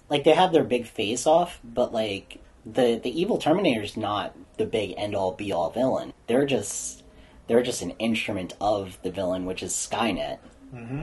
Like 0.09 0.23
they 0.23 0.33
have 0.33 0.51
their 0.51 0.63
big 0.63 0.87
face 0.87 1.27
off, 1.27 1.59
but 1.63 1.93
like 1.93 2.39
the 2.65 2.99
the 3.01 3.21
evil 3.21 3.37
Terminator's 3.37 3.95
not 3.95 4.35
the 4.57 4.65
big 4.65 4.95
end 4.97 5.13
all 5.13 5.33
be 5.33 5.51
all 5.51 5.69
villain. 5.69 6.13
They're 6.25 6.47
just 6.47 7.03
they're 7.45 7.61
just 7.61 7.83
an 7.83 7.91
instrument 7.99 8.55
of 8.59 8.97
the 9.03 9.11
villain, 9.11 9.45
which 9.45 9.61
is 9.61 9.71
Skynet. 9.73 10.39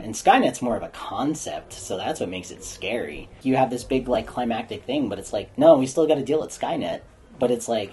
And 0.02 0.12
Skynet's 0.12 0.60
more 0.60 0.76
of 0.76 0.82
a 0.82 0.88
concept, 0.88 1.72
so 1.72 1.96
that's 1.96 2.18
what 2.18 2.28
makes 2.28 2.50
it 2.50 2.64
scary. 2.64 3.28
You 3.42 3.54
have 3.54 3.70
this 3.70 3.84
big 3.84 4.08
like 4.08 4.26
climactic 4.26 4.82
thing, 4.82 5.08
but 5.08 5.20
it's 5.20 5.32
like, 5.32 5.56
no, 5.56 5.78
we 5.78 5.86
still 5.86 6.08
got 6.08 6.16
to 6.16 6.24
deal 6.24 6.40
with 6.40 6.50
Skynet. 6.50 7.02
But 7.38 7.52
it's 7.52 7.68
like 7.68 7.92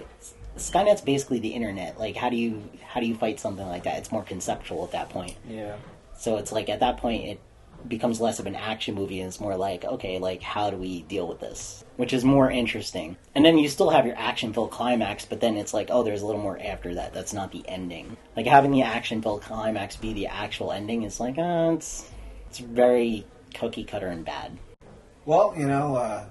Skynet's 0.61 1.01
basically 1.01 1.39
the 1.39 1.49
internet. 1.49 1.99
Like, 1.99 2.15
how 2.15 2.29
do 2.29 2.35
you 2.35 2.69
how 2.85 2.99
do 2.99 3.05
you 3.05 3.15
fight 3.15 3.39
something 3.39 3.67
like 3.67 3.83
that? 3.83 3.97
It's 3.97 4.11
more 4.11 4.23
conceptual 4.23 4.83
at 4.83 4.91
that 4.91 5.09
point. 5.09 5.35
Yeah. 5.49 5.75
So 6.17 6.37
it's 6.37 6.51
like 6.51 6.69
at 6.69 6.79
that 6.81 6.97
point 6.97 7.25
it 7.25 7.39
becomes 7.87 8.21
less 8.21 8.39
of 8.39 8.45
an 8.45 8.55
action 8.55 8.95
movie 8.95 9.19
and 9.19 9.27
it's 9.27 9.39
more 9.39 9.55
like, 9.55 9.83
okay, 9.83 10.19
like 10.19 10.41
how 10.41 10.69
do 10.69 10.77
we 10.77 11.01
deal 11.03 11.27
with 11.27 11.39
this? 11.39 11.83
Which 11.97 12.13
is 12.13 12.23
more 12.23 12.49
interesting. 12.51 13.17
And 13.33 13.43
then 13.43 13.57
you 13.57 13.69
still 13.69 13.89
have 13.89 14.05
your 14.05 14.17
action 14.17 14.53
filled 14.53 14.71
climax, 14.71 15.25
but 15.25 15.41
then 15.41 15.57
it's 15.57 15.73
like, 15.73 15.89
oh, 15.91 16.03
there's 16.03 16.21
a 16.21 16.25
little 16.25 16.41
more 16.41 16.59
after 16.63 16.93
that. 16.95 17.13
That's 17.13 17.33
not 17.33 17.51
the 17.51 17.67
ending. 17.67 18.17
Like 18.35 18.45
having 18.45 18.71
the 18.71 18.83
action 18.83 19.21
filled 19.21 19.41
climax 19.41 19.95
be 19.95 20.13
the 20.13 20.27
actual 20.27 20.71
ending 20.71 21.03
is 21.03 21.19
like, 21.19 21.37
uh, 21.37 21.71
it's 21.75 22.09
it's 22.49 22.59
very 22.59 23.25
cookie 23.53 23.83
cutter 23.83 24.07
and 24.07 24.25
bad. 24.25 24.57
Well, 25.25 25.53
you 25.57 25.67
know, 25.67 25.95
uh, 25.95 26.25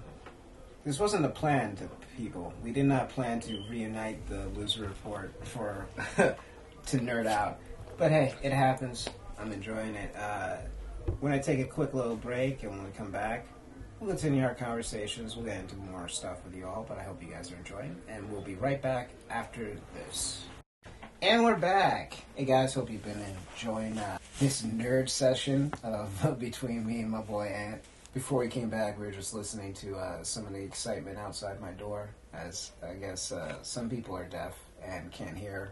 this 0.84 0.98
wasn't 0.98 1.24
a 1.24 1.28
plan 1.28 1.76
to 1.76 1.88
people. 2.20 2.52
We 2.62 2.70
did 2.70 2.84
not 2.84 3.08
plan 3.08 3.40
to 3.40 3.62
reunite 3.70 4.26
the 4.28 4.46
loser 4.48 4.82
report 4.82 5.32
for 5.46 5.86
to 6.16 6.98
nerd 6.98 7.26
out. 7.26 7.58
But 7.96 8.10
hey, 8.10 8.34
it 8.42 8.52
happens. 8.52 9.08
I'm 9.38 9.52
enjoying 9.52 9.94
it. 9.94 10.14
Uh, 10.14 10.56
when 11.20 11.32
I 11.32 11.38
take 11.38 11.60
a 11.60 11.64
quick 11.64 11.94
little 11.94 12.16
break 12.16 12.62
and 12.62 12.72
when 12.72 12.84
we 12.84 12.90
come 12.90 13.10
back, 13.10 13.46
we'll 13.98 14.10
continue 14.10 14.44
our 14.44 14.54
conversations. 14.54 15.34
We'll 15.34 15.46
get 15.46 15.60
into 15.60 15.76
more 15.76 16.08
stuff 16.08 16.44
with 16.44 16.54
you 16.54 16.66
all, 16.66 16.84
but 16.86 16.98
I 16.98 17.02
hope 17.02 17.22
you 17.22 17.28
guys 17.28 17.50
are 17.52 17.56
enjoying. 17.56 17.96
And 18.06 18.30
we'll 18.30 18.42
be 18.42 18.54
right 18.54 18.82
back 18.82 19.10
after 19.30 19.76
this. 19.94 20.44
And 21.22 21.42
we're 21.42 21.56
back. 21.56 22.16
Hey 22.34 22.44
guys, 22.44 22.74
hope 22.74 22.90
you've 22.90 23.04
been 23.04 23.22
enjoying 23.54 23.98
uh, 23.98 24.18
this 24.38 24.62
nerd 24.62 25.08
session 25.08 25.72
of 25.82 26.38
between 26.38 26.86
me 26.86 27.00
and 27.00 27.10
my 27.10 27.22
boy 27.22 27.46
Ant. 27.46 27.82
Before 28.12 28.40
we 28.40 28.48
came 28.48 28.68
back, 28.68 28.98
we 28.98 29.06
were 29.06 29.12
just 29.12 29.34
listening 29.34 29.72
to 29.74 29.96
uh, 29.96 30.22
some 30.24 30.44
of 30.46 30.52
the 30.52 30.62
excitement 30.62 31.16
outside 31.16 31.60
my 31.60 31.70
door, 31.70 32.10
as 32.34 32.72
I 32.82 32.94
guess 32.94 33.30
uh, 33.30 33.62
some 33.62 33.88
people 33.88 34.16
are 34.16 34.24
deaf 34.24 34.58
and 34.84 35.12
can't 35.12 35.38
hear 35.38 35.70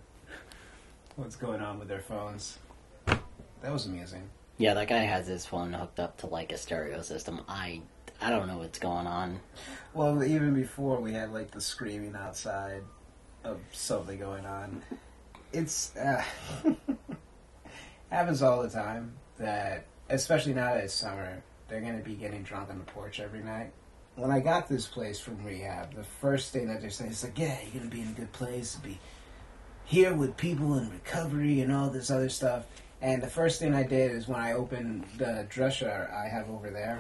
what's 1.17 1.35
going 1.35 1.61
on 1.61 1.81
with 1.81 1.89
their 1.89 2.01
phones. 2.01 2.59
That 3.07 3.73
was 3.73 3.87
amusing. 3.87 4.31
Yeah, 4.57 4.75
that 4.75 4.89
guy 4.89 4.99
has 4.99 5.27
his 5.27 5.47
phone 5.47 5.73
hooked 5.73 5.99
up 5.99 6.17
to 6.19 6.29
like 6.29 6.53
a 6.53 6.59
stereo 6.59 7.03
system. 7.03 7.41
I 7.49 7.83
I 8.21 8.31
don't 8.31 8.47
know 8.47 8.59
what's 8.59 8.79
going 8.79 9.07
on. 9.07 9.41
Well, 9.93 10.23
even 10.23 10.55
before 10.55 11.01
we 11.01 11.13
had 11.13 11.33
like 11.33 11.51
the 11.51 11.61
screaming 11.61 12.15
outside 12.15 12.83
of 13.45 13.61
something 13.73 14.19
going 14.19 14.47
on. 14.47 14.83
It's 15.53 15.97
uh, 15.97 16.23
happens 18.11 18.43
all 18.43 18.63
the 18.63 18.69
time 18.69 19.15
that, 19.39 19.87
especially 20.11 20.55
now 20.55 20.75
that 20.75 20.85
it's 20.85 20.95
summer, 20.95 21.43
they're 21.69 21.81
gonna 21.81 21.99
be 21.99 22.15
getting 22.15 22.43
drunk 22.43 22.71
on 22.71 22.79
the 22.79 22.85
porch 22.85 23.21
every 23.21 23.43
night. 23.43 23.73
When 24.17 24.31
I 24.31 24.41
got 24.41 24.69
this 24.69 24.87
place 24.87 25.21
from 25.21 25.45
rehab, 25.45 25.95
the 25.95 26.03
first 26.03 26.53
thing 26.53 26.67
that 26.69 26.83
they 26.83 26.89
say 26.89 27.07
is 27.09 27.23
like, 27.23 27.39
"Yeah, 27.39 27.57
you're 27.63 27.81
gonna 27.81 27.91
be 27.91 28.01
in 28.01 28.09
a 28.09 28.13
good 28.13 28.33
place, 28.33 28.77
be 28.77 28.99
here 29.85 30.13
with 30.13 30.37
people 30.37 30.77
in 30.77 30.91
recovery 30.91 31.61
and 31.61 31.73
all 31.73 31.91
this 31.91 32.11
other 32.11 32.29
stuff." 32.29 32.67
And 33.01 33.23
the 33.23 33.29
first 33.29 33.61
thing 33.61 33.75
I 33.75 33.85
did 33.85 34.11
is 34.11 34.27
when 34.27 34.41
I 34.41 34.53
opened 34.53 35.05
the 35.19 35.47
dresser 35.49 36.11
I 36.13 36.29
have 36.29 36.51
over 36.51 36.71
there, 36.71 36.99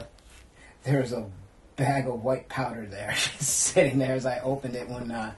there 0.84 1.00
was 1.00 1.12
a 1.12 1.28
bag 1.76 2.06
of 2.06 2.22
white 2.22 2.48
powder 2.48 2.86
there 2.86 3.14
sitting 3.38 3.98
there 3.98 4.14
as 4.14 4.26
I 4.26 4.38
opened 4.40 4.76
it 4.76 4.88
when 4.88 5.10
uh, 5.10 5.32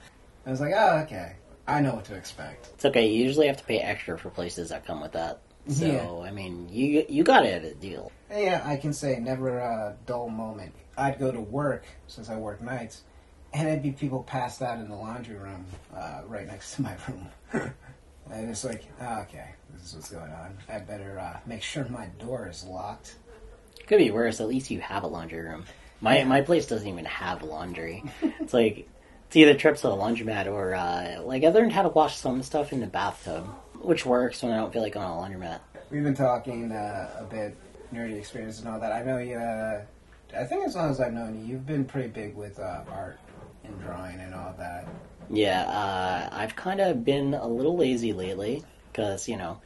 I 0.45 0.49
was 0.49 0.59
like, 0.59 0.73
oh, 0.75 0.99
okay. 0.99 1.33
I 1.67 1.79
know 1.79 1.95
what 1.95 2.05
to 2.05 2.15
expect. 2.15 2.69
It's 2.73 2.85
okay. 2.85 3.07
You 3.07 3.23
usually 3.23 3.47
have 3.47 3.57
to 3.57 3.63
pay 3.63 3.79
extra 3.79 4.17
for 4.17 4.29
places 4.29 4.69
that 4.69 4.85
come 4.85 5.01
with 5.01 5.13
that. 5.13 5.41
So 5.67 5.85
Yeah. 5.85 6.27
I 6.27 6.31
mean, 6.31 6.67
you 6.69 7.05
you 7.07 7.23
got 7.23 7.45
it 7.45 7.63
at 7.63 7.63
a 7.63 7.75
deal. 7.75 8.11
Yeah, 8.31 8.61
I 8.65 8.77
can 8.77 8.93
say 8.93 9.19
never 9.19 9.59
a 9.59 9.95
dull 10.05 10.29
moment. 10.29 10.73
I'd 10.97 11.19
go 11.19 11.31
to 11.31 11.39
work, 11.39 11.85
since 12.07 12.29
I 12.29 12.37
work 12.37 12.61
nights, 12.61 13.01
and 13.53 13.67
there'd 13.67 13.83
be 13.83 13.91
people 13.91 14.23
passed 14.23 14.61
out 14.61 14.79
in 14.79 14.87
the 14.87 14.95
laundry 14.95 15.35
room 15.35 15.65
uh, 15.95 16.21
right 16.27 16.47
next 16.47 16.75
to 16.75 16.81
my 16.83 16.95
room. 17.07 17.27
and 18.31 18.49
it's 18.49 18.63
like, 18.63 18.85
oh, 19.01 19.19
okay, 19.21 19.49
this 19.73 19.87
is 19.87 19.95
what's 19.95 20.09
going 20.09 20.31
on. 20.31 20.57
I 20.69 20.79
better 20.79 21.19
uh, 21.19 21.39
make 21.45 21.61
sure 21.61 21.85
my 21.89 22.05
door 22.19 22.47
is 22.49 22.63
locked. 22.63 23.15
Could 23.87 23.97
be 23.97 24.11
worse. 24.11 24.39
At 24.39 24.47
least 24.47 24.71
you 24.71 24.79
have 24.79 25.03
a 25.03 25.07
laundry 25.07 25.41
room. 25.41 25.65
My 25.99 26.19
Yeah. 26.19 26.25
my 26.25 26.41
place 26.41 26.65
doesn't 26.65 26.87
even 26.87 27.05
have 27.05 27.43
laundry. 27.43 28.03
it's 28.21 28.53
like 28.53 28.87
it's 29.27 29.35
either 29.35 29.53
trips 29.53 29.81
to 29.81 29.87
the 29.87 29.95
laundromat 29.95 30.47
or 30.47 30.73
uh, 30.73 31.21
like 31.23 31.43
I 31.43 31.49
learned 31.49 31.73
how 31.73 31.81
to 31.81 31.89
wash 31.89 32.15
some 32.17 32.41
stuff 32.43 32.71
in 32.71 32.79
the 32.79 32.87
bathtub, 32.87 33.45
which 33.81 34.05
works 34.05 34.41
when 34.41 34.53
I 34.53 34.57
don't 34.57 34.71
feel 34.71 34.81
like 34.81 34.93
going 34.93 35.05
on 35.05 35.31
a 35.31 35.35
laundromat. 35.35 35.59
We've 35.89 36.03
been 36.03 36.15
talking 36.15 36.71
uh, 36.71 37.09
a 37.19 37.23
bit 37.25 37.57
nerdy 37.93 38.17
experience 38.17 38.59
and 38.59 38.69
all 38.69 38.79
that. 38.79 38.91
I 38.91 39.03
know 39.03 39.17
you. 39.17 39.35
Uh, 39.35 39.81
I 40.37 40.43
think 40.45 40.65
as 40.65 40.75
long 40.75 40.89
as 40.89 40.99
I've 40.99 41.13
known 41.13 41.39
you, 41.39 41.45
you've 41.45 41.65
been 41.65 41.85
pretty 41.85 42.07
big 42.07 42.35
with 42.35 42.59
uh, 42.59 42.83
art 42.89 43.19
and 43.63 43.79
drawing 43.81 44.19
and 44.19 44.33
all 44.33 44.53
that. 44.57 44.87
Yeah, 45.29 45.63
uh, 45.63 46.29
I've 46.31 46.55
kind 46.55 46.81
of 46.81 47.03
been 47.05 47.33
a 47.33 47.47
little 47.47 47.77
lazy 47.77 48.13
lately 48.13 48.63
because 48.91 49.27
you 49.27 49.37
know, 49.37 49.61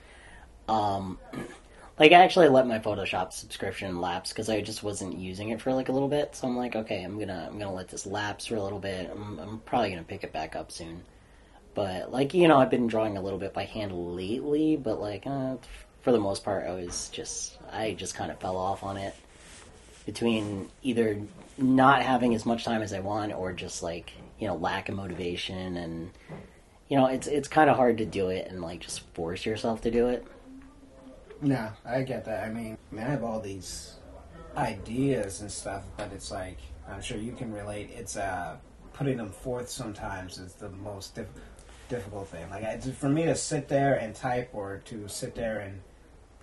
um, 0.68 1.18
like 2.00 2.12
I 2.12 2.24
actually 2.24 2.50
let 2.50 2.68
my 2.68 2.80
Photoshop 2.80 3.32
subscription 3.32 4.02
lapse 4.02 4.30
because 4.30 4.50
I 4.50 4.62
just 4.62 4.84
wasn't 4.84 5.18
using 5.18 5.50
it 5.50 5.62
for 5.62 5.74
like 5.74 5.90
a 5.90 5.92
little 5.92 6.10
bit. 6.10 6.36
So 6.36 6.48
I'm 6.48 6.58
like, 6.58 6.76
okay, 6.76 7.04
I'm 7.04 7.20
gonna 7.20 7.48
I'm 7.50 7.60
gonna 7.60 7.74
let 7.74 7.90
this 7.90 8.06
lapse 8.06 8.48
for 8.48 8.56
a 8.56 8.64
little 8.64 8.80
bit. 8.80 9.10
I'm, 9.12 9.40
I'm 9.40 9.60
probably 9.60 9.90
gonna 9.90 10.04
pick 10.04 10.24
it 10.24 10.34
back 10.34 10.56
up 10.56 10.72
soon. 10.72 11.04
But 11.74 12.12
like 12.12 12.34
you 12.34 12.48
know, 12.48 12.58
I've 12.58 12.70
been 12.70 12.88
drawing 12.88 13.18
a 13.18 13.22
little 13.22 13.40
bit 13.40 13.54
by 13.54 13.66
hand 13.66 13.92
lately, 14.16 14.78
but 14.78 15.00
like 15.00 15.28
uh, 15.28 15.58
for 16.06 16.12
the 16.12 16.20
most 16.20 16.44
part, 16.44 16.68
I 16.68 16.72
was 16.72 17.10
just 17.10 17.58
I 17.72 17.94
just 17.94 18.14
kind 18.14 18.30
of 18.30 18.40
fell 18.40 18.58
off 18.58 18.84
on 18.84 18.96
it 18.96 19.16
between 20.06 20.70
either 20.84 21.20
not 21.58 22.04
having 22.04 22.36
as 22.36 22.46
much 22.46 22.64
time 22.64 22.84
as 22.84 22.94
I 22.94 23.00
want 23.00 23.34
or 23.34 23.52
just 23.54 23.82
like 23.82 24.14
you 24.38 24.48
know 24.48 24.56
lack 24.56 24.88
of 24.88 24.96
motivation 24.96 25.76
and 25.78 26.12
you 26.90 26.98
know 26.98 27.08
it's 27.08 27.26
it's 27.26 27.48
kind 27.48 27.72
of 27.72 27.76
hard 27.76 27.98
to 27.98 28.06
do 28.06 28.30
it 28.30 28.48
and 28.52 28.62
like 28.62 28.82
just 28.82 29.00
force 29.16 29.48
yourself 29.48 29.82
to 29.82 29.90
do 29.90 30.08
it. 30.10 30.24
Yeah, 31.42 31.72
I 31.84 32.04
get 32.04 32.24
that. 32.26 32.44
I 32.44 32.54
mean, 32.54 32.78
I, 32.92 32.96
mean, 32.96 33.04
I 33.04 33.10
have 33.10 33.24
all 33.24 33.40
these 33.40 33.96
ideas 34.56 35.42
and 35.42 35.52
stuff, 35.52 35.86
but 35.98 36.12
it's 36.14 36.30
like 36.30 36.60
I'm 36.88 37.02
sure 37.02 37.18
you 37.18 37.32
can 37.32 37.52
relate. 37.52 37.90
It's 37.98 38.16
uh, 38.16 38.58
putting 38.94 39.18
them 39.18 39.32
forth 39.32 39.70
sometimes 39.70 40.38
is 40.38 40.54
the 40.54 40.70
most 40.70 41.16
diff- 41.16 41.42
difficult 41.90 42.28
thing. 42.28 42.48
Like 42.52 42.64
I, 42.64 42.78
for 42.78 43.10
me 43.10 43.24
to 43.26 43.34
sit 43.34 43.68
there 43.68 43.96
and 43.96 44.14
type, 44.14 44.50
or 44.54 44.84
to 44.86 45.08
sit 45.08 45.34
there 45.34 45.62
and 45.62 45.82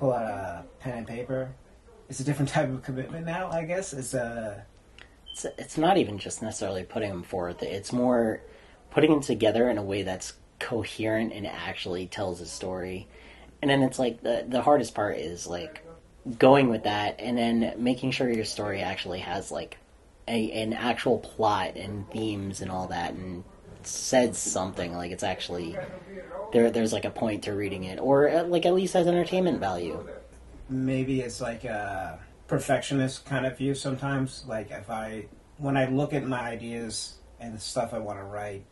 pull 0.02 0.12
out 0.12 0.24
a 0.24 0.64
pen 0.80 0.98
and 0.98 1.06
paper, 1.06 1.54
it's 2.08 2.18
a 2.18 2.24
different 2.24 2.48
type 2.56 2.68
of 2.68 2.82
commitment 2.82 3.24
now. 3.24 3.48
I 3.50 3.64
guess 3.64 3.92
it's 3.92 4.14
uh, 4.14 4.60
It's 5.30 5.46
it's 5.56 5.78
not 5.78 5.96
even 5.96 6.18
just 6.18 6.42
necessarily 6.42 6.82
putting 6.82 7.10
them 7.10 7.22
forth. 7.22 7.62
It's 7.62 7.92
more 7.92 8.40
putting 8.90 9.12
them 9.12 9.20
together 9.20 9.70
in 9.70 9.78
a 9.78 9.82
way 9.82 10.02
that's 10.02 10.32
coherent 10.58 11.32
and 11.32 11.46
actually 11.46 12.08
tells 12.08 12.40
a 12.40 12.46
story. 12.46 13.06
And 13.62 13.70
then 13.70 13.82
it's 13.82 14.00
like 14.00 14.22
the 14.22 14.44
the 14.48 14.62
hardest 14.62 14.92
part 14.92 15.18
is 15.18 15.46
like 15.46 15.86
going 16.36 16.68
with 16.68 16.82
that 16.82 17.16
and 17.20 17.38
then 17.38 17.74
making 17.78 18.10
sure 18.10 18.28
your 18.28 18.44
story 18.44 18.80
actually 18.80 19.20
has 19.20 19.52
like 19.52 19.78
a 20.26 20.50
an 20.50 20.72
actual 20.72 21.18
plot 21.18 21.76
and 21.76 22.10
themes 22.10 22.60
and 22.60 22.70
all 22.72 22.88
that 22.88 23.12
and 23.12 23.44
says 23.86 24.38
something 24.38 24.94
like 24.94 25.10
it's 25.10 25.22
actually 25.22 25.76
there 26.52 26.70
there's 26.70 26.92
like 26.92 27.04
a 27.04 27.10
point 27.10 27.44
to 27.44 27.52
reading 27.52 27.84
it 27.84 27.98
or 27.98 28.28
uh, 28.28 28.44
like 28.44 28.66
at 28.66 28.74
least 28.74 28.94
has 28.94 29.06
entertainment 29.06 29.60
value. 29.60 30.06
maybe 30.68 31.20
it's 31.20 31.40
like 31.40 31.64
a 31.64 32.18
perfectionist 32.52 33.24
kind 33.24 33.46
of 33.46 33.56
view 33.56 33.74
sometimes. 33.74 34.44
Like 34.46 34.70
if 34.70 34.90
I, 34.90 35.24
when 35.56 35.76
I 35.76 35.88
look 35.88 36.12
at 36.12 36.26
my 36.26 36.40
ideas 36.40 37.14
and 37.40 37.54
the 37.54 37.58
stuff 37.58 37.94
I 37.94 37.98
want 37.98 38.18
to 38.18 38.24
write, 38.24 38.64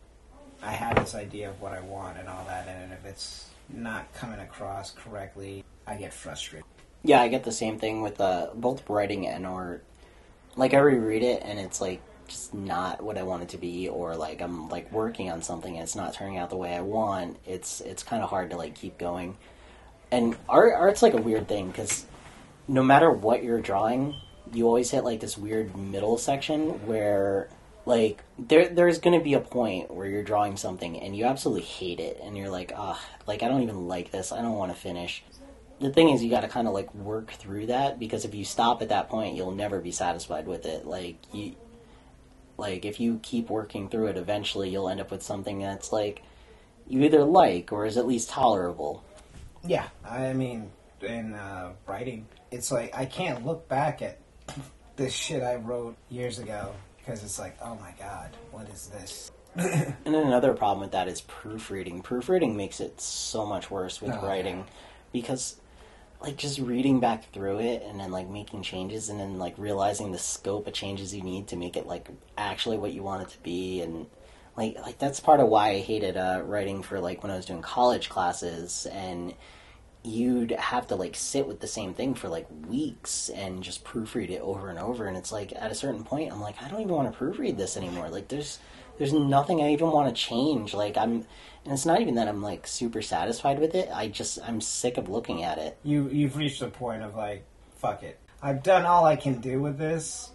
I 0.61 0.71
have 0.71 0.95
this 0.97 1.15
idea 1.15 1.49
of 1.49 1.59
what 1.59 1.73
I 1.73 1.79
want 1.81 2.19
and 2.19 2.29
all 2.29 2.45
that, 2.45 2.67
and 2.67 2.93
if 2.93 3.03
it's 3.05 3.49
not 3.69 4.13
coming 4.13 4.39
across 4.39 4.91
correctly, 4.91 5.63
I 5.87 5.95
get 5.95 6.13
frustrated. 6.13 6.65
Yeah, 7.03 7.21
I 7.21 7.27
get 7.27 7.43
the 7.43 7.51
same 7.51 7.79
thing 7.79 8.03
with 8.03 8.21
uh, 8.21 8.49
both 8.53 8.87
writing 8.87 9.25
and 9.27 9.47
art. 9.47 9.83
Like 10.55 10.75
I 10.75 10.77
reread 10.77 11.23
it 11.23 11.41
and 11.43 11.57
it's 11.57 11.81
like 11.81 12.01
just 12.31 12.53
not 12.53 13.01
what 13.01 13.17
I 13.17 13.23
want 13.23 13.43
it 13.43 13.49
to 13.49 13.57
be, 13.57 13.87
or 13.89 14.15
like 14.15 14.41
I'm 14.41 14.69
like 14.69 14.91
working 14.91 15.29
on 15.29 15.41
something 15.41 15.75
and 15.75 15.83
it's 15.83 15.95
not 15.95 16.13
turning 16.13 16.37
out 16.37 16.49
the 16.49 16.57
way 16.57 16.75
I 16.75 16.81
want. 16.81 17.37
It's 17.45 17.81
it's 17.81 18.03
kind 18.03 18.23
of 18.23 18.29
hard 18.29 18.49
to 18.51 18.57
like 18.57 18.75
keep 18.75 18.97
going. 18.97 19.37
And 20.11 20.35
art 20.49 20.73
art's 20.73 21.01
like 21.01 21.13
a 21.13 21.21
weird 21.21 21.47
thing 21.47 21.67
because 21.67 22.05
no 22.67 22.83
matter 22.83 23.11
what 23.11 23.43
you're 23.43 23.61
drawing, 23.61 24.15
you 24.53 24.65
always 24.67 24.91
hit 24.91 25.03
like 25.03 25.19
this 25.19 25.37
weird 25.37 25.75
middle 25.77 26.17
section 26.17 26.85
where 26.87 27.49
like 27.85 28.23
there 28.39 28.69
there's 28.69 28.99
going 28.99 29.17
to 29.17 29.23
be 29.23 29.33
a 29.33 29.39
point 29.39 29.93
where 29.93 30.07
you're 30.07 30.23
drawing 30.23 30.57
something 30.57 30.99
and 30.99 31.15
you 31.15 31.25
absolutely 31.25 31.63
hate 31.63 31.99
it 31.99 32.19
and 32.23 32.37
you're 32.37 32.49
like 32.49 32.71
ah 32.75 32.99
like 33.27 33.43
I 33.43 33.47
don't 33.47 33.63
even 33.63 33.87
like 33.87 34.11
this. 34.11 34.31
I 34.31 34.41
don't 34.41 34.55
want 34.55 34.73
to 34.73 34.77
finish 34.77 35.23
the 35.81 35.89
thing 35.89 36.09
is 36.09 36.23
you 36.23 36.29
got 36.29 36.41
to 36.41 36.47
kind 36.47 36.67
of 36.67 36.73
like 36.73 36.93
work 36.93 37.31
through 37.31 37.65
that 37.65 37.97
because 37.97 38.23
if 38.23 38.35
you 38.35 38.45
stop 38.45 38.81
at 38.81 38.89
that 38.89 39.09
point 39.09 39.35
you'll 39.35 39.51
never 39.51 39.79
be 39.79 39.91
satisfied 39.91 40.45
with 40.45 40.65
it 40.65 40.85
like 40.85 41.17
you 41.33 41.55
like 42.61 42.85
if 42.85 42.99
you 42.99 43.19
keep 43.23 43.49
working 43.49 43.89
through 43.89 44.07
it 44.07 44.15
eventually 44.15 44.69
you'll 44.69 44.87
end 44.87 45.01
up 45.01 45.11
with 45.11 45.21
something 45.23 45.59
that's 45.59 45.91
like 45.91 46.23
you 46.87 47.01
either 47.03 47.23
like 47.25 47.71
or 47.73 47.85
is 47.85 47.97
at 47.97 48.07
least 48.07 48.29
tolerable 48.29 49.03
Yeah, 49.67 49.87
I 50.03 50.33
mean, 50.33 50.71
in 51.01 51.33
uh, 51.33 51.73
writing, 51.85 52.25
it's 52.51 52.71
like 52.71 52.95
I 52.97 53.05
can't 53.05 53.45
look 53.45 53.67
back 53.67 54.01
at 54.01 54.17
this 54.95 55.13
shit 55.13 55.43
I 55.43 55.55
wrote 55.55 55.95
years 56.09 56.39
ago 56.39 56.73
because 56.97 57.23
it's 57.23 57.37
like, 57.39 57.55
oh 57.63 57.75
my 57.75 57.93
god, 57.99 58.29
what 58.51 58.67
is 58.69 58.87
this? 58.87 59.31
and 59.55 59.95
then 60.05 60.25
another 60.27 60.53
problem 60.53 60.79
with 60.81 60.91
that 60.93 61.07
is 61.07 61.21
proofreading 61.21 62.01
proofreading 62.01 62.55
makes 62.57 62.79
it 62.79 62.99
so 63.01 63.45
much 63.45 63.69
worse 63.69 64.01
with 64.01 64.13
Oh, 64.15 64.25
writing 64.25 64.57
yeah. 64.59 64.63
because 65.11 65.57
like 66.21 66.37
just 66.37 66.59
reading 66.59 66.99
back 66.99 67.31
through 67.31 67.59
it 67.59 67.83
and 67.83 67.99
then 67.99 68.11
like 68.11 68.29
making 68.29 68.61
changes 68.61 69.09
and 69.09 69.19
then 69.19 69.39
like 69.39 69.57
realizing 69.57 70.11
the 70.11 70.19
scope 70.19 70.67
of 70.67 70.73
changes 70.73 71.15
you 71.15 71.23
need 71.23 71.47
to 71.47 71.55
make 71.55 71.75
it 71.75 71.87
like 71.87 72.09
actually 72.37 72.77
what 72.77 72.93
you 72.93 73.01
want 73.01 73.23
it 73.23 73.29
to 73.29 73.39
be 73.39 73.81
and 73.81 74.05
like 74.55 74.77
like 74.81 74.99
that's 74.99 75.19
part 75.19 75.39
of 75.39 75.47
why 75.47 75.69
I 75.69 75.79
hated 75.79 76.17
uh, 76.17 76.41
writing 76.45 76.83
for 76.83 76.99
like 76.99 77.23
when 77.23 77.31
I 77.31 77.35
was 77.35 77.45
doing 77.45 77.61
college 77.61 78.09
classes 78.09 78.85
and 78.91 79.33
you'd 80.03 80.51
have 80.51 80.87
to 80.87 80.95
like 80.95 81.15
sit 81.15 81.47
with 81.47 81.59
the 81.59 81.67
same 81.67 81.93
thing 81.93 82.13
for 82.13 82.27
like 82.27 82.47
weeks 82.67 83.29
and 83.29 83.63
just 83.63 83.83
proofread 83.83 84.29
it 84.29 84.41
over 84.41 84.69
and 84.69 84.77
over 84.77 85.07
and 85.07 85.17
it's 85.17 85.31
like 85.31 85.53
at 85.55 85.71
a 85.71 85.75
certain 85.75 86.03
point 86.03 86.31
I'm 86.31 86.41
like 86.41 86.61
I 86.61 86.67
don't 86.67 86.81
even 86.81 86.93
want 86.93 87.11
to 87.11 87.17
proofread 87.17 87.57
this 87.57 87.77
anymore. 87.77 88.09
Like 88.09 88.27
there's 88.27 88.59
there's 89.01 89.13
nothing 89.13 89.63
I 89.63 89.71
even 89.71 89.89
want 89.89 90.15
to 90.15 90.21
change 90.21 90.75
like 90.75 90.95
I'm 90.95 91.25
and 91.65 91.73
it's 91.73 91.87
not 91.87 92.01
even 92.01 92.13
that 92.15 92.27
I'm 92.27 92.43
like 92.43 92.67
super 92.67 93.01
satisfied 93.01 93.57
with 93.57 93.73
it 93.73 93.89
I 93.91 94.07
just 94.09 94.37
I'm 94.47 94.61
sick 94.61 94.97
of 94.97 95.09
looking 95.09 95.41
at 95.43 95.57
it 95.57 95.75
You 95.83 96.07
you've 96.09 96.37
reached 96.37 96.61
a 96.61 96.67
point 96.67 97.01
of 97.01 97.15
like, 97.15 97.43
fuck 97.77 98.03
it, 98.03 98.19
I've 98.43 98.61
done 98.61 98.85
all 98.85 99.05
I 99.05 99.15
can 99.15 99.41
do 99.41 99.59
with 99.59 99.79
this, 99.79 100.29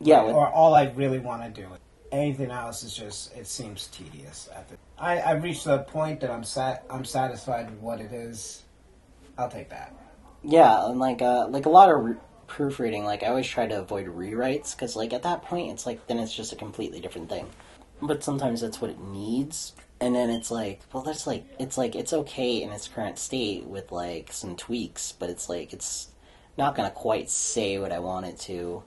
yeah 0.00 0.22
with- 0.22 0.34
or 0.34 0.48
all 0.48 0.74
I 0.74 0.84
really 0.96 1.18
want 1.18 1.42
to 1.44 1.60
do. 1.62 1.68
Anything 2.10 2.50
else 2.50 2.82
is 2.84 2.94
just 2.96 3.36
it 3.36 3.46
seems 3.46 3.88
tedious. 3.88 4.48
At 4.56 4.66
the, 4.70 4.76
I 4.98 5.20
I've 5.20 5.42
reached 5.42 5.64
the 5.64 5.80
point 5.80 6.20
that 6.20 6.30
I'm 6.30 6.44
sat 6.44 6.84
I'm 6.88 7.04
satisfied 7.04 7.68
with 7.68 7.80
what 7.80 8.00
it 8.00 8.12
is. 8.12 8.62
I'll 9.36 9.50
take 9.50 9.68
that. 9.68 9.92
Yeah, 10.42 10.88
and 10.88 10.98
like 10.98 11.20
uh, 11.20 11.48
like 11.48 11.66
a 11.66 11.68
lot 11.68 11.90
of 11.90 12.02
re- 12.02 12.14
proofreading, 12.46 13.04
like 13.04 13.22
I 13.22 13.26
always 13.26 13.46
try 13.46 13.66
to 13.66 13.80
avoid 13.80 14.06
rewrites 14.06 14.74
because 14.74 14.96
like 14.96 15.12
at 15.12 15.24
that 15.24 15.42
point 15.42 15.72
it's 15.72 15.84
like 15.84 16.06
then 16.06 16.18
it's 16.18 16.32
just 16.34 16.52
a 16.54 16.56
completely 16.56 17.00
different 17.00 17.28
thing. 17.28 17.46
But 18.00 18.22
sometimes 18.22 18.60
that's 18.60 18.80
what 18.80 18.90
it 18.90 19.00
needs, 19.00 19.72
and 20.00 20.14
then 20.14 20.28
it's 20.28 20.50
like, 20.50 20.80
well, 20.92 21.02
that's 21.02 21.26
like 21.26 21.44
it's 21.58 21.78
like 21.78 21.94
it's 21.94 22.12
okay 22.12 22.62
in 22.62 22.70
its 22.70 22.88
current 22.88 23.18
state 23.18 23.64
with 23.64 23.90
like 23.90 24.32
some 24.32 24.56
tweaks, 24.56 25.12
but 25.12 25.30
it's 25.30 25.48
like 25.48 25.72
it's 25.72 26.08
not 26.58 26.74
gonna 26.74 26.90
quite 26.90 27.30
say 27.30 27.78
what 27.78 27.92
I 27.92 27.98
want 27.98 28.26
it 28.26 28.38
to. 28.40 28.82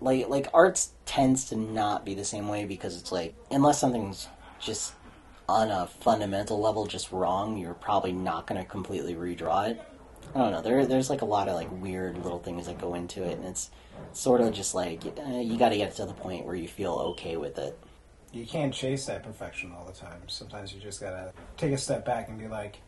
Like 0.00 0.28
like 0.28 0.48
arts 0.52 0.92
tends 1.06 1.44
to 1.50 1.56
not 1.56 2.04
be 2.04 2.14
the 2.14 2.24
same 2.24 2.48
way 2.48 2.64
because 2.64 2.96
it's 2.96 3.12
like 3.12 3.34
unless 3.50 3.78
something's 3.78 4.28
just 4.58 4.94
on 5.48 5.70
a 5.70 5.86
fundamental 5.86 6.60
level 6.60 6.86
just 6.86 7.12
wrong, 7.12 7.56
you're 7.56 7.74
probably 7.74 8.12
not 8.12 8.46
gonna 8.46 8.64
completely 8.64 9.14
redraw 9.14 9.70
it. 9.70 9.80
I 10.34 10.38
don't 10.38 10.52
know. 10.52 10.62
There, 10.62 10.86
there's 10.86 11.10
like 11.10 11.22
a 11.22 11.26
lot 11.26 11.48
of 11.48 11.54
like 11.54 11.70
weird 11.70 12.22
little 12.22 12.38
things 12.38 12.66
that 12.66 12.80
go 12.80 12.94
into 12.94 13.24
it, 13.24 13.38
and 13.38 13.46
it's 13.46 13.70
sort 14.12 14.40
of 14.40 14.52
just 14.52 14.74
like 14.74 15.04
eh, 15.04 15.40
you 15.40 15.58
got 15.58 15.70
to 15.70 15.76
get 15.76 15.94
to 15.96 16.06
the 16.06 16.12
point 16.12 16.46
where 16.46 16.54
you 16.54 16.68
feel 16.68 16.92
okay 16.92 17.36
with 17.36 17.58
it. 17.58 17.78
You 18.32 18.46
can't 18.46 18.72
chase 18.72 19.06
that 19.06 19.24
perfection 19.24 19.72
all 19.72 19.84
the 19.84 19.92
time. 19.92 20.22
Sometimes 20.28 20.72
you 20.72 20.80
just 20.80 21.00
gotta 21.00 21.32
take 21.56 21.72
a 21.72 21.78
step 21.78 22.04
back 22.04 22.28
and 22.28 22.38
be 22.38 22.46
like, 22.46 22.78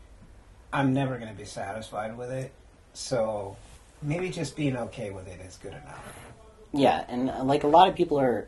I'm 0.71 0.93
never 0.93 1.17
gonna 1.17 1.33
be 1.33 1.45
satisfied 1.45 2.17
with 2.17 2.31
it. 2.31 2.53
So 2.93 3.57
maybe 4.01 4.29
just 4.29 4.55
being 4.55 4.77
okay 4.77 5.11
with 5.11 5.27
it 5.27 5.39
is 5.41 5.57
good 5.57 5.73
enough. 5.73 6.03
Yeah, 6.71 7.05
and 7.07 7.29
uh, 7.29 7.43
like 7.43 7.63
a 7.63 7.67
lot 7.67 7.87
of 7.87 7.95
people 7.95 8.19
are, 8.19 8.47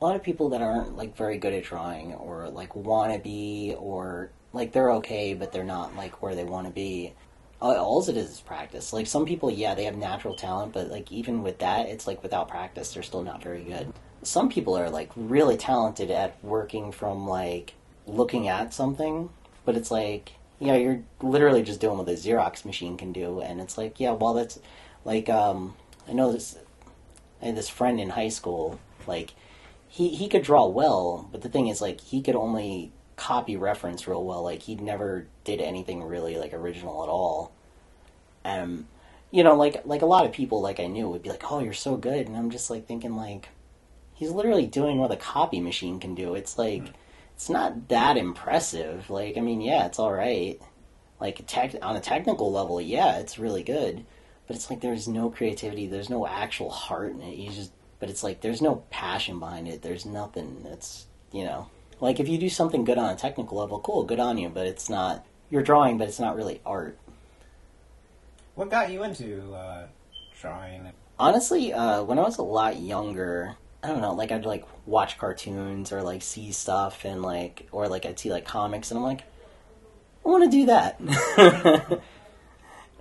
a 0.00 0.04
lot 0.04 0.16
of 0.16 0.22
people 0.22 0.48
that 0.50 0.62
aren't 0.62 0.96
like 0.96 1.16
very 1.16 1.38
good 1.38 1.52
at 1.52 1.64
drawing 1.64 2.14
or 2.14 2.48
like 2.48 2.74
want 2.74 3.12
to 3.12 3.18
be 3.18 3.74
or 3.78 4.30
like 4.52 4.72
they're 4.72 4.92
okay 4.92 5.34
but 5.34 5.52
they're 5.52 5.64
not 5.64 5.94
like 5.96 6.22
where 6.22 6.34
they 6.34 6.44
want 6.44 6.66
to 6.66 6.72
be. 6.72 7.14
All 7.60 8.02
it 8.02 8.16
is 8.16 8.30
is 8.30 8.40
practice. 8.40 8.92
Like 8.92 9.06
some 9.06 9.24
people, 9.24 9.50
yeah, 9.50 9.74
they 9.74 9.84
have 9.84 9.96
natural 9.96 10.36
talent, 10.36 10.72
but 10.74 10.90
like 10.90 11.10
even 11.10 11.42
with 11.42 11.60
that, 11.60 11.88
it's 11.88 12.06
like 12.06 12.22
without 12.22 12.48
practice, 12.48 12.92
they're 12.92 13.02
still 13.02 13.22
not 13.22 13.42
very 13.42 13.62
good. 13.62 13.90
Some 14.24 14.48
people 14.48 14.76
are 14.76 14.90
like 14.90 15.10
really 15.16 15.56
talented 15.56 16.10
at 16.10 16.42
working 16.42 16.92
from 16.92 17.28
like 17.28 17.74
looking 18.06 18.48
at 18.48 18.74
something, 18.74 19.30
but 19.64 19.76
it's 19.76 19.90
like 19.90 20.32
yeah, 20.58 20.76
you're 20.76 21.02
literally 21.20 21.62
just 21.62 21.80
doing 21.80 21.98
what 21.98 22.08
a 22.08 22.12
Xerox 22.12 22.64
machine 22.64 22.96
can 22.96 23.12
do, 23.12 23.40
and 23.40 23.60
it's 23.60 23.76
like 23.78 24.00
yeah, 24.00 24.12
well 24.12 24.34
that's 24.34 24.58
like 25.04 25.28
um 25.28 25.76
I 26.08 26.12
know 26.12 26.32
this 26.32 26.56
I 27.42 27.46
had 27.46 27.56
this 27.56 27.68
friend 27.68 28.00
in 28.00 28.10
high 28.10 28.28
school, 28.28 28.78
like 29.06 29.34
he 29.88 30.08
he 30.08 30.28
could 30.28 30.42
draw 30.42 30.66
well, 30.66 31.28
but 31.30 31.42
the 31.42 31.48
thing 31.48 31.68
is 31.68 31.80
like 31.80 32.00
he 32.00 32.22
could 32.22 32.36
only 32.36 32.92
copy 33.16 33.56
reference 33.56 34.08
real 34.08 34.24
well. 34.24 34.42
Like 34.42 34.62
he 34.62 34.74
never 34.76 35.26
did 35.44 35.60
anything 35.60 36.02
really 36.02 36.36
like 36.36 36.52
original 36.54 37.02
at 37.02 37.08
all. 37.08 37.52
Um 38.44 38.88
you 39.30 39.42
know, 39.42 39.56
like 39.56 39.84
like 39.84 40.02
a 40.02 40.06
lot 40.06 40.26
of 40.26 40.32
people 40.32 40.60
like 40.60 40.78
I 40.80 40.86
knew 40.86 41.08
would 41.08 41.22
be 41.22 41.30
like, 41.30 41.50
"Oh, 41.50 41.58
you're 41.58 41.72
so 41.72 41.96
good." 41.96 42.28
And 42.28 42.36
I'm 42.36 42.50
just 42.50 42.70
like 42.70 42.86
thinking 42.86 43.16
like 43.16 43.48
he's 44.24 44.32
literally 44.34 44.66
doing 44.66 44.98
what 44.98 45.12
a 45.12 45.16
copy 45.16 45.60
machine 45.60 46.00
can 46.00 46.14
do. 46.14 46.34
It's 46.34 46.58
like 46.58 46.84
it's 47.34 47.48
not 47.48 47.88
that 47.88 48.16
impressive. 48.16 49.10
Like 49.10 49.36
I 49.36 49.40
mean, 49.40 49.60
yeah, 49.60 49.86
it's 49.86 49.98
all 49.98 50.12
right. 50.12 50.60
Like 51.20 51.44
tech 51.46 51.74
on 51.82 51.96
a 51.96 52.00
technical 52.00 52.50
level, 52.52 52.80
yeah, 52.80 53.18
it's 53.18 53.38
really 53.38 53.62
good 53.62 54.04
but 54.46 54.56
it's 54.56 54.70
like 54.70 54.80
there's 54.80 55.08
no 55.08 55.30
creativity 55.30 55.86
there's 55.86 56.10
no 56.10 56.26
actual 56.26 56.70
heart 56.70 57.12
in 57.12 57.20
it 57.22 57.36
you 57.36 57.50
just 57.50 57.72
but 57.98 58.10
it's 58.10 58.22
like 58.22 58.40
there's 58.40 58.62
no 58.62 58.76
passion 58.90 59.38
behind 59.38 59.68
it 59.68 59.82
there's 59.82 60.04
nothing 60.04 60.64
it's 60.70 61.06
you 61.32 61.44
know 61.44 61.68
like 62.00 62.20
if 62.20 62.28
you 62.28 62.38
do 62.38 62.48
something 62.48 62.84
good 62.84 62.98
on 62.98 63.10
a 63.10 63.16
technical 63.16 63.58
level 63.58 63.80
cool 63.80 64.04
good 64.04 64.20
on 64.20 64.38
you 64.38 64.48
but 64.48 64.66
it's 64.66 64.88
not 64.88 65.24
you're 65.50 65.62
drawing 65.62 65.98
but 65.98 66.08
it's 66.08 66.20
not 66.20 66.36
really 66.36 66.60
art 66.66 66.98
What 68.54 68.70
got 68.70 68.90
you 68.90 69.02
into 69.02 69.52
uh, 69.54 69.86
drawing? 70.40 70.90
honestly 71.18 71.72
uh, 71.72 72.02
when 72.02 72.18
i 72.18 72.22
was 72.22 72.38
a 72.38 72.42
lot 72.42 72.78
younger 72.78 73.56
i 73.84 73.88
don't 73.88 74.00
know 74.00 74.14
like 74.14 74.32
i'd 74.32 74.44
like 74.46 74.64
watch 74.86 75.18
cartoons 75.18 75.92
or 75.92 76.02
like 76.02 76.22
see 76.22 76.50
stuff 76.50 77.04
and 77.04 77.22
like 77.22 77.68
or 77.70 77.88
like 77.88 78.06
i'd 78.06 78.18
see 78.18 78.30
like 78.30 78.44
comics 78.44 78.90
and 78.90 78.98
i'm 78.98 79.04
like 79.04 79.22
i 80.24 80.28
want 80.28 80.44
to 80.44 80.50
do 80.50 80.66
that 80.66 81.00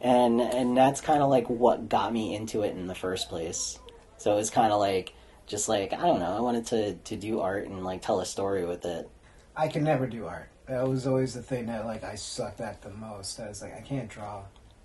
and 0.02 0.42
and 0.42 0.78
that's 0.78 1.02
kind 1.02 1.24
of 1.24 1.30
like 1.30 1.50
what 1.50 1.90
got 1.90 2.12
me 2.14 2.36
into 2.36 2.62
it 2.62 2.76
in 2.76 2.88
the 2.88 2.96
first 2.96 3.30
place 3.30 3.80
so 4.18 4.34
it 4.34 4.36
was 4.36 4.50
kind 4.50 4.72
of 4.72 4.80
like 4.80 5.14
just 5.48 5.68
like 5.68 5.94
i 5.94 6.02
don't 6.02 6.20
know 6.20 6.36
i 6.38 6.40
wanted 6.40 6.66
to 6.66 6.94
to 6.96 7.16
do 7.16 7.40
art 7.40 7.68
and 7.68 7.84
like 7.84 8.02
tell 8.02 8.20
a 8.20 8.26
story 8.26 8.66
with 8.66 8.86
it 8.86 9.10
I 9.56 9.68
can 9.68 9.84
never 9.84 10.08
do 10.08 10.26
art. 10.26 10.50
That 10.68 10.88
was 10.88 11.06
always 11.06 11.34
the 11.34 11.44
thing 11.44 11.68
that 11.68 11.86
like 11.86 12.04
I 12.04 12.16
sucked 12.16 12.62
at 12.62 12.82
the 12.82 12.90
most. 12.90 13.40
I 13.40 13.50
was 13.50 13.62
like, 13.62 13.76
I 13.76 13.82
can't 13.82 14.10
draw 14.10 14.44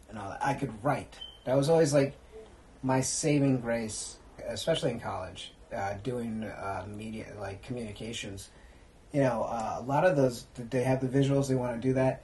and 0.09 0.19
all 0.19 0.29
that. 0.31 0.45
I 0.45 0.55
could 0.55 0.73
write. 0.85 1.19
That 1.45 1.57
was 1.57 1.71
always 1.71 1.95
like 1.95 2.15
my 2.83 3.01
saving 3.01 3.61
grace, 3.61 4.17
especially 4.47 4.91
in 4.91 5.01
college, 5.01 5.53
uh, 5.75 5.95
doing 6.03 6.45
uh, 6.45 6.85
media 6.89 7.27
like 7.39 7.63
communications. 7.63 8.51
you 9.13 9.23
know, 9.23 9.43
uh, 9.43 9.77
a 9.79 9.83
lot 9.83 10.05
of 10.05 10.17
those 10.17 10.47
they 10.55 10.83
have 10.83 11.01
the 11.01 11.09
visuals, 11.09 11.49
they 11.49 11.55
want 11.55 11.81
to 11.81 11.89
do 11.89 11.95
that, 11.95 12.23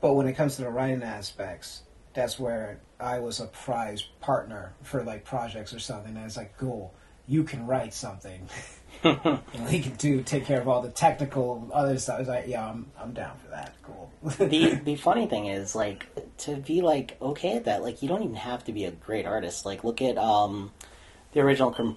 but 0.00 0.14
when 0.14 0.26
it 0.26 0.34
comes 0.34 0.56
to 0.56 0.62
the 0.62 0.70
writing 0.70 1.02
aspects, 1.02 1.82
that's 2.14 2.38
where 2.38 2.80
I 2.98 3.18
was 3.20 3.40
a 3.40 3.46
prize 3.46 4.02
partner 4.20 4.74
for 4.82 5.02
like 5.02 5.24
projects 5.24 5.72
or 5.72 5.78
something. 5.78 6.16
And 6.16 6.24
it's 6.26 6.36
like, 6.36 6.56
cool, 6.58 6.92
you 7.26 7.44
can 7.44 7.66
write 7.66 7.94
something. 7.94 8.48
and 9.04 9.68
he 9.68 9.80
can 9.80 9.94
do 9.94 10.22
take 10.22 10.44
care 10.44 10.60
of 10.60 10.68
all 10.68 10.82
the 10.82 10.90
technical 10.90 11.70
other 11.72 11.98
stuff. 11.98 12.16
I 12.16 12.18
was 12.18 12.28
like, 12.28 12.46
yeah, 12.48 12.68
I'm 12.68 12.90
I'm 12.98 13.12
down 13.12 13.36
for 13.38 13.50
that. 13.50 13.74
Cool. 13.82 14.10
the 14.48 14.74
the 14.84 14.96
funny 14.96 15.26
thing 15.26 15.46
is 15.46 15.74
like 15.74 16.06
to 16.38 16.56
be 16.56 16.82
like 16.82 17.16
okay 17.22 17.56
at 17.56 17.64
that. 17.66 17.82
Like 17.82 18.02
you 18.02 18.08
don't 18.08 18.22
even 18.22 18.36
have 18.36 18.64
to 18.64 18.72
be 18.72 18.84
a 18.84 18.90
great 18.90 19.26
artist. 19.26 19.64
Like 19.64 19.84
look 19.84 20.02
at 20.02 20.18
um 20.18 20.72
the 21.32 21.40
original 21.40 21.72
com- 21.72 21.96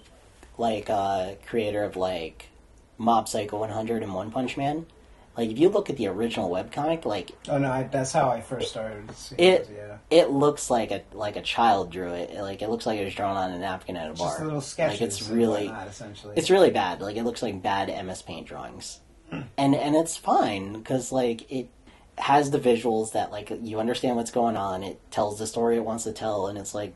like 0.57 0.89
uh 0.89 1.35
creator 1.45 1.83
of 1.83 1.95
like 1.95 2.47
Mob 2.97 3.27
Psycho 3.27 3.59
100 3.59 4.03
and 4.03 4.13
One 4.13 4.31
Punch 4.31 4.57
Man. 4.57 4.85
Like 5.35 5.49
if 5.49 5.57
you 5.57 5.69
look 5.69 5.89
at 5.89 5.97
the 5.97 6.07
original 6.07 6.49
webcomic, 6.49 7.05
like 7.05 7.31
oh 7.49 7.57
no, 7.57 7.71
I, 7.71 7.83
that's 7.83 8.11
how 8.11 8.29
I 8.29 8.41
first 8.41 8.69
started. 8.69 9.11
seeing 9.15 9.39
it 9.39 9.67
those, 9.67 9.75
yeah. 9.75 9.97
it 10.11 10.29
looks 10.29 10.69
like 10.69 10.91
a 10.91 11.01
like 11.11 11.35
a 11.35 11.41
child 11.41 11.91
drew 11.91 12.11
it. 12.13 12.35
Like 12.35 12.61
it 12.61 12.69
looks 12.69 12.85
like 12.85 12.99
it 12.99 13.03
was 13.05 13.15
drawn 13.15 13.35
on 13.35 13.51
a 13.51 13.57
napkin 13.57 13.97
at 13.97 14.11
a 14.11 14.13
bar. 14.13 14.29
Just 14.29 14.43
little 14.43 14.61
sketches. 14.61 15.01
Like 15.01 15.07
it's 15.07 15.29
really 15.29 15.65
whatnot, 15.65 15.87
essentially. 15.87 16.33
it's 16.37 16.51
really 16.51 16.69
bad. 16.69 17.01
Like 17.01 17.15
it 17.15 17.23
looks 17.23 17.41
like 17.41 17.63
bad 17.63 18.05
MS 18.05 18.21
Paint 18.21 18.47
drawings, 18.47 18.99
and 19.31 19.47
and 19.57 19.95
it's 19.95 20.17
fine 20.17 20.73
because 20.73 21.11
like 21.11 21.51
it 21.51 21.67
has 22.19 22.51
the 22.51 22.59
visuals 22.59 23.13
that 23.13 23.31
like 23.31 23.51
you 23.61 23.79
understand 23.79 24.15
what's 24.15 24.31
going 24.31 24.55
on. 24.55 24.83
It 24.83 24.99
tells 25.09 25.39
the 25.39 25.47
story 25.47 25.77
it 25.77 25.85
wants 25.85 26.03
to 26.03 26.13
tell, 26.13 26.45
and 26.45 26.59
it's 26.59 26.75
like, 26.75 26.93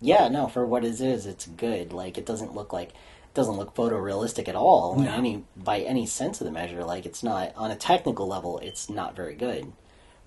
yeah, 0.00 0.28
no, 0.28 0.46
for 0.48 0.64
what 0.66 0.84
it 0.84 1.00
is, 1.00 1.26
it's 1.26 1.46
good. 1.46 1.92
Like 1.92 2.18
it 2.18 2.26
doesn't 2.26 2.54
look 2.54 2.72
like 2.72 2.90
it 2.90 3.34
doesn't 3.34 3.56
look 3.56 3.74
photorealistic 3.74 4.48
at 4.48 4.56
all 4.56 4.98
in 4.98 5.04
No. 5.04 5.12
any 5.14 5.44
by 5.56 5.80
any 5.80 6.06
sense 6.06 6.40
of 6.40 6.46
the 6.46 6.52
measure. 6.52 6.84
Like 6.84 7.06
it's 7.06 7.22
not 7.22 7.52
on 7.56 7.70
a 7.70 7.76
technical 7.76 8.26
level, 8.26 8.58
it's 8.58 8.88
not 8.90 9.14
very 9.16 9.34
good, 9.34 9.72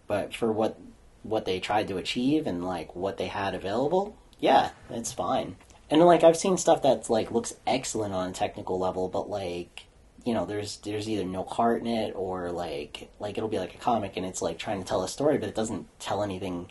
but 0.08 0.34
for 0.36 0.52
what 0.52 0.80
what 1.24 1.46
they 1.46 1.60
tried 1.60 1.88
to 1.88 1.98
achieve 1.98 2.46
and 2.48 2.66
like 2.66 2.96
what 2.96 3.18
they 3.18 3.28
had 3.28 3.56
available, 3.56 4.18
yeah, 4.40 4.72
it's 4.90 5.12
fine. 5.14 5.56
And 5.90 6.02
like 6.02 6.24
I've 6.24 6.38
seen 6.38 6.58
stuff 6.58 6.82
that's 6.82 7.10
like 7.10 7.32
looks 7.32 7.54
excellent 7.68 8.14
on 8.14 8.30
a 8.30 8.34
technical 8.34 8.80
level, 8.80 9.08
but 9.10 9.30
like 9.30 9.86
you 10.26 10.34
know, 10.34 10.46
there's 10.46 10.78
there's 10.78 11.10
either 11.10 11.26
no 11.26 11.44
heart 11.44 11.82
in 11.82 11.88
it 11.88 12.14
or 12.16 12.50
like 12.52 13.10
like 13.20 13.38
it'll 13.38 13.50
be 13.50 13.60
like 13.60 13.76
a 13.76 13.78
comic 13.80 14.16
and 14.16 14.26
it's 14.26 14.42
like 14.42 14.58
trying 14.58 14.82
to 14.82 14.88
tell 14.88 15.04
a 15.04 15.08
story, 15.10 15.38
but 15.38 15.50
it 15.50 15.56
doesn't 15.56 15.88
tell 16.00 16.24
anything 16.24 16.70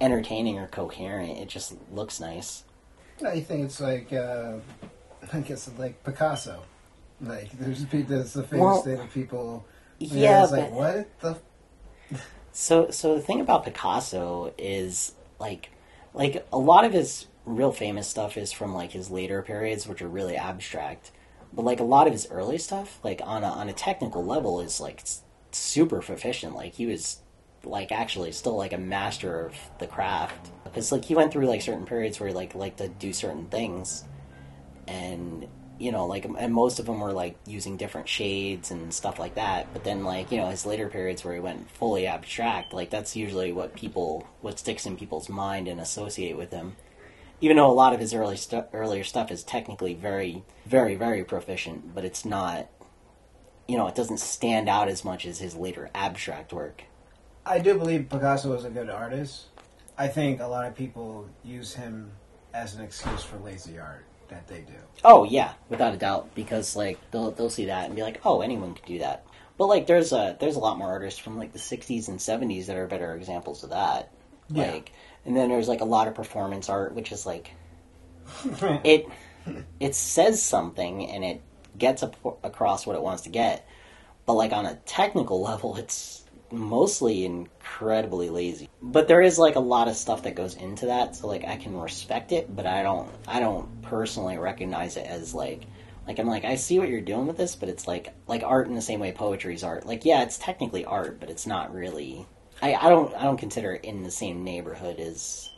entertaining 0.00 0.58
or 0.58 0.66
coherent. 0.66 1.38
It 1.38 1.48
just 1.48 1.74
looks 1.92 2.20
nice. 2.20 2.64
I 3.24 3.40
think 3.40 3.64
it's 3.66 3.80
like 3.80 4.12
uh, 4.12 4.56
I 5.32 5.40
guess 5.40 5.68
it's 5.68 5.78
like 5.78 6.02
Picasso. 6.04 6.62
Like 7.20 7.50
there's 7.58 7.84
there's 7.86 8.32
the 8.32 8.42
famous 8.42 8.60
Well, 8.60 8.82
thing 8.82 8.98
of 9.00 9.12
people. 9.12 9.64
yeah, 9.98 10.42
it's 10.42 10.52
like 10.52 10.70
what 10.70 11.08
the 11.20 11.38
So 12.52 12.90
so 12.90 13.14
the 13.14 13.20
thing 13.22 13.40
about 13.40 13.64
Picasso 13.64 14.52
is 14.58 15.12
like 15.38 15.70
like 16.14 16.46
a 16.52 16.58
lot 16.58 16.84
of 16.84 16.92
his 16.92 17.26
real 17.44 17.72
famous 17.72 18.08
stuff 18.08 18.36
is 18.36 18.52
from 18.52 18.74
like 18.74 18.92
his 18.92 19.10
later 19.10 19.42
periods 19.42 19.86
which 19.86 20.02
are 20.02 20.08
really 20.08 20.36
abstract. 20.36 21.10
But 21.52 21.64
like 21.64 21.80
a 21.80 21.84
lot 21.84 22.06
of 22.06 22.12
his 22.12 22.26
early 22.30 22.58
stuff 22.58 22.98
like 23.02 23.20
on 23.24 23.44
a 23.44 23.48
on 23.48 23.68
a 23.68 23.72
technical 23.72 24.24
level 24.24 24.60
is 24.60 24.80
like 24.80 25.02
super 25.50 26.00
proficient. 26.00 26.54
Like 26.54 26.74
he 26.74 26.86
was 26.86 27.21
like 27.64 27.92
actually 27.92 28.32
still 28.32 28.56
like 28.56 28.72
a 28.72 28.78
master 28.78 29.46
of 29.46 29.54
the 29.78 29.86
craft. 29.86 30.50
Because 30.64 30.92
like 30.92 31.04
he 31.04 31.14
went 31.14 31.32
through 31.32 31.46
like 31.46 31.62
certain 31.62 31.86
periods 31.86 32.18
where 32.18 32.28
he 32.28 32.34
like 32.34 32.54
liked 32.54 32.78
to 32.78 32.88
do 32.88 33.12
certain 33.12 33.46
things. 33.46 34.04
And 34.88 35.46
you 35.78 35.90
know 35.90 36.06
like 36.06 36.24
and 36.24 36.54
most 36.54 36.78
of 36.78 36.86
them 36.86 37.00
were 37.00 37.12
like 37.12 37.36
using 37.46 37.76
different 37.76 38.08
shades 38.08 38.70
and 38.70 38.92
stuff 38.92 39.18
like 39.18 39.34
that. 39.34 39.72
But 39.72 39.84
then 39.84 40.04
like 40.04 40.30
you 40.30 40.38
know 40.38 40.48
his 40.48 40.66
later 40.66 40.88
periods 40.88 41.24
where 41.24 41.34
he 41.34 41.40
went 41.40 41.70
fully 41.70 42.06
abstract 42.06 42.72
like 42.72 42.90
that's 42.90 43.16
usually 43.16 43.52
what 43.52 43.74
people 43.74 44.26
what 44.40 44.58
sticks 44.58 44.86
in 44.86 44.96
people's 44.96 45.28
mind 45.28 45.68
and 45.68 45.80
associate 45.80 46.36
with 46.36 46.50
him. 46.52 46.76
Even 47.40 47.56
though 47.56 47.70
a 47.70 47.72
lot 47.72 47.92
of 47.92 47.98
his 47.98 48.14
early 48.14 48.36
stu- 48.36 48.66
earlier 48.72 49.02
stuff 49.02 49.32
is 49.32 49.42
technically 49.42 49.94
very 49.94 50.44
very 50.66 50.94
very 50.94 51.24
proficient 51.24 51.94
but 51.94 52.04
it's 52.04 52.24
not 52.24 52.68
you 53.66 53.76
know 53.76 53.88
it 53.88 53.94
doesn't 53.94 54.20
stand 54.20 54.68
out 54.68 54.88
as 54.88 55.04
much 55.04 55.26
as 55.26 55.38
his 55.38 55.56
later 55.56 55.90
abstract 55.94 56.52
work 56.52 56.84
I 57.44 57.58
do 57.58 57.76
believe 57.78 58.08
Picasso 58.08 58.50
was 58.50 58.64
a 58.64 58.70
good 58.70 58.88
artist. 58.88 59.46
I 59.98 60.08
think 60.08 60.40
a 60.40 60.46
lot 60.46 60.66
of 60.66 60.74
people 60.74 61.28
use 61.44 61.74
him 61.74 62.10
as 62.54 62.74
an 62.74 62.82
excuse 62.82 63.22
for 63.22 63.38
lazy 63.38 63.78
art 63.78 64.04
that 64.28 64.46
they 64.48 64.60
do. 64.60 64.74
Oh 65.04 65.24
yeah, 65.24 65.52
without 65.68 65.94
a 65.94 65.96
doubt, 65.96 66.34
because 66.34 66.76
like 66.76 66.98
they'll 67.10 67.30
they'll 67.32 67.50
see 67.50 67.66
that 67.66 67.86
and 67.86 67.96
be 67.96 68.02
like, 68.02 68.20
oh, 68.24 68.40
anyone 68.40 68.74
could 68.74 68.86
do 68.86 68.98
that. 69.00 69.24
But 69.58 69.66
like, 69.66 69.86
there's 69.86 70.12
a 70.12 70.36
there's 70.40 70.56
a 70.56 70.60
lot 70.60 70.78
more 70.78 70.88
artists 70.88 71.18
from 71.18 71.36
like 71.38 71.52
the 71.52 71.58
'60s 71.58 72.08
and 72.08 72.18
'70s 72.18 72.66
that 72.66 72.76
are 72.76 72.86
better 72.86 73.14
examples 73.14 73.62
of 73.62 73.70
that. 73.70 74.10
Yeah. 74.48 74.72
Like, 74.72 74.92
and 75.24 75.36
then 75.36 75.48
there's 75.48 75.68
like 75.68 75.80
a 75.80 75.86
lot 75.86 76.08
of 76.08 76.14
performance 76.14 76.68
art, 76.68 76.94
which 76.94 77.12
is 77.12 77.26
like 77.26 77.52
it 78.84 79.06
it 79.80 79.94
says 79.94 80.42
something 80.42 81.08
and 81.08 81.24
it 81.24 81.42
gets 81.78 82.02
ap- 82.02 82.38
across 82.42 82.86
what 82.86 82.96
it 82.96 83.02
wants 83.02 83.22
to 83.22 83.28
get, 83.28 83.66
but 84.26 84.34
like 84.34 84.52
on 84.52 84.66
a 84.66 84.76
technical 84.86 85.42
level, 85.42 85.76
it's 85.76 86.21
mostly 86.52 87.24
incredibly 87.24 88.30
lazy. 88.30 88.68
But 88.80 89.08
there 89.08 89.22
is 89.22 89.38
like 89.38 89.56
a 89.56 89.60
lot 89.60 89.88
of 89.88 89.96
stuff 89.96 90.22
that 90.22 90.34
goes 90.34 90.54
into 90.56 90.86
that, 90.86 91.16
so 91.16 91.26
like 91.26 91.44
I 91.44 91.56
can 91.56 91.76
respect 91.76 92.32
it, 92.32 92.54
but 92.54 92.66
I 92.66 92.82
don't 92.82 93.10
I 93.26 93.40
don't 93.40 93.82
personally 93.82 94.38
recognize 94.38 94.96
it 94.96 95.06
as 95.06 95.34
like 95.34 95.64
like 96.06 96.18
I'm 96.18 96.26
like 96.26 96.44
I 96.44 96.56
see 96.56 96.78
what 96.78 96.88
you're 96.88 97.00
doing 97.00 97.26
with 97.26 97.36
this, 97.36 97.56
but 97.56 97.68
it's 97.68 97.86
like 97.86 98.12
like 98.26 98.42
art 98.42 98.68
in 98.68 98.74
the 98.74 98.82
same 98.82 99.00
way 99.00 99.12
poetry's 99.12 99.64
art. 99.64 99.86
Like 99.86 100.04
yeah, 100.04 100.22
it's 100.22 100.38
technically 100.38 100.84
art, 100.84 101.20
but 101.20 101.30
it's 101.30 101.46
not 101.46 101.74
really. 101.74 102.26
I, 102.60 102.74
I 102.74 102.88
don't 102.88 103.14
I 103.14 103.24
don't 103.24 103.38
consider 103.38 103.74
it 103.74 103.84
in 103.84 104.02
the 104.02 104.10
same 104.10 104.44
neighborhood 104.44 105.00
as 105.00 105.50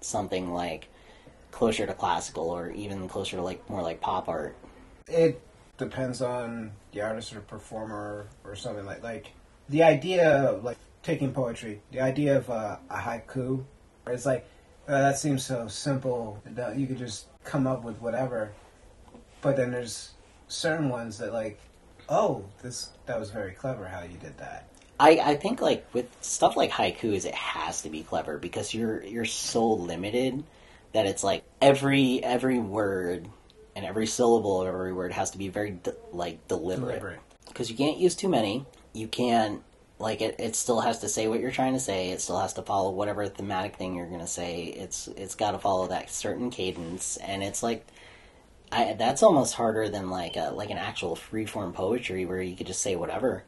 something 0.00 0.52
like 0.52 0.88
closer 1.50 1.86
to 1.86 1.94
classical 1.94 2.50
or 2.50 2.70
even 2.70 3.08
closer 3.08 3.36
to 3.36 3.42
like 3.42 3.68
more 3.70 3.82
like 3.82 4.00
pop 4.00 4.28
art. 4.28 4.56
It 5.08 5.40
depends 5.78 6.22
on 6.22 6.72
the 6.92 7.02
artist 7.02 7.34
or 7.34 7.40
performer 7.40 8.26
or 8.44 8.56
something 8.56 8.84
like 8.86 9.02
like 9.02 9.32
the 9.68 9.82
idea 9.82 10.28
of 10.28 10.64
like 10.64 10.78
taking 11.02 11.32
poetry, 11.32 11.80
the 11.92 12.00
idea 12.00 12.36
of 12.36 12.50
uh, 12.50 12.76
a 12.90 12.96
haiku, 12.96 13.64
it's 14.06 14.26
like 14.26 14.46
uh, 14.88 14.98
that 14.98 15.18
seems 15.18 15.44
so 15.44 15.66
simple 15.68 16.40
that 16.46 16.76
you 16.76 16.86
could 16.86 16.98
just 16.98 17.26
come 17.44 17.66
up 17.66 17.82
with 17.82 18.00
whatever. 18.00 18.52
But 19.40 19.56
then 19.56 19.70
there's 19.70 20.12
certain 20.48 20.88
ones 20.88 21.18
that 21.18 21.32
like, 21.32 21.58
oh, 22.08 22.44
this 22.62 22.90
that 23.06 23.18
was 23.18 23.30
very 23.30 23.52
clever 23.52 23.86
how 23.86 24.02
you 24.02 24.16
did 24.18 24.36
that. 24.38 24.68
I, 24.98 25.10
I 25.22 25.36
think 25.36 25.60
like 25.60 25.86
with 25.92 26.08
stuff 26.22 26.56
like 26.56 26.70
haikus, 26.70 27.26
it 27.26 27.34
has 27.34 27.82
to 27.82 27.90
be 27.90 28.02
clever 28.02 28.38
because 28.38 28.72
you're 28.72 29.02
you're 29.02 29.24
so 29.24 29.72
limited 29.72 30.42
that 30.92 31.06
it's 31.06 31.22
like 31.22 31.44
every 31.60 32.22
every 32.22 32.58
word 32.58 33.28
and 33.74 33.84
every 33.84 34.06
syllable 34.06 34.62
of 34.62 34.68
every 34.68 34.94
word 34.94 35.12
has 35.12 35.32
to 35.32 35.38
be 35.38 35.48
very 35.48 35.72
de- 35.72 35.94
like 36.12 36.48
Deliberate. 36.48 37.20
because 37.48 37.70
you 37.70 37.76
can't 37.76 37.98
use 37.98 38.14
too 38.14 38.28
many. 38.28 38.64
You 38.96 39.08
can't 39.08 39.62
like 39.98 40.20
it. 40.20 40.36
It 40.38 40.56
still 40.56 40.80
has 40.80 41.00
to 41.00 41.08
say 41.08 41.28
what 41.28 41.40
you're 41.40 41.50
trying 41.50 41.74
to 41.74 41.80
say. 41.80 42.10
It 42.10 42.20
still 42.20 42.38
has 42.38 42.52
to 42.54 42.62
follow 42.62 42.90
whatever 42.90 43.26
thematic 43.26 43.76
thing 43.76 43.94
you're 43.94 44.10
gonna 44.10 44.26
say. 44.26 44.64
It's 44.64 45.08
it's 45.08 45.34
got 45.34 45.52
to 45.52 45.58
follow 45.58 45.86
that 45.88 46.10
certain 46.10 46.50
cadence, 46.50 47.16
and 47.18 47.42
it's 47.42 47.62
like 47.62 47.86
I, 48.72 48.94
that's 48.94 49.22
almost 49.22 49.54
harder 49.54 49.88
than 49.88 50.10
like 50.10 50.36
a, 50.36 50.50
like 50.50 50.70
an 50.70 50.78
actual 50.78 51.16
free 51.16 51.46
form 51.46 51.72
poetry 51.72 52.24
where 52.24 52.42
you 52.42 52.56
could 52.56 52.66
just 52.66 52.82
say 52.82 52.96
whatever 52.96 53.44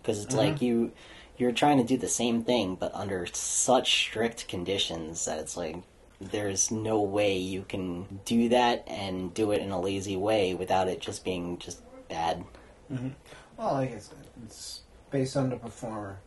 because 0.00 0.22
it's 0.24 0.34
like 0.34 0.56
mm-hmm. 0.56 0.64
you 0.64 0.92
you're 1.36 1.52
trying 1.52 1.78
to 1.78 1.84
do 1.84 1.96
the 1.96 2.08
same 2.08 2.44
thing 2.44 2.76
but 2.76 2.94
under 2.94 3.26
such 3.26 4.06
strict 4.06 4.46
conditions 4.46 5.24
that 5.24 5.38
it's 5.38 5.56
like 5.56 5.76
there's 6.20 6.70
no 6.70 7.00
way 7.00 7.36
you 7.36 7.64
can 7.68 8.20
do 8.24 8.48
that 8.50 8.84
and 8.86 9.32
do 9.32 9.50
it 9.52 9.62
in 9.62 9.70
a 9.70 9.80
lazy 9.80 10.16
way 10.16 10.54
without 10.54 10.86
it 10.86 11.00
just 11.00 11.24
being 11.24 11.58
just 11.58 11.80
bad. 12.08 12.44
Mm-hmm. 12.92 13.08
Well, 13.56 13.74
like 13.74 13.90
it's, 13.90 14.10
it's 14.44 14.82
based 15.10 15.36
on 15.36 15.50
the 15.50 15.56
performer, 15.56 16.20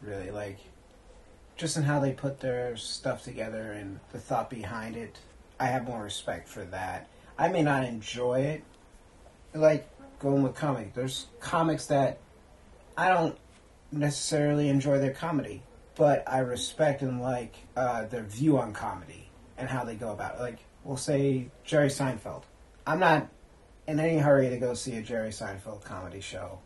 really. 0.00 0.30
Like, 0.30 0.58
just 1.56 1.76
in 1.76 1.82
how 1.82 2.00
they 2.00 2.12
put 2.12 2.40
their 2.40 2.76
stuff 2.76 3.22
together 3.22 3.72
and 3.72 4.00
the 4.12 4.18
thought 4.18 4.50
behind 4.50 4.96
it. 4.96 5.18
I 5.60 5.66
have 5.66 5.84
more 5.84 6.02
respect 6.02 6.48
for 6.48 6.64
that. 6.66 7.08
I 7.38 7.48
may 7.48 7.62
not 7.62 7.84
enjoy 7.84 8.40
it. 8.40 8.64
Like, 9.54 9.88
going 10.18 10.42
with 10.42 10.54
comic. 10.54 10.94
There's 10.94 11.26
comics 11.40 11.86
that 11.86 12.18
I 12.96 13.08
don't 13.08 13.36
necessarily 13.90 14.68
enjoy 14.68 14.98
their 14.98 15.12
comedy, 15.12 15.62
but 15.96 16.24
I 16.26 16.38
respect 16.38 17.02
and 17.02 17.20
like 17.20 17.54
uh, 17.76 18.06
their 18.06 18.22
view 18.22 18.58
on 18.58 18.72
comedy 18.72 19.28
and 19.58 19.68
how 19.68 19.84
they 19.84 19.94
go 19.94 20.10
about 20.12 20.36
it. 20.36 20.40
Like, 20.40 20.58
we'll 20.84 20.96
say 20.96 21.48
Jerry 21.64 21.88
Seinfeld. 21.88 22.42
I'm 22.86 22.98
not 22.98 23.28
in 23.86 24.00
any 24.00 24.18
hurry 24.18 24.48
to 24.50 24.56
go 24.56 24.74
see 24.74 24.96
a 24.96 25.02
Jerry 25.02 25.30
Seinfeld 25.30 25.84
comedy 25.84 26.20
show. 26.20 26.60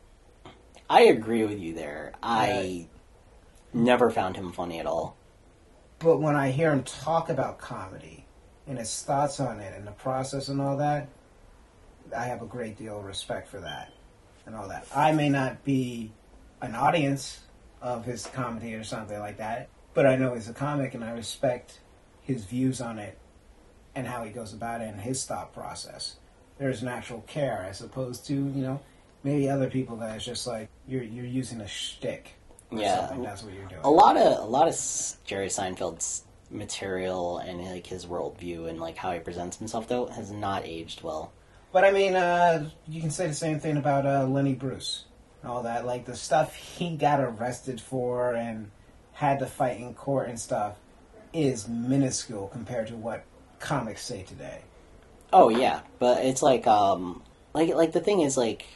I 0.88 1.02
agree 1.02 1.44
with 1.44 1.58
you 1.58 1.74
there. 1.74 2.12
I 2.22 2.88
never 3.72 4.10
found 4.10 4.36
him 4.36 4.52
funny 4.52 4.78
at 4.78 4.86
all. 4.86 5.16
But 5.98 6.18
when 6.18 6.36
I 6.36 6.50
hear 6.50 6.72
him 6.72 6.82
talk 6.84 7.28
about 7.28 7.58
comedy 7.58 8.26
and 8.66 8.78
his 8.78 9.02
thoughts 9.02 9.40
on 9.40 9.60
it 9.60 9.74
and 9.76 9.86
the 9.86 9.92
process 9.92 10.48
and 10.48 10.60
all 10.60 10.76
that, 10.76 11.08
I 12.16 12.24
have 12.26 12.42
a 12.42 12.46
great 12.46 12.76
deal 12.78 12.98
of 12.98 13.04
respect 13.04 13.48
for 13.48 13.60
that. 13.60 13.92
and 14.46 14.54
all 14.54 14.68
that. 14.68 14.86
I 14.94 15.10
may 15.10 15.28
not 15.28 15.64
be 15.64 16.12
an 16.62 16.76
audience 16.76 17.40
of 17.82 18.04
his 18.04 18.26
comedy 18.28 18.74
or 18.74 18.84
something 18.84 19.18
like 19.18 19.38
that, 19.38 19.68
but 19.92 20.06
I 20.06 20.14
know 20.14 20.34
he's 20.34 20.48
a 20.48 20.52
comic 20.52 20.94
and 20.94 21.02
I 21.02 21.10
respect 21.10 21.80
his 22.22 22.44
views 22.44 22.80
on 22.80 23.00
it 23.00 23.18
and 23.96 24.06
how 24.06 24.22
he 24.22 24.30
goes 24.30 24.52
about 24.52 24.82
it 24.82 24.88
and 24.88 25.00
his 25.00 25.24
thought 25.24 25.52
process. 25.52 26.14
There's 26.58 26.80
an 26.82 26.86
actual 26.88 27.22
care 27.22 27.66
as 27.68 27.80
opposed 27.80 28.24
to, 28.26 28.34
you 28.34 28.62
know, 28.62 28.80
maybe 29.26 29.50
other 29.50 29.68
people 29.68 29.96
that 29.96 30.14
it's 30.16 30.24
just 30.24 30.46
like 30.46 30.68
you're 30.86 31.02
you're 31.02 31.24
using 31.26 31.60
a 31.60 31.68
shtick. 31.68 32.34
Or 32.70 32.78
Yeah. 32.80 33.00
something. 33.00 33.22
That's 33.22 33.42
what 33.42 33.52
you're 33.54 33.66
doing. 33.66 33.80
a 33.84 33.90
lot 33.90 34.16
of 34.16 34.38
a 34.42 34.46
lot 34.46 34.66
of 34.68 34.74
Jerry 35.24 35.48
Seinfeld's 35.48 36.24
material 36.50 37.38
and 37.38 37.60
like 37.64 37.86
his 37.86 38.06
worldview 38.06 38.68
and 38.68 38.80
like 38.80 38.96
how 38.96 39.12
he 39.12 39.18
presents 39.20 39.56
himself 39.58 39.88
though 39.88 40.06
has 40.06 40.30
not 40.30 40.62
aged 40.64 41.02
well. 41.02 41.32
But 41.72 41.84
I 41.84 41.90
mean, 41.90 42.14
uh, 42.16 42.70
you 42.88 43.00
can 43.00 43.10
say 43.10 43.26
the 43.26 43.34
same 43.34 43.60
thing 43.60 43.76
about 43.76 44.06
uh, 44.06 44.26
Lenny 44.26 44.54
Bruce 44.54 45.04
and 45.42 45.50
all 45.50 45.62
that. 45.64 45.84
Like 45.84 46.06
the 46.06 46.16
stuff 46.16 46.54
he 46.54 46.96
got 46.96 47.20
arrested 47.20 47.80
for 47.80 48.34
and 48.34 48.70
had 49.12 49.40
to 49.40 49.46
fight 49.46 49.78
in 49.80 49.94
court 49.94 50.28
and 50.28 50.38
stuff 50.38 50.76
is 51.32 51.68
minuscule 51.68 52.48
compared 52.48 52.86
to 52.88 52.96
what 52.96 53.24
comics 53.58 54.02
say 54.04 54.22
today. 54.22 54.60
Oh 55.32 55.48
yeah, 55.50 55.80
but 55.98 56.24
it's 56.24 56.42
like 56.42 56.66
um 56.66 57.22
like 57.54 57.74
like 57.74 57.92
the 57.92 58.00
thing 58.00 58.20
is 58.22 58.36
like 58.36 58.66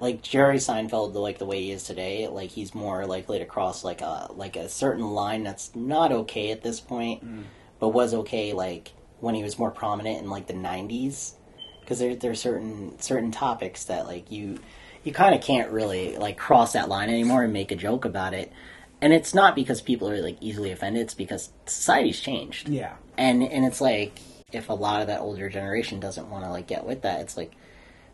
like 0.00 0.22
Jerry 0.22 0.56
Seinfeld 0.56 1.12
the 1.12 1.20
like 1.20 1.38
the 1.38 1.46
way 1.46 1.62
he 1.62 1.70
is 1.72 1.84
today, 1.84 2.28
like 2.28 2.50
he's 2.50 2.74
more 2.74 3.06
likely 3.06 3.38
to 3.38 3.44
cross 3.46 3.84
like 3.84 4.00
a 4.00 4.28
like 4.34 4.56
a 4.56 4.68
certain 4.68 5.10
line 5.10 5.42
that's 5.42 5.74
not 5.74 6.12
okay 6.12 6.50
at 6.50 6.62
this 6.62 6.80
point, 6.80 7.24
mm. 7.24 7.44
but 7.78 7.88
was 7.88 8.12
okay 8.14 8.52
like 8.52 8.92
when 9.20 9.34
he 9.34 9.42
was 9.42 9.58
more 9.58 9.70
prominent 9.70 10.22
in 10.22 10.28
like 10.28 10.46
the 10.46 10.52
90s 10.54 11.32
because 11.80 11.98
there 11.98 12.14
there's 12.14 12.40
certain 12.40 12.98
certain 13.00 13.30
topics 13.30 13.84
that 13.84 14.06
like 14.06 14.30
you 14.30 14.58
you 15.04 15.12
kind 15.12 15.34
of 15.34 15.40
can't 15.40 15.70
really 15.70 16.16
like 16.18 16.36
cross 16.36 16.72
that 16.72 16.88
line 16.88 17.08
anymore 17.08 17.44
and 17.44 17.52
make 17.52 17.70
a 17.72 17.76
joke 17.76 18.04
about 18.04 18.34
it. 18.34 18.52
And 19.00 19.12
it's 19.12 19.34
not 19.34 19.54
because 19.54 19.80
people 19.80 20.08
are 20.10 20.20
like 20.20 20.36
easily 20.40 20.72
offended, 20.72 21.02
it's 21.02 21.14
because 21.14 21.52
society's 21.66 22.20
changed 22.20 22.68
Yeah. 22.68 22.94
and 23.16 23.42
and 23.42 23.64
it's 23.64 23.80
like 23.80 24.18
if 24.52 24.68
a 24.68 24.72
lot 24.72 25.00
of 25.00 25.06
that 25.06 25.20
older 25.20 25.48
generation 25.48 26.00
doesn't 26.00 26.28
want 26.30 26.44
to 26.44 26.50
like 26.50 26.66
get 26.66 26.84
with 26.84 27.02
that, 27.02 27.20
it's 27.20 27.36
like 27.36 27.52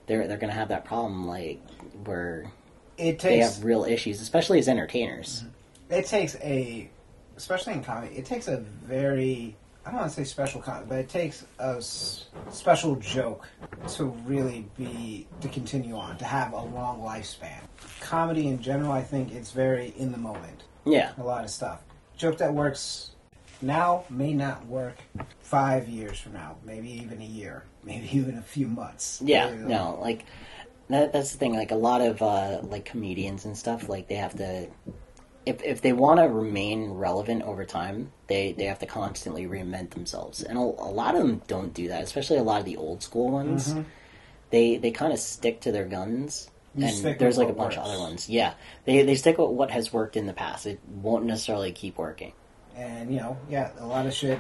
they're 0.07 0.26
they're 0.28 0.36
gonna 0.38 0.53
have 0.53 0.68
that 0.68 0.84
problem 0.84 1.26
like 1.26 1.61
where 2.05 2.50
It 2.98 3.18
they 3.20 3.38
have 3.38 3.64
real 3.64 3.84
issues, 3.84 4.20
especially 4.20 4.59
as 4.59 4.68
entertainers. 4.68 5.44
Mm-hmm. 5.44 5.94
it 5.94 6.07
takes 6.07 6.36
a 6.36 6.88
especially 7.36 7.72
in 7.74 7.82
comedy 7.82 8.14
it 8.14 8.24
takes 8.26 8.46
a 8.48 8.59
very 8.59 9.57
i 9.84 9.90
don't 9.90 9.98
want 10.00 10.11
to 10.11 10.14
say 10.14 10.22
special 10.24 10.61
comedy 10.61 10.86
but 10.88 10.98
it 10.98 11.09
takes 11.09 11.44
a 11.59 11.76
s- 11.78 12.26
special 12.50 12.94
joke 12.96 13.48
to 13.88 14.05
really 14.26 14.66
be 14.76 15.26
to 15.40 15.48
continue 15.48 15.96
on 15.96 16.16
to 16.18 16.24
have 16.24 16.53
a 16.53 16.61
long 16.62 17.00
lifespan. 17.00 17.59
Comedy 18.00 18.48
in 18.48 18.61
general 18.61 18.92
i 18.92 19.03
think 19.03 19.32
it's 19.34 19.50
very 19.53 19.94
in 19.96 20.12
the 20.12 20.18
moment. 20.18 20.62
Yeah, 20.84 21.12
a 21.18 21.22
lot 21.22 21.44
of 21.44 21.50
stuff. 21.50 21.80
Joke 22.16 22.38
that 22.38 22.53
works 22.53 23.12
now 23.62 24.04
may 24.10 24.32
not 24.34 24.66
work 24.66 24.96
five 25.40 25.88
years 25.88 26.18
from 26.18 26.32
now 26.32 26.56
maybe 26.64 26.90
even 26.90 27.20
a 27.20 27.24
year 27.24 27.64
maybe 27.84 28.08
even 28.16 28.36
a 28.38 28.42
few 28.42 28.66
months 28.66 29.20
yeah, 29.24 29.50
You 29.50 29.56
know? 29.56 29.68
no, 29.68 30.00
like 30.00 30.24
that, 30.92 31.12
that's 31.12 31.32
the 31.32 31.38
thing. 31.38 31.54
Like 31.54 31.70
a 31.70 31.76
lot 31.76 32.00
of 32.00 32.22
uh, 32.22 32.60
like 32.62 32.84
comedians 32.84 33.44
and 33.44 33.56
stuff, 33.56 33.88
like 33.88 34.08
they 34.08 34.16
have 34.16 34.36
to. 34.36 34.68
If, 35.44 35.60
if 35.64 35.80
they 35.80 35.92
want 35.92 36.20
to 36.20 36.28
remain 36.28 36.90
relevant 36.90 37.42
over 37.42 37.64
time, 37.64 38.12
they, 38.28 38.52
they 38.52 38.66
have 38.66 38.78
to 38.78 38.86
constantly 38.86 39.46
reinvent 39.46 39.90
themselves, 39.90 40.40
and 40.42 40.56
a, 40.56 40.60
a 40.60 40.92
lot 40.92 41.16
of 41.16 41.22
them 41.22 41.42
don't 41.48 41.74
do 41.74 41.88
that. 41.88 42.04
Especially 42.04 42.36
a 42.36 42.44
lot 42.44 42.60
of 42.60 42.64
the 42.64 42.76
old 42.76 43.02
school 43.02 43.30
ones, 43.30 43.74
they 44.50 44.76
they 44.76 44.92
kind 44.92 45.12
of 45.12 45.18
stick 45.18 45.60
to 45.62 45.72
their 45.72 45.84
guns, 45.84 46.48
You 46.76 46.86
and 46.86 47.18
there's 47.18 47.38
like 47.38 47.48
a 47.48 47.54
bunch 47.54 47.76
of 47.76 47.84
other 47.84 47.98
ones. 47.98 48.28
Yeah, 48.28 48.54
they 48.84 49.02
they 49.02 49.16
stick 49.16 49.38
with 49.38 49.50
what 49.50 49.70
has 49.72 49.92
worked 49.92 50.16
in 50.16 50.26
the 50.26 50.32
past. 50.32 50.66
It 50.66 50.78
won't 50.86 51.24
necessarily 51.24 51.72
keep 51.72 51.98
working. 51.98 52.34
And 52.76 53.12
you 53.12 53.20
know, 53.20 53.36
yeah, 53.48 53.70
a 53.78 53.86
lot 53.86 54.06
of 54.06 54.12
shit 54.14 54.38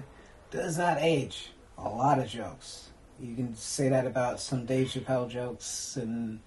does 0.50 0.78
not 0.78 0.98
age. 1.00 1.50
A 1.78 1.88
lot 1.88 2.18
of 2.18 2.28
jokes. 2.28 2.90
You 3.20 3.34
can 3.34 3.54
say 3.54 3.88
that 3.88 4.06
about 4.06 4.40
some 4.40 4.64
Dave 4.66 4.88
Chappelle 4.88 5.28
jokes 5.28 5.96
and 5.96 6.40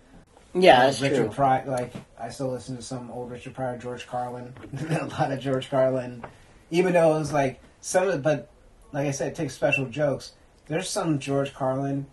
Yeah, 0.53 0.79
uh, 0.79 0.85
that's 0.85 1.01
Richard 1.01 1.15
true. 1.17 1.29
Pryor. 1.29 1.65
Like 1.67 1.93
I 2.19 2.29
still 2.29 2.51
listen 2.51 2.75
to 2.75 2.81
some 2.81 3.09
old 3.11 3.31
Richard 3.31 3.53
Pryor, 3.55 3.77
George 3.77 4.07
Carlin, 4.07 4.53
a 4.89 5.05
lot 5.05 5.31
of 5.31 5.39
George 5.39 5.69
Carlin. 5.69 6.23
Even 6.71 6.93
though 6.93 7.15
it 7.15 7.19
was 7.19 7.33
like 7.33 7.59
some 7.81 8.07
of, 8.07 8.21
but 8.23 8.49
like 8.91 9.07
I 9.07 9.11
said, 9.11 9.29
it 9.31 9.35
takes 9.35 9.53
special 9.53 9.85
jokes. 9.87 10.33
There's 10.67 10.89
some 10.89 11.19
George 11.19 11.53
Carlin 11.53 12.05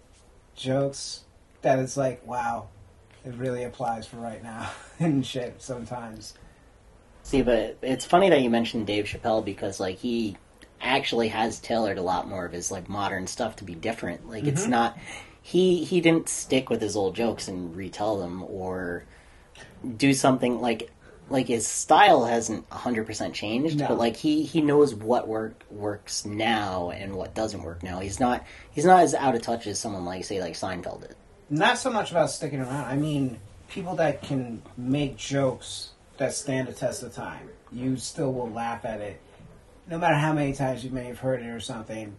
jokes 0.54 1.24
that 1.62 1.78
it's 1.78 1.96
like, 1.96 2.26
wow, 2.26 2.68
it 3.24 3.34
really 3.34 3.64
applies 3.64 4.06
for 4.06 4.16
right 4.16 4.42
now 4.42 4.70
and 4.98 5.24
shit. 5.24 5.60
Sometimes. 5.62 6.34
See, 7.30 7.42
but 7.42 7.78
it's 7.80 8.04
funny 8.04 8.28
that 8.30 8.42
you 8.42 8.50
mentioned 8.50 8.88
Dave 8.88 9.04
Chappelle 9.04 9.44
because 9.44 9.78
like 9.78 9.98
he 9.98 10.36
actually 10.80 11.28
has 11.28 11.60
tailored 11.60 11.96
a 11.96 12.02
lot 12.02 12.26
more 12.26 12.44
of 12.44 12.50
his 12.50 12.72
like 12.72 12.88
modern 12.88 13.28
stuff 13.28 13.54
to 13.56 13.64
be 13.64 13.76
different. 13.76 14.28
Like 14.28 14.48
it's 14.48 14.62
mm-hmm. 14.62 14.72
not 14.72 14.98
he 15.40 15.84
he 15.84 16.00
didn't 16.00 16.28
stick 16.28 16.68
with 16.68 16.82
his 16.82 16.96
old 16.96 17.14
jokes 17.14 17.46
and 17.46 17.76
retell 17.76 18.18
them 18.18 18.42
or 18.42 19.04
do 19.96 20.12
something 20.12 20.60
like 20.60 20.90
like 21.28 21.46
his 21.46 21.68
style 21.68 22.24
hasn't 22.24 22.68
100% 22.70 23.32
changed 23.32 23.78
No. 23.78 23.86
but 23.86 23.98
like 23.98 24.16
he 24.16 24.42
he 24.42 24.60
knows 24.60 24.92
what 24.92 25.28
work 25.28 25.62
works 25.70 26.24
now 26.24 26.90
and 26.90 27.14
what 27.14 27.36
doesn't 27.36 27.62
work 27.62 27.84
now 27.84 28.00
he's 28.00 28.18
not 28.18 28.44
he's 28.72 28.84
not 28.84 29.02
as 29.04 29.14
out 29.14 29.36
of 29.36 29.42
touch 29.42 29.68
as 29.68 29.78
someone 29.78 30.04
like 30.04 30.24
say 30.24 30.40
like 30.40 30.54
Seinfeld 30.54 31.08
is 31.08 31.14
not 31.48 31.78
so 31.78 31.90
much 31.90 32.10
about 32.10 32.30
sticking 32.30 32.60
around. 32.60 32.86
I 32.86 32.96
mean, 32.96 33.38
people 33.68 33.96
that 33.96 34.22
can 34.22 34.62
make 34.76 35.16
jokes 35.16 35.90
that 36.20 36.34
stand 36.34 36.68
the 36.68 36.72
test 36.72 37.02
of 37.02 37.14
time. 37.14 37.48
You 37.72 37.96
still 37.96 38.32
will 38.32 38.50
laugh 38.50 38.84
at 38.84 39.00
it, 39.00 39.18
no 39.88 39.96
matter 39.96 40.14
how 40.14 40.34
many 40.34 40.52
times 40.52 40.84
you 40.84 40.90
may 40.90 41.04
have 41.04 41.18
heard 41.18 41.40
it 41.40 41.46
or 41.46 41.60
something. 41.60 42.14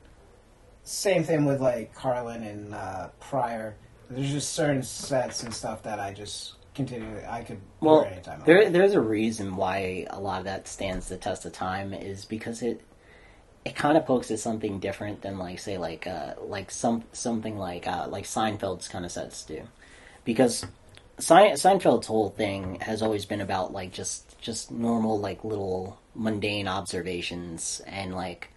Same 0.83 1.23
thing 1.23 1.45
with 1.45 1.61
like 1.61 1.93
Carlin 1.93 2.41
and 2.41 2.73
uh, 2.73 3.09
Pryor. 3.19 3.75
There's 4.09 4.31
just 4.31 4.53
certain 4.53 4.81
sets 4.81 5.43
and 5.43 5.53
stuff 5.53 5.83
that 5.83 5.99
I 5.99 6.13
just 6.13 6.55
continue. 6.73 7.21
I 7.29 7.43
could 7.43 7.59
Well, 7.79 8.03
anytime. 8.03 8.41
There, 8.43 8.71
there's 8.71 8.93
a 8.93 8.99
reason 8.99 9.55
why 9.55 10.07
a 10.09 10.19
lot 10.19 10.39
of 10.39 10.45
that 10.45 10.67
stands 10.67 11.07
the 11.07 11.17
test 11.17 11.45
of 11.45 11.53
time 11.53 11.93
is 11.93 12.25
because 12.25 12.63
it 12.63 12.81
it 13.63 13.75
kind 13.75 13.95
of 13.95 14.07
pokes 14.07 14.31
at 14.31 14.39
something 14.39 14.79
different 14.79 15.21
than 15.21 15.37
like 15.37 15.59
say 15.59 15.77
like 15.77 16.07
uh 16.07 16.33
like 16.41 16.71
some 16.71 17.03
something 17.13 17.55
like 17.55 17.87
uh 17.87 18.07
like 18.09 18.23
Seinfeld's 18.23 18.87
kind 18.87 19.05
of 19.05 19.11
sets 19.11 19.45
do, 19.45 19.61
because 20.25 20.65
Se- 21.21 21.53
Seinfeld's 21.53 22.07
whole 22.07 22.29
thing 22.29 22.79
has 22.81 23.01
always 23.01 23.25
been 23.25 23.41
about 23.41 23.71
like 23.71 23.91
just 23.91 24.39
just 24.41 24.71
normal 24.71 25.19
like 25.19 25.43
little 25.43 25.99
mundane 26.15 26.67
observations 26.67 27.81
and 27.85 28.15
like 28.15 28.49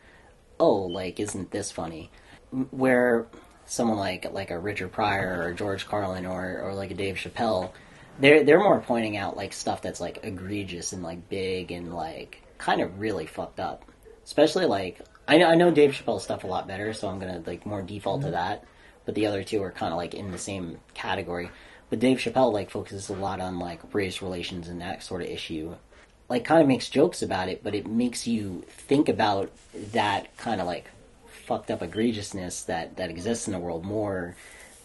oh 0.58 0.74
like 0.74 1.20
isn't 1.20 1.50
this 1.50 1.70
funny? 1.70 2.10
Where 2.70 3.26
someone 3.66 3.98
like 3.98 4.32
like 4.32 4.50
a 4.50 4.58
Richard 4.58 4.92
Pryor 4.92 5.42
or 5.42 5.52
George 5.52 5.86
Carlin 5.86 6.26
or 6.26 6.60
or 6.62 6.74
like 6.74 6.90
a 6.90 6.94
Dave 6.94 7.16
Chappelle 7.16 7.70
they're 8.18 8.44
they're 8.44 8.60
more 8.60 8.80
pointing 8.80 9.16
out 9.16 9.36
like 9.36 9.52
stuff 9.52 9.82
that's 9.82 10.00
like 10.00 10.20
egregious 10.22 10.92
and 10.92 11.02
like 11.02 11.28
big 11.28 11.72
and 11.72 11.94
like 11.94 12.42
kind 12.58 12.80
of 12.80 13.00
really 13.00 13.26
fucked 13.26 13.60
up. 13.60 13.84
Especially 14.24 14.66
like 14.66 15.00
I 15.28 15.38
know 15.38 15.48
I 15.48 15.54
know 15.54 15.70
Dave 15.70 15.92
Chappelle's 15.92 16.24
stuff 16.24 16.44
a 16.44 16.46
lot 16.46 16.66
better 16.66 16.92
so 16.92 17.08
I'm 17.08 17.18
gonna 17.18 17.42
like 17.46 17.66
more 17.66 17.82
default 17.82 18.22
to 18.22 18.28
mm-hmm. 18.28 18.36
that. 18.36 18.64
But 19.04 19.14
the 19.16 19.26
other 19.26 19.44
two 19.44 19.62
are 19.62 19.70
kind 19.70 19.92
of 19.92 19.98
like 19.98 20.14
in 20.14 20.30
the 20.30 20.38
same 20.38 20.78
category 20.94 21.50
but 21.90 21.98
Dave 21.98 22.18
Chappelle 22.18 22.52
like 22.52 22.70
focuses 22.70 23.08
a 23.08 23.14
lot 23.14 23.40
on 23.40 23.58
like 23.58 23.80
race 23.94 24.22
relations 24.22 24.68
and 24.68 24.80
that 24.80 25.02
sort 25.02 25.22
of 25.22 25.28
issue 25.28 25.74
like 26.28 26.44
kind 26.44 26.60
of 26.60 26.68
makes 26.68 26.88
jokes 26.88 27.22
about 27.22 27.48
it, 27.48 27.62
but 27.62 27.74
it 27.74 27.86
makes 27.86 28.26
you 28.26 28.64
think 28.68 29.08
about 29.08 29.50
that 29.92 30.36
kind 30.36 30.60
of 30.60 30.66
like 30.66 30.90
fucked 31.26 31.70
up 31.70 31.80
egregiousness 31.80 32.66
that 32.66 32.96
that 32.96 33.10
exists 33.10 33.46
in 33.46 33.52
the 33.52 33.58
world 33.58 33.84
more 33.84 34.34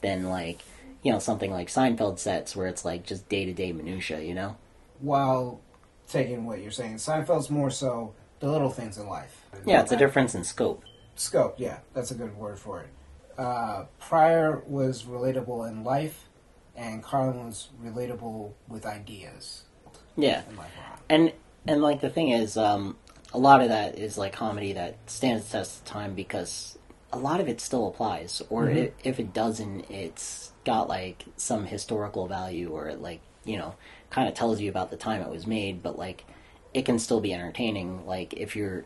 than 0.02 0.30
like 0.30 0.62
you 1.04 1.12
know 1.12 1.20
something 1.20 1.52
like 1.52 1.70
Seinfeld 1.70 2.20
sets 2.20 2.56
where 2.56 2.68
it's 2.68 2.84
like 2.84 3.06
just 3.06 3.30
day 3.30 3.46
to 3.46 3.54
day 3.54 3.72
minutia, 3.72 4.22
you 4.22 4.34
know? 4.34 4.58
While 5.00 5.62
taking 6.08 6.46
what 6.46 6.62
you're 6.62 6.72
saying, 6.72 6.96
Seinfeld's 6.96 7.50
more 7.50 7.70
so 7.70 8.14
the 8.40 8.52
little 8.52 8.70
things 8.70 8.98
in 8.98 9.08
life. 9.08 9.46
Yeah, 9.66 9.82
it's 9.82 9.92
a 9.92 9.98
difference 9.98 10.36
in 10.36 10.44
scope. 10.44 10.84
Scope, 11.16 11.56
yeah, 11.58 11.80
that's 11.94 12.12
a 12.12 12.16
good 12.16 12.36
word 12.36 12.60
for 12.60 12.82
it. 12.82 12.90
Uh, 13.38 13.86
Pryor 14.00 14.64
was 14.68 15.04
relatable 15.04 15.70
in 15.70 15.84
life, 15.84 16.26
and 16.80 17.04
Carlin 17.04 17.46
was 17.46 17.70
relatable 17.84 18.54
with 18.68 18.86
ideas 18.86 19.64
Yeah, 20.16 20.44
life. 20.58 20.72
around. 20.80 21.00
and 21.10 21.34
and 21.68 21.82
like 21.82 22.00
the 22.02 22.10
thing 22.10 22.30
is, 22.30 22.56
um, 22.58 22.96
a 23.34 23.38
lot 23.38 23.62
of 23.62 23.68
that 23.70 24.00
is 24.00 24.18
like 24.18 24.34
comedy 24.34 24.74
that 24.74 24.98
stands 25.08 25.46
the 25.46 25.58
test 25.60 25.80
of 25.82 25.86
time 25.86 26.16
because 26.16 26.78
a 27.12 27.20
lot 27.20 27.40
of 27.42 27.48
it 27.50 27.60
still 27.60 27.88
applies, 27.88 28.42
or 28.50 28.70
i 28.70 28.92
if 29.04 29.20
it 29.20 29.34
doesn't, 29.34 29.90
it's 29.92 30.52
got 30.66 30.88
like 30.88 31.26
some 31.38 31.66
historical 31.66 32.28
value, 32.28 32.70
or 32.70 32.88
it 32.88 33.02
like 33.02 33.22
you 33.46 33.58
know 33.58 33.76
kind 34.10 34.28
of 34.30 34.34
tells 34.34 34.60
you 34.62 34.70
about 34.70 34.90
the 34.90 34.98
time 34.98 35.22
it 35.22 35.30
was 35.30 35.46
made, 35.46 35.84
but 35.84 35.98
like 36.00 36.24
it 36.74 36.86
can 36.86 36.98
still 36.98 37.20
be 37.20 37.34
entertaining. 37.34 38.06
Like 38.06 38.34
if 38.34 38.56
you're, 38.56 38.86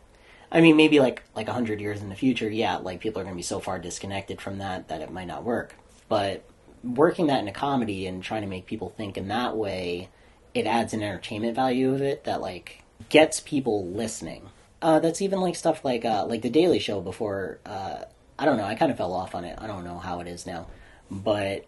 I 0.51 0.61
mean, 0.61 0.75
maybe 0.77 0.99
like 0.99 1.21
like 1.35 1.47
a 1.47 1.53
hundred 1.53 1.79
years 1.79 2.01
in 2.01 2.09
the 2.09 2.15
future, 2.15 2.49
yeah, 2.49 2.77
like 2.77 2.99
people 3.01 3.21
are 3.21 3.23
going 3.23 3.35
to 3.35 3.37
be 3.37 3.43
so 3.43 3.59
far 3.59 3.77
disconnected 3.79 4.41
from 4.41 4.57
that 4.57 4.87
that 4.87 5.01
it 5.01 5.11
might 5.11 5.27
not 5.27 5.43
work, 5.43 5.75
but 6.09 6.43
working 6.83 7.27
that 7.27 7.39
in 7.39 7.47
a 7.47 7.53
comedy 7.53 8.05
and 8.05 8.21
trying 8.21 8.41
to 8.41 8.47
make 8.47 8.65
people 8.65 8.89
think 8.89 9.17
in 9.17 9.27
that 9.29 9.55
way, 9.55 10.09
it 10.53 10.65
adds 10.65 10.93
an 10.93 11.01
entertainment 11.01 11.55
value 11.55 11.93
of 11.93 12.01
it 12.01 12.25
that 12.25 12.41
like 12.41 12.83
gets 13.09 13.39
people 13.39 13.87
listening. 13.87 14.49
Uh, 14.81 14.99
that's 14.99 15.21
even 15.21 15.39
like 15.39 15.55
stuff 15.55 15.85
like 15.85 16.03
uh, 16.03 16.25
like 16.25 16.41
the 16.41 16.49
Daily 16.49 16.79
Show 16.79 17.01
before. 17.01 17.59
Uh, 17.65 18.03
I 18.37 18.45
don't 18.45 18.57
know. 18.57 18.65
I 18.65 18.75
kind 18.75 18.91
of 18.91 18.97
fell 18.97 19.13
off 19.13 19.35
on 19.35 19.45
it. 19.45 19.57
I 19.59 19.67
don't 19.67 19.83
know 19.83 19.97
how 19.97 20.19
it 20.19 20.27
is 20.27 20.45
now, 20.45 20.67
but 21.09 21.65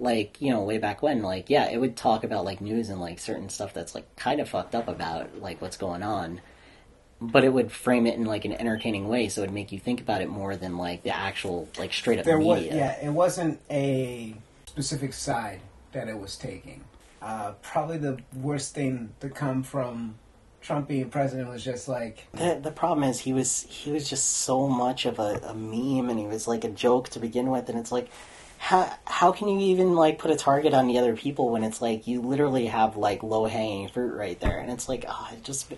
like 0.00 0.40
you 0.40 0.50
know 0.50 0.62
way 0.62 0.78
back 0.78 1.02
when 1.02 1.22
like 1.22 1.50
yeah 1.50 1.68
it 1.68 1.76
would 1.76 1.94
talk 1.94 2.24
about 2.24 2.44
like 2.44 2.60
news 2.62 2.88
and 2.88 3.00
like 3.00 3.18
certain 3.18 3.50
stuff 3.50 3.74
that's 3.74 3.94
like 3.94 4.16
kind 4.16 4.40
of 4.40 4.48
fucked 4.48 4.74
up 4.74 4.88
about 4.88 5.38
like 5.40 5.60
what's 5.60 5.76
going 5.76 6.02
on 6.02 6.40
but 7.20 7.44
it 7.44 7.52
would 7.52 7.70
frame 7.70 8.06
it 8.06 8.14
in 8.14 8.24
like 8.24 8.44
an 8.44 8.52
entertaining 8.52 9.08
way 9.08 9.28
so 9.28 9.42
it'd 9.42 9.52
make 9.52 9.72
you 9.72 9.78
think 9.78 10.00
about 10.00 10.22
it 10.22 10.28
more 10.28 10.56
than 10.56 10.78
like 10.78 11.02
the 11.02 11.14
actual 11.14 11.68
like 11.78 11.92
straight 11.92 12.18
up 12.18 12.24
There 12.24 12.38
media 12.38 12.54
was 12.54 12.64
yeah, 12.64 13.06
it 13.06 13.10
wasn't 13.10 13.60
a 13.70 14.34
specific 14.66 15.12
side 15.12 15.60
that 15.92 16.08
it 16.08 16.18
was 16.18 16.36
taking. 16.36 16.84
Uh, 17.20 17.52
probably 17.62 17.98
the 17.98 18.18
worst 18.34 18.74
thing 18.74 19.10
to 19.20 19.28
come 19.28 19.62
from 19.62 20.14
Trump 20.62 20.88
being 20.88 21.10
president 21.10 21.48
was 21.48 21.62
just 21.62 21.88
like 21.88 22.26
the, 22.32 22.58
the 22.62 22.70
problem 22.70 23.08
is 23.08 23.20
he 23.20 23.32
was 23.32 23.62
he 23.68 23.90
was 23.90 24.08
just 24.08 24.26
so 24.26 24.68
much 24.68 25.04
of 25.06 25.18
a, 25.18 25.40
a 25.44 25.54
meme 25.54 26.08
and 26.08 26.18
he 26.18 26.26
was 26.26 26.46
like 26.46 26.64
a 26.64 26.70
joke 26.70 27.08
to 27.10 27.18
begin 27.18 27.50
with 27.50 27.68
and 27.68 27.78
it's 27.78 27.92
like 27.92 28.08
how 28.58 28.92
how 29.06 29.32
can 29.32 29.48
you 29.48 29.58
even 29.58 29.94
like 29.94 30.18
put 30.18 30.30
a 30.30 30.36
target 30.36 30.74
on 30.74 30.86
the 30.86 30.98
other 30.98 31.16
people 31.16 31.48
when 31.48 31.64
it's 31.64 31.80
like 31.80 32.06
you 32.06 32.20
literally 32.20 32.66
have 32.66 32.96
like 32.96 33.22
low 33.22 33.46
hanging 33.46 33.88
fruit 33.88 34.14
right 34.14 34.38
there 34.40 34.58
and 34.58 34.70
it's 34.70 34.86
like 34.88 35.04
oh 35.08 35.28
it 35.32 35.42
just 35.42 35.72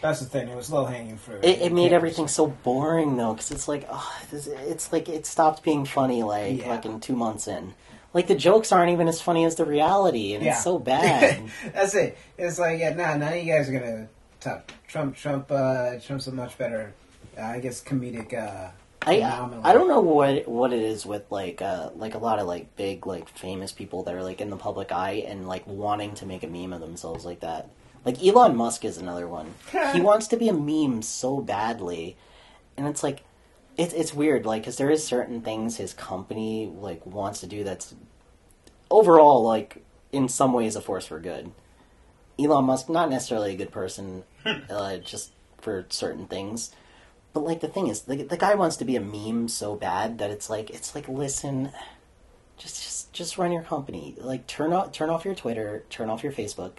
that's 0.00 0.20
the 0.20 0.26
thing. 0.26 0.48
It 0.48 0.56
was 0.56 0.70
low 0.70 0.84
hanging 0.84 1.16
fruit. 1.18 1.44
It, 1.44 1.60
it 1.60 1.72
made 1.72 1.92
everything 1.92 2.28
so 2.28 2.46
boring 2.46 3.16
though, 3.16 3.32
because 3.34 3.50
it's 3.50 3.68
like, 3.68 3.86
oh, 3.90 4.18
this, 4.30 4.46
it's 4.46 4.92
like 4.92 5.08
it 5.08 5.26
stopped 5.26 5.62
being 5.62 5.84
funny 5.84 6.22
like 6.22 6.58
Yeah. 6.60 6.70
like 6.70 6.84
in 6.86 7.00
two 7.00 7.16
months 7.16 7.48
in. 7.48 7.74
Like 8.14 8.26
the 8.26 8.34
jokes 8.34 8.72
aren't 8.72 8.90
even 8.92 9.06
as 9.08 9.20
funny 9.20 9.44
as 9.44 9.56
the 9.56 9.64
reality, 9.64 10.34
and 10.34 10.42
Yeah. 10.44 10.52
it's 10.52 10.64
so 10.64 10.78
bad. 10.92 11.42
That's 11.74 11.94
it. 11.94 12.16
It's 12.36 12.58
like 12.58 12.80
yeah, 12.80 12.94
nah, 12.94 13.16
none 13.16 13.32
of 13.34 13.44
you 13.44 13.52
guys 13.52 13.68
are 13.68 13.72
gonna 13.72 14.08
top 14.40 14.72
Trump. 14.86 15.16
Trump. 15.16 15.50
Uh, 15.50 15.98
Trump's 16.00 16.26
a 16.26 16.32
much 16.32 16.56
better, 16.58 16.94
uh, 17.36 17.42
I 17.42 17.60
guess, 17.60 17.82
comedic. 17.82 18.32
Uh, 18.34 18.70
I. 19.06 19.22
I 19.62 19.72
don't 19.72 19.88
know 19.88 20.00
what 20.00 20.48
what 20.48 20.72
it 20.72 20.82
is 20.82 21.06
with 21.06 21.30
like 21.30 21.62
uh 21.62 21.90
like 21.96 22.14
a 22.14 22.18
lot 22.18 22.38
of 22.40 22.46
like 22.48 22.74
big 22.76 23.06
like 23.06 23.28
famous 23.28 23.70
people 23.72 24.02
that 24.04 24.14
are 24.14 24.22
like 24.24 24.40
in 24.40 24.50
the 24.50 24.56
public 24.56 24.90
eye 24.90 25.24
and 25.26 25.46
like 25.46 25.66
wanting 25.66 26.14
to 26.16 26.26
make 26.26 26.42
a 26.42 26.48
meme 26.48 26.72
of 26.72 26.80
themselves 26.80 27.24
like 27.24 27.40
that. 27.40 27.68
Like 28.04 28.22
Elon 28.24 28.56
Musk 28.56 28.84
is 28.84 28.98
another 28.98 29.28
one. 29.28 29.54
he 29.92 30.00
wants 30.00 30.28
to 30.28 30.36
be 30.36 30.48
a 30.48 30.52
meme 30.52 31.02
so 31.02 31.40
badly, 31.40 32.16
and 32.76 32.86
it's 32.86 33.02
like 33.02 33.24
it's 33.76 33.94
it's 33.94 34.12
weird 34.14 34.44
like 34.44 34.62
because 34.62 34.76
there 34.76 34.90
is 34.90 35.04
certain 35.04 35.40
things 35.40 35.76
his 35.76 35.94
company 35.94 36.66
like 36.66 37.04
wants 37.06 37.40
to 37.40 37.46
do 37.46 37.62
that's 37.62 37.94
overall 38.90 39.42
like 39.42 39.84
in 40.12 40.28
some 40.28 40.52
ways 40.52 40.76
a 40.76 40.80
force 40.80 41.06
for 41.06 41.20
good. 41.20 41.52
Elon 42.38 42.64
Musk 42.64 42.88
not 42.88 43.10
necessarily 43.10 43.52
a 43.52 43.56
good 43.56 43.72
person, 43.72 44.22
uh, 44.70 44.98
just 44.98 45.32
for 45.58 45.86
certain 45.88 46.26
things. 46.26 46.70
But 47.32 47.44
like 47.44 47.60
the 47.60 47.68
thing 47.68 47.88
is, 47.88 48.02
the, 48.02 48.22
the 48.22 48.36
guy 48.36 48.54
wants 48.54 48.76
to 48.76 48.84
be 48.84 48.96
a 48.96 49.00
meme 49.00 49.48
so 49.48 49.74
bad 49.74 50.18
that 50.18 50.30
it's 50.30 50.48
like 50.48 50.70
it's 50.70 50.94
like 50.94 51.08
listen, 51.08 51.72
just 52.56 52.82
just 52.82 53.12
just 53.12 53.38
run 53.38 53.52
your 53.52 53.62
company. 53.62 54.14
Like 54.18 54.46
turn 54.46 54.72
off 54.72 54.92
turn 54.92 55.10
off 55.10 55.24
your 55.24 55.34
Twitter, 55.34 55.84
turn 55.90 56.10
off 56.10 56.22
your 56.22 56.32
Facebook. 56.32 56.72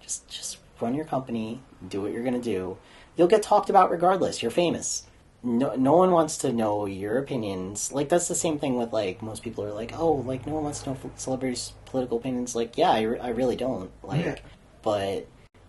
Just 0.00 0.28
just 0.28 0.58
run 0.80 0.94
your 0.94 1.04
company, 1.04 1.60
do 1.88 2.00
what 2.02 2.12
you're 2.12 2.24
gonna 2.24 2.40
do. 2.40 2.76
You'll 3.16 3.28
get 3.28 3.42
talked 3.42 3.70
about 3.70 3.90
regardless. 3.90 4.42
You're 4.42 4.50
famous. 4.50 5.04
No, 5.42 5.74
no 5.74 5.92
one 5.96 6.10
wants 6.10 6.38
to 6.38 6.52
know 6.52 6.86
your 6.86 7.18
opinions. 7.18 7.92
Like 7.92 8.08
that's 8.08 8.28
the 8.28 8.34
same 8.34 8.58
thing 8.58 8.76
with 8.78 8.92
like 8.92 9.22
most 9.22 9.42
people 9.42 9.62
are 9.64 9.72
like, 9.72 9.92
oh, 9.98 10.12
like 10.12 10.46
no 10.46 10.54
one 10.54 10.64
wants 10.64 10.82
to 10.82 10.90
know 10.90 10.98
celebrities' 11.16 11.72
political 11.84 12.18
opinions. 12.18 12.54
Like, 12.56 12.76
yeah, 12.78 12.90
I, 12.90 13.02
re- 13.02 13.18
I 13.20 13.28
really 13.28 13.56
don't. 13.56 13.90
Like, 14.02 14.24
Yeah. 14.24 14.36
but 14.82 15.26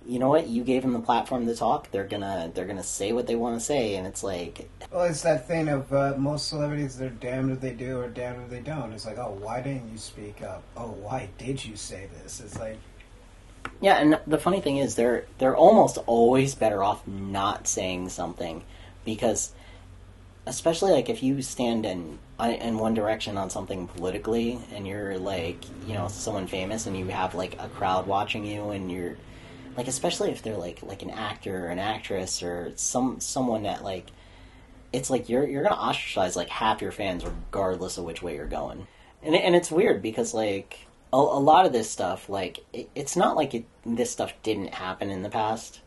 you 0.07 0.19
know 0.19 0.29
what? 0.29 0.47
You 0.47 0.63
gave 0.63 0.83
them 0.83 0.93
the 0.93 0.99
platform 0.99 1.45
to 1.47 1.55
talk. 1.55 1.89
They're 1.91 2.05
gonna 2.07 2.51
they're 2.53 2.65
gonna 2.67 2.83
say 2.83 3.11
what 3.11 3.27
they 3.27 3.35
want 3.35 3.59
to 3.59 3.65
say, 3.65 3.95
and 3.95 4.05
it's 4.07 4.23
like, 4.23 4.69
Well, 4.91 5.03
it's 5.05 5.23
that 5.23 5.47
thing 5.47 5.67
of 5.67 5.91
uh, 5.91 6.13
most 6.17 6.47
celebrities. 6.47 6.97
They're 6.97 7.09
damned 7.09 7.51
if 7.51 7.59
they 7.59 7.73
do 7.73 7.99
or 7.99 8.07
damned 8.07 8.43
if 8.43 8.49
they 8.49 8.59
don't. 8.61 8.93
It's 8.93 9.05
like, 9.05 9.17
oh, 9.17 9.35
why 9.41 9.61
didn't 9.61 9.91
you 9.91 9.97
speak 9.97 10.41
up? 10.41 10.63
Oh, 10.77 10.91
why 10.91 11.29
did 11.37 11.63
you 11.65 11.75
say 11.75 12.07
this? 12.21 12.39
It's 12.39 12.59
like, 12.59 12.77
yeah. 13.81 13.97
And 13.97 14.19
the 14.27 14.37
funny 14.37 14.61
thing 14.61 14.77
is, 14.77 14.95
they're 14.95 15.25
they're 15.37 15.55
almost 15.55 15.97
always 16.05 16.55
better 16.55 16.83
off 16.83 17.05
not 17.07 17.67
saying 17.67 18.09
something, 18.09 18.63
because 19.03 19.53
especially 20.45 20.91
like 20.91 21.09
if 21.09 21.23
you 21.23 21.41
stand 21.41 21.85
in 21.85 22.19
uh, 22.39 22.53
in 22.59 22.77
one 22.77 22.93
direction 22.93 23.37
on 23.37 23.49
something 23.49 23.87
politically, 23.87 24.59
and 24.73 24.87
you're 24.87 25.17
like 25.17 25.57
you 25.87 25.93
know 25.93 26.07
someone 26.07 26.47
famous, 26.47 26.85
and 26.85 26.97
you 26.97 27.07
have 27.07 27.35
like 27.35 27.59
a 27.61 27.69
crowd 27.69 28.07
watching 28.07 28.45
you, 28.45 28.69
and 28.69 28.91
you're 28.91 29.17
like 29.77 29.87
especially 29.87 30.31
if 30.31 30.41
they're 30.41 30.57
like 30.57 30.81
like 30.83 31.01
an 31.01 31.09
actor 31.09 31.65
or 31.65 31.69
an 31.69 31.79
actress 31.79 32.41
or 32.41 32.71
some 32.75 33.19
someone 33.19 33.63
that 33.63 33.83
like 33.83 34.07
it's 34.93 35.09
like 35.09 35.29
you're 35.29 35.45
you're 35.45 35.63
gonna 35.63 35.75
ostracize 35.75 36.35
like 36.35 36.49
half 36.49 36.81
your 36.81 36.91
fans 36.91 37.25
regardless 37.25 37.97
of 37.97 38.05
which 38.05 38.21
way 38.21 38.35
you're 38.35 38.45
going 38.45 38.87
and 39.21 39.35
and 39.35 39.55
it's 39.55 39.69
weird 39.71 40.01
because 40.01 40.33
like 40.33 40.84
a, 41.15 41.17
a 41.17 41.39
lot 41.39 41.65
of 41.65 41.71
this 41.71 41.89
stuff 41.89 42.27
like 42.29 42.65
it, 42.73 42.89
it's 42.93 43.15
not 43.15 43.35
like 43.35 43.53
it, 43.53 43.65
this 43.85 44.11
stuff 44.11 44.33
didn't 44.43 44.73
happen 44.73 45.09
in 45.09 45.23
the 45.23 45.29
past. 45.29 45.79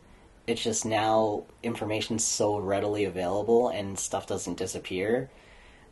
It's 0.46 0.62
just 0.62 0.86
now 0.86 1.44
information's 1.62 2.24
so 2.24 2.56
readily 2.58 3.04
available 3.04 3.68
and 3.68 3.98
stuff 3.98 4.26
doesn't 4.26 4.56
disappear. 4.56 5.30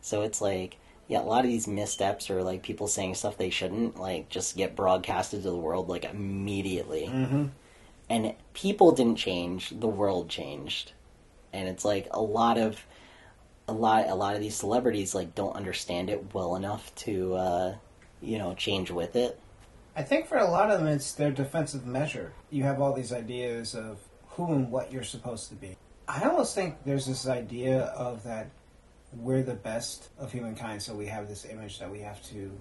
So 0.01 0.23
it's 0.23 0.41
like 0.41 0.77
yeah 1.07 1.21
a 1.21 1.23
lot 1.23 1.45
of 1.45 1.51
these 1.51 1.67
missteps 1.67 2.29
or 2.29 2.43
like 2.43 2.63
people 2.63 2.87
saying 2.87 3.15
stuff 3.15 3.37
they 3.37 3.49
shouldn't 3.51 3.99
like 3.99 4.27
just 4.29 4.57
get 4.57 4.75
broadcasted 4.75 5.43
to 5.43 5.49
the 5.49 5.55
world 5.55 5.87
like 5.87 6.05
immediately. 6.05 7.05
And 8.09 8.33
people 8.53 8.91
didn't 8.93 9.17
change 9.17 9.69
the 9.69 9.87
world 9.87 10.29
changed. 10.29 10.93
And 11.53 11.67
it's 11.67 11.85
like 11.85 12.07
a 12.11 12.21
lot 12.21 12.57
of 12.57 12.83
a 13.67 13.73
lot 13.73 14.07
a 14.07 14.15
lot 14.15 14.33
of 14.33 14.41
these 14.41 14.55
celebrities 14.55 15.13
like 15.13 15.35
don't 15.35 15.55
understand 15.55 16.09
it 16.09 16.33
well 16.33 16.55
enough 16.55 16.93
to 16.95 17.35
uh 17.35 17.75
you 18.21 18.37
know 18.37 18.53
change 18.55 18.91
with 18.91 19.15
it 19.15 19.39
I 19.95 20.03
think 20.03 20.27
for 20.27 20.37
a 20.37 20.45
lot 20.47 20.69
of 20.69 20.77
them, 20.79 20.87
it's 20.87 21.11
their 21.13 21.31
defensive 21.31 21.87
measure. 21.87 22.31
You 22.51 22.61
have 22.65 22.79
all 22.79 22.93
these 22.93 23.11
ideas 23.11 23.73
of 23.73 23.97
who 24.29 24.53
and 24.53 24.71
what 24.71 24.91
you're 24.93 25.01
supposed 25.01 25.49
to 25.49 25.55
be. 25.55 25.75
I 26.07 26.21
almost 26.29 26.53
think 26.53 26.75
there's 26.85 27.07
this 27.07 27.27
idea 27.27 27.85
of 27.85 28.23
that 28.23 28.51
we're 29.11 29.41
the 29.41 29.55
best 29.55 30.09
of 30.19 30.31
humankind, 30.31 30.83
so 30.83 30.93
we 30.93 31.07
have 31.07 31.27
this 31.27 31.45
image 31.45 31.79
that 31.79 31.89
we 31.89 31.99
have 32.01 32.21
to 32.29 32.51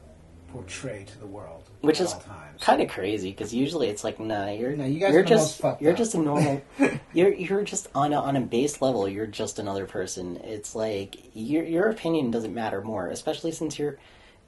portray 0.49 1.05
to 1.05 1.19
the 1.19 1.27
world, 1.27 1.65
which 1.83 2.01
is 2.01 2.15
kind 2.61 2.81
of 2.81 2.89
crazy 2.89 3.33
because 3.33 3.53
usually 3.53 3.89
it's 3.89 4.03
like 4.03 4.19
nah 4.19 4.49
you're 4.49 4.75
No, 4.75 4.87
you 4.87 5.01
guys 5.01 5.13
you're 5.13 5.23
just 5.23 5.61
you're 5.81 5.93
up. 5.93 5.99
just 5.99 6.15
a 6.15 6.19
normal 6.19 6.63
you're 7.13 7.35
you're 7.35 7.63
just 7.65 7.89
on 7.95 8.13
a, 8.15 8.21
on 8.21 8.37
a 8.37 8.41
base 8.41 8.81
level 8.81 9.09
you're 9.09 9.27
just 9.27 9.59
another 9.59 9.87
person 9.87 10.37
it's 10.45 10.75
like 10.77 11.17
your 11.35 11.65
your 11.65 11.89
opinion 11.91 12.31
doesn't 12.31 12.55
matter 12.55 12.81
more 12.81 13.09
especially 13.09 13.51
since 13.51 13.77
you're 13.77 13.99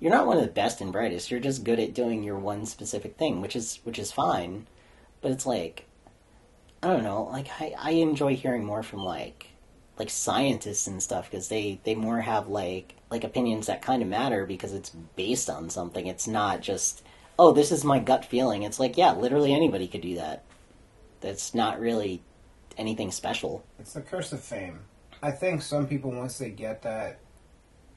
you're 0.00 0.12
not 0.12 0.26
one 0.26 0.36
of 0.36 0.44
the 0.44 0.50
best 0.50 0.80
and 0.80 0.92
brightest. 0.92 1.30
You're 1.30 1.40
just 1.40 1.64
good 1.64 1.80
at 1.80 1.94
doing 1.94 2.22
your 2.22 2.38
one 2.38 2.66
specific 2.66 3.16
thing 3.16 3.40
which 3.40 3.56
is 3.56 3.80
which 3.84 3.98
is 3.98 4.12
fine. 4.12 4.66
But 5.20 5.32
it's 5.32 5.46
like 5.46 5.86
I 6.82 6.88
don't 6.88 7.04
know 7.04 7.24
like 7.24 7.48
I, 7.60 7.74
I 7.78 7.90
enjoy 7.92 8.36
hearing 8.36 8.64
more 8.64 8.82
from 8.82 9.02
like 9.02 9.48
like 9.98 10.10
scientists 10.10 10.86
and 10.86 11.02
stuff 11.02 11.30
because 11.30 11.48
they 11.48 11.80
they 11.84 11.94
more 11.94 12.20
have 12.20 12.48
like 12.48 12.94
like 13.10 13.24
opinions 13.24 13.66
that 13.66 13.82
kind 13.82 14.02
of 14.02 14.08
matter 14.08 14.46
because 14.46 14.72
it's 14.72 14.90
based 15.16 15.50
on 15.50 15.70
something. 15.70 16.06
It's 16.06 16.26
not 16.26 16.60
just 16.60 17.02
oh 17.38 17.52
this 17.52 17.72
is 17.72 17.84
my 17.84 17.98
gut 17.98 18.24
feeling. 18.24 18.62
It's 18.62 18.80
like 18.80 18.96
yeah 18.96 19.12
literally 19.12 19.52
anybody 19.52 19.88
could 19.88 20.02
do 20.02 20.14
that. 20.16 20.44
That's 21.20 21.54
not 21.54 21.80
really 21.80 22.22
anything 22.76 23.10
special. 23.10 23.64
It's 23.78 23.92
the 23.92 24.00
curse 24.00 24.32
of 24.32 24.40
fame. 24.40 24.80
I 25.22 25.32
think 25.32 25.62
some 25.62 25.86
people, 25.86 26.12
once 26.12 26.38
they 26.38 26.50
get 26.50 26.82
that, 26.82 27.18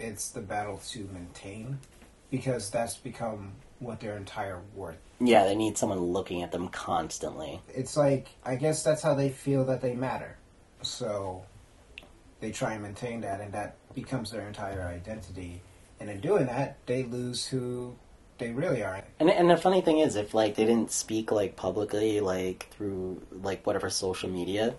it's 0.02 0.30
the 0.30 0.42
battle 0.42 0.78
to 0.90 1.08
maintain 1.14 1.80
because 2.30 2.70
that's 2.70 2.96
become 2.98 3.52
what 3.80 4.00
their 4.00 4.16
entire 4.18 4.60
worth. 4.76 4.98
yeah 5.20 5.44
they 5.46 5.56
need 5.56 5.78
someone 5.78 6.00
looking 6.00 6.42
at 6.44 6.52
them 6.52 6.68
constantly 6.70 7.60
It's 7.74 7.96
like, 7.98 8.30
I 8.44 8.56
guess 8.56 8.84
that's 8.84 9.02
how 9.02 9.14
they 9.16 9.30
feel 9.30 9.66
that 9.66 9.82
they 9.82 9.94
matter. 9.96 10.38
So 10.82 11.44
they 12.40 12.52
try 12.52 12.74
and 12.74 12.84
maintain 12.84 13.22
that, 13.22 13.40
and 13.42 13.52
that 13.54 13.76
becomes 13.94 14.32
their 14.32 14.48
entire 14.48 14.82
identity. 14.84 15.62
And 16.00 16.10
in 16.10 16.20
doing 16.22 16.46
that, 16.48 16.78
they 16.88 17.04
lose 17.04 17.46
who 17.46 17.96
they 18.40 18.50
really 18.52 18.82
are. 18.84 19.04
and 19.20 19.30
and 19.30 19.50
the 19.50 19.58
funny 19.58 19.82
thing 19.82 20.00
is 20.00 20.16
if 20.16 20.34
like 20.34 20.56
they 20.56 20.66
didn't 20.66 20.92
speak 20.92 21.32
like 21.32 21.56
publicly 21.56 22.20
like 22.22 22.68
through 22.72 23.22
like 23.44 23.66
whatever 23.68 23.90
social 23.90 24.30
media 24.30 24.74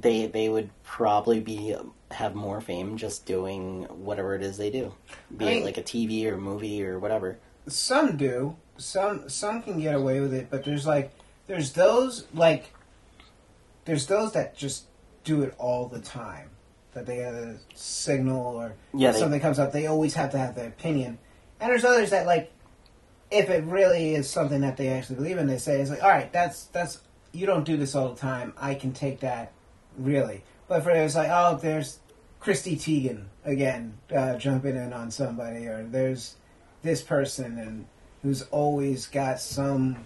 they 0.00 0.26
they 0.26 0.48
would 0.48 0.70
probably 0.82 1.40
be 1.40 1.74
have 2.10 2.34
more 2.34 2.60
fame 2.60 2.96
just 2.96 3.26
doing 3.26 3.82
whatever 3.84 4.34
it 4.34 4.42
is 4.42 4.56
they 4.58 4.70
do 4.70 4.92
be 5.36 5.46
I 5.48 5.50
it 5.52 5.64
like 5.64 5.78
a 5.78 5.82
TV 5.82 6.24
or 6.26 6.36
movie 6.36 6.84
or 6.84 6.98
whatever 6.98 7.38
Some 7.66 8.16
do. 8.16 8.56
Some 8.78 9.28
some 9.28 9.62
can 9.62 9.80
get 9.80 9.94
away 9.94 10.20
with 10.20 10.32
it, 10.34 10.48
but 10.50 10.64
there's 10.64 10.86
like 10.86 11.10
there's 11.46 11.72
those 11.72 12.26
like 12.34 12.72
there's 13.86 14.06
those 14.06 14.32
that 14.32 14.56
just 14.56 14.84
do 15.24 15.42
it 15.42 15.54
all 15.58 15.86
the 15.88 16.00
time. 16.00 16.50
That 16.92 17.06
they 17.06 17.16
have 17.18 17.34
a 17.34 17.56
signal 17.74 18.56
or 18.56 18.74
Yeah, 18.94 19.12
they- 19.12 19.18
something 19.18 19.40
comes 19.40 19.58
up, 19.58 19.72
they 19.72 19.86
always 19.86 20.14
have 20.14 20.30
to 20.32 20.38
have 20.38 20.54
their 20.54 20.68
opinion. 20.68 21.18
And 21.60 21.70
there's 21.70 21.84
others 21.84 22.10
that 22.10 22.26
like 22.26 22.52
if 23.30 23.50
it 23.50 23.64
really 23.64 24.14
is 24.14 24.30
something 24.30 24.60
that 24.60 24.76
they 24.76 24.88
actually 24.88 25.16
believe 25.16 25.38
in, 25.38 25.46
they 25.48 25.58
say 25.58 25.80
it's 25.80 25.90
like, 25.90 26.02
all 26.02 26.08
right, 26.10 26.32
that's 26.32 26.64
that's 26.66 27.00
you 27.32 27.46
don't 27.46 27.64
do 27.64 27.76
this 27.76 27.94
all 27.94 28.10
the 28.10 28.20
time. 28.20 28.52
I 28.58 28.74
can 28.74 28.92
take 28.92 29.20
that 29.20 29.52
really. 29.98 30.42
But 30.68 30.82
for 30.82 30.90
it's 30.90 31.14
like, 31.14 31.30
oh, 31.30 31.58
there's 31.60 32.00
Chrissy 32.40 32.76
Teigen 32.76 33.24
again 33.44 33.98
uh, 34.14 34.36
jumping 34.36 34.76
in 34.76 34.92
on 34.92 35.10
somebody, 35.10 35.66
or 35.66 35.84
there's 35.84 36.36
this 36.82 37.02
person 37.02 37.58
and 37.58 37.86
who's 38.22 38.42
always 38.42 39.06
got 39.06 39.40
some. 39.40 39.96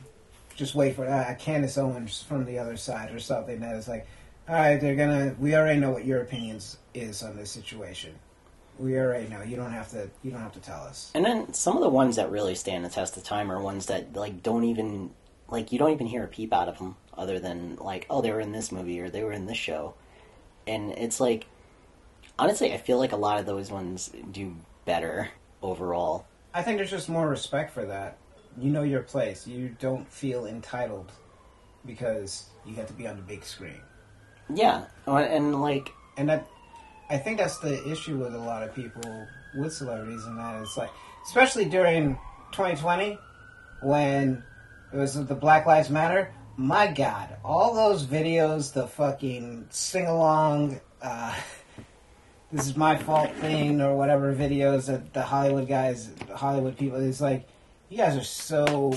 Just 0.57 0.75
wait 0.75 0.97
for 0.97 1.09
uh, 1.09 1.35
Candace 1.39 1.79
Owens 1.79 2.23
from 2.23 2.45
the 2.45 2.59
other 2.59 2.77
side 2.77 3.15
or 3.15 3.19
something 3.19 3.61
that 3.61 3.77
is 3.77 3.89
like, 3.89 4.07
all 4.49 4.55
right, 4.55 4.81
they're 4.81 4.97
gonna. 4.97 5.35
We 5.39 5.55
already 5.55 5.81
know 5.81 5.91
what 5.91 6.05
your 6.05 6.21
opinions 6.21 6.77
is 6.93 7.23
on 7.23 7.37
this 7.37 7.51
situation. 7.51 8.15
We 8.79 8.99
already 8.99 9.29
know. 9.29 9.43
You 9.43 9.57
don't 9.57 9.73
have 9.73 9.91
to. 9.93 10.11
You 10.23 10.31
don't 10.31 10.41
have 10.41 10.53
to 10.53 10.61
tell 10.61 10.83
us. 10.83 11.11
And 11.15 11.25
then 11.25 11.53
some 11.55 11.77
of 11.77 11.83
the 11.83 11.89
ones 11.89 12.17
that 12.17 12.31
really 12.31 12.55
stand 12.55 12.85
the 12.85 12.91
test 12.91 13.17
of 13.17 13.25
time 13.25 13.51
are 13.51 13.63
ones 13.63 13.87
that 13.87 14.15
like 14.15 14.43
don't 14.43 14.65
even 14.65 15.11
like 15.49 15.73
you 15.73 15.79
don't 15.79 15.93
even 15.93 16.07
hear 16.07 16.25
a 16.25 16.29
peep 16.29 16.53
out 16.53 16.69
of 16.69 16.79
them 16.79 16.97
other 17.21 17.39
than 17.39 17.77
like 17.77 18.07
oh 18.11 18.23
they 18.23 18.33
were 18.33 18.41
in 18.41 18.53
this 18.53 18.73
movie 18.73 19.01
or 19.01 19.11
they 19.11 19.23
were 19.23 19.33
in 19.33 19.47
this 19.47 19.59
show, 19.59 19.95
and 20.67 20.91
it's 20.93 21.21
like 21.21 21.47
honestly 22.39 22.73
I 22.73 22.79
feel 22.79 22.99
like 22.99 23.13
a 23.13 23.17
lot 23.17 23.39
of 23.39 23.47
those 23.47 23.71
ones 23.71 24.11
do 24.33 24.57
better 24.85 25.31
overall. 25.63 26.27
I 26.53 26.63
think 26.63 26.79
there's 26.79 26.91
just 26.91 27.09
more 27.09 27.29
respect 27.29 27.73
for 27.73 27.85
that. 27.87 28.19
You 28.59 28.71
know 28.71 28.83
your 28.83 29.03
place. 29.03 29.47
You 29.47 29.77
don't 29.79 30.11
feel 30.11 30.47
entitled 30.47 31.13
because 31.87 32.47
you 32.67 32.75
get 32.75 32.89
to 32.89 32.93
be 32.93 33.07
on 33.07 33.17
the 33.17 33.23
big 33.23 33.45
screen. 33.45 33.81
Yeah, 34.53 34.87
Uh, 35.07 35.19
and 35.19 35.61
like 35.61 35.93
And 36.17 36.29
that, 36.29 36.47
I 37.09 37.19
think 37.19 37.39
that's 37.39 37.59
the 37.59 37.89
issue 37.89 38.17
with 38.19 38.35
a 38.35 38.39
lot 38.39 38.63
of 38.63 38.75
people 38.75 39.27
with 39.55 39.73
celebrities, 39.73 40.25
and 40.25 40.39
that 40.39 40.61
it's 40.63 40.77
like, 40.77 40.91
especially 41.25 41.67
during 41.67 42.19
2020 42.53 43.19
when 43.83 44.43
it 44.93 44.97
was 44.97 45.15
the 45.15 45.35
Black 45.35 45.67
Lives 45.67 45.91
Matter. 45.91 46.33
My 46.61 46.89
God, 46.89 47.39
all 47.43 47.75
those 47.75 48.05
videos, 48.05 48.75
the 48.75 48.87
fucking 48.87 49.69
sing 49.71 50.07
along, 50.07 50.79
uh, 51.01 51.35
this 52.53 52.67
is 52.67 52.77
my 52.77 52.99
fault 52.99 53.33
thing, 53.37 53.81
or 53.81 53.97
whatever 53.97 54.35
videos 54.35 54.85
that 54.85 55.15
the 55.15 55.23
Hollywood 55.23 55.67
guys, 55.67 56.11
Hollywood 56.35 56.77
people, 56.77 57.01
it's 57.01 57.23
like, 57.23 57.49
you 57.89 57.97
guys 57.97 58.15
are 58.15 58.23
so 58.23 58.93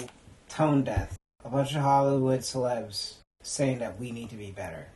tone 0.49 0.83
deaf. 0.83 1.17
A 1.45 1.49
bunch 1.49 1.73
of 1.73 1.83
Hollywood 1.83 2.41
celebs 2.41 3.13
saying 3.43 3.79
that 3.79 3.97
we 3.97 4.11
need 4.11 4.29
to 4.31 4.35
be 4.35 4.51
better. 4.51 4.87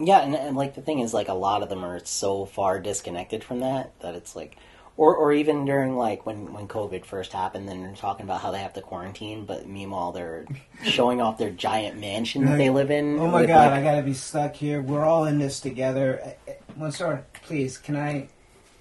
Yeah, 0.00 0.20
and, 0.22 0.34
and 0.34 0.56
like 0.56 0.74
the 0.74 0.80
thing 0.80 1.00
is, 1.00 1.12
like 1.12 1.28
a 1.28 1.34
lot 1.34 1.62
of 1.62 1.68
them 1.68 1.84
are 1.84 2.02
so 2.06 2.46
far 2.46 2.80
disconnected 2.80 3.44
from 3.44 3.60
that 3.60 3.92
that 4.00 4.14
it's 4.14 4.34
like, 4.34 4.56
or 4.96 5.16
or 5.16 5.32
even 5.32 5.64
during 5.64 5.96
like 5.96 6.26
when 6.26 6.52
when 6.52 6.68
COVID 6.68 7.04
first 7.04 7.32
happened, 7.32 7.68
then 7.68 7.82
they're 7.82 7.94
talking 7.94 8.24
about 8.24 8.40
how 8.40 8.50
they 8.50 8.58
have 8.58 8.72
to 8.74 8.80
quarantine, 8.82 9.44
but 9.46 9.66
meanwhile 9.66 10.12
they're 10.12 10.46
showing 10.84 11.20
off 11.20 11.38
their 11.38 11.50
giant 11.50 11.98
mansion 11.98 12.44
that 12.44 12.58
they 12.58 12.70
live 12.70 12.90
in. 12.90 13.18
Oh 13.18 13.28
my 13.28 13.46
god, 13.46 13.70
like- 13.72 13.80
I 13.80 13.82
gotta 13.82 14.02
be 14.02 14.14
stuck 14.14 14.54
here. 14.54 14.80
We're 14.82 15.04
all 15.04 15.24
in 15.24 15.38
this 15.38 15.60
together. 15.60 16.34
Uh, 16.48 16.52
One 16.74 16.92
sir, 16.92 17.24
please, 17.44 17.78
can 17.78 17.96
I 17.96 18.28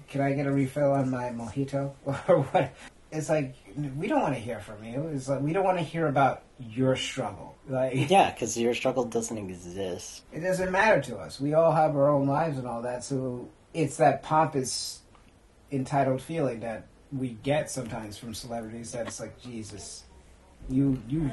can 0.09 0.21
I 0.21 0.33
get 0.33 0.45
a 0.47 0.51
refill 0.51 0.91
on 0.91 1.09
my 1.09 1.29
mojito 1.29 1.93
or 2.27 2.41
what? 2.41 2.73
It's 3.13 3.27
like 3.29 3.55
we 3.97 4.07
don't 4.07 4.21
want 4.21 4.33
to 4.35 4.39
hear 4.39 4.59
from 4.61 4.83
you. 4.85 5.07
It's 5.13 5.27
like 5.27 5.41
we 5.41 5.51
don't 5.53 5.65
want 5.65 5.77
to 5.77 5.83
hear 5.83 6.07
about 6.07 6.43
your 6.59 6.95
struggle. 6.95 7.55
Like 7.69 7.93
yeah, 8.09 8.31
because 8.31 8.57
your 8.57 8.73
struggle 8.73 9.03
doesn't 9.05 9.37
exist. 9.37 10.23
it 10.31 10.39
doesn't 10.41 10.71
matter 10.71 11.01
to 11.03 11.17
us. 11.17 11.39
We 11.39 11.53
all 11.53 11.71
have 11.73 11.95
our 11.95 12.09
own 12.09 12.25
lives 12.27 12.57
and 12.57 12.65
all 12.67 12.81
that. 12.83 13.03
So 13.03 13.49
it's 13.73 13.97
that 13.97 14.23
pompous, 14.23 15.00
entitled 15.71 16.21
feeling 16.21 16.59
that 16.61 16.87
we 17.11 17.29
get 17.43 17.69
sometimes 17.69 18.17
from 18.17 18.33
celebrities. 18.33 18.91
That 18.91 19.07
it's 19.07 19.19
like 19.19 19.39
Jesus, 19.41 20.03
you 20.69 21.01
you 21.07 21.29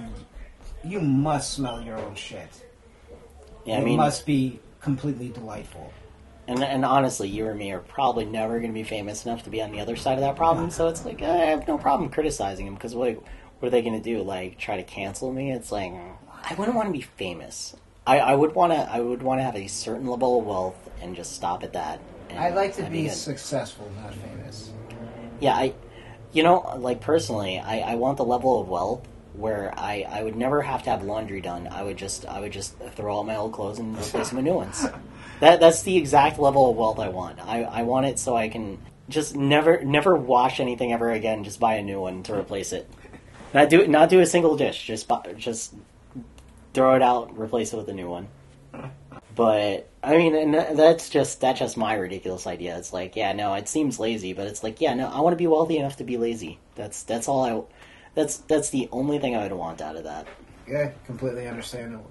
you 0.85 1.01
must 1.01 1.53
smell 1.55 1.81
your 1.83 1.99
own 1.99 2.15
shit. 2.15 2.65
Yeah, 3.65 3.77
I 3.77 3.81
it 3.81 3.85
mean, 3.85 3.97
must 3.97 4.27
be 4.27 4.61
completely 4.81 5.29
delightful. 5.31 5.93
and 6.47 6.63
and 6.65 6.85
honestly, 6.85 7.29
you 7.29 7.47
or 7.47 7.55
me 7.55 7.73
are 7.73 7.81
probably 7.81 8.25
never 8.25 8.59
going 8.59 8.71
to 8.71 8.75
be 8.75 8.85
famous 8.85 9.27
enough 9.27 9.43
to 9.45 9.51
be 9.51 9.63
on 9.63 9.71
the 9.73 9.81
other 9.81 9.97
side 9.97 10.15
of 10.15 10.21
that 10.21 10.37
problem. 10.37 10.71
So 10.71 10.89
it's 10.89 11.05
like 11.05 11.23
I 11.23 11.37
have 11.47 11.69
no 11.69 11.79
problem 11.79 12.11
criticizing 12.11 12.65
them 12.67 12.75
because 12.75 12.95
what 12.95 13.15
what 13.59 13.69
are 13.69 13.71
they 13.71 13.83
going 13.83 14.01
to 14.01 14.03
do? 14.03 14.23
Like 14.23 14.59
try 14.59 14.77
to 14.77 14.85
cancel 14.85 15.33
me? 15.33 15.53
It's 15.53 15.71
like 15.73 15.93
I 16.45 16.55
wouldn't 16.55 16.77
want 16.77 16.89
to 16.89 16.93
be 16.93 17.03
famous. 17.03 17.77
I, 18.07 18.21
I 18.21 18.35
would 18.35 18.55
want 18.55 18.73
to 18.73 18.79
I 18.79 19.01
would 19.01 19.23
want 19.23 19.41
to 19.41 19.45
have 19.45 19.57
a 19.57 19.67
certain 19.67 20.07
level 20.07 20.39
of 20.41 20.47
wealth 20.47 20.91
and 21.01 21.15
just 21.15 21.35
stop 21.35 21.63
at 21.63 21.75
that. 21.75 22.01
And 22.31 22.39
I'd 22.39 22.55
like 22.55 22.77
to 22.77 22.85
be 22.85 23.09
successful, 23.09 23.91
not 24.03 24.15
famous. 24.15 24.71
Yeah, 25.41 25.55
I, 25.55 25.75
you 26.33 26.43
know, 26.43 26.75
like 26.79 27.01
personally, 27.01 27.59
I, 27.59 27.93
I 27.93 27.95
want 27.95 28.17
the 28.17 28.25
level 28.25 28.61
of 28.61 28.69
wealth 28.69 29.07
where 29.35 29.73
I, 29.77 30.05
I 30.09 30.23
would 30.23 30.37
never 30.37 30.63
have 30.63 30.83
to 30.85 30.91
have 30.91 31.05
laundry 31.05 31.41
done. 31.41 31.69
I 31.69 31.83
would 31.83 31.97
just 31.97 32.27
I 32.27 32.41
would 32.41 32.53
just 32.53 32.77
throw 32.97 33.21
out 33.21 33.27
my 33.27 33.37
old 33.37 33.53
clothes 33.53 33.79
and 33.79 33.97
replace 33.97 34.29
them 34.29 34.37
with 34.37 34.45
new 34.45 34.55
ones. 34.55 34.87
That 35.41 35.61
that's 35.61 35.83
the 35.83 35.97
exact 35.97 36.41
level 36.41 36.69
of 36.69 36.77
wealth 36.77 36.99
I 36.99 37.11
want. 37.11 37.39
I, 37.39 37.63
I 37.63 37.83
want 37.83 38.07
it 38.07 38.19
so 38.19 38.37
I 38.37 38.49
can 38.49 38.79
just 39.09 39.37
never 39.37 39.85
never 39.85 40.17
wash 40.17 40.59
anything 40.59 40.93
ever 40.93 41.13
again. 41.13 41.45
Just 41.45 41.61
buy 41.61 41.75
a 41.75 41.83
new 41.83 42.01
one 42.01 42.25
to 42.25 42.35
replace 42.35 42.73
it. 42.73 42.91
Not 43.55 43.71
do 43.71 43.87
not 43.87 44.09
do 44.09 44.19
a 44.19 44.27
single 44.27 44.57
dish. 44.57 44.85
Just 44.85 45.07
buy, 45.07 45.35
just 45.37 45.75
throw 46.75 46.97
it 46.97 47.03
out, 47.03 47.39
replace 47.39 47.73
it 47.73 47.77
with 47.77 47.89
a 47.89 47.95
new 47.95 48.11
one. 48.11 48.27
But 49.37 49.89
I 50.03 50.17
mean, 50.17 50.35
and 50.35 50.55
that's 50.55 51.11
just 51.11 51.41
that's 51.41 51.59
just 51.59 51.77
my 51.77 51.95
ridiculous 51.95 52.47
idea. 52.47 52.79
It's 52.79 52.93
like, 52.93 53.17
yeah, 53.17 53.33
no, 53.33 53.55
it 53.55 53.69
seems 53.69 53.99
lazy, 53.99 54.33
but 54.33 54.47
it's 54.47 54.63
like, 54.63 54.81
yeah, 54.81 54.95
no, 54.95 55.09
I 55.09 55.21
want 55.21 55.33
to 55.33 55.37
be 55.37 55.47
wealthy 55.47 55.79
enough 55.79 55.97
to 55.97 56.05
be 56.05 56.17
lazy. 56.17 56.59
That's 56.77 57.03
that's 57.03 57.29
all 57.29 57.45
I. 57.45 57.63
That's 58.15 58.39
that's 58.39 58.71
the 58.71 58.89
only 58.93 59.19
thing 59.19 59.35
I 59.35 59.43
would 59.43 59.53
want 59.53 59.81
out 59.81 59.97
of 59.97 60.05
that. 60.05 60.27
Yeah, 60.69 60.93
completely 61.05 61.49
understandable. 61.49 62.11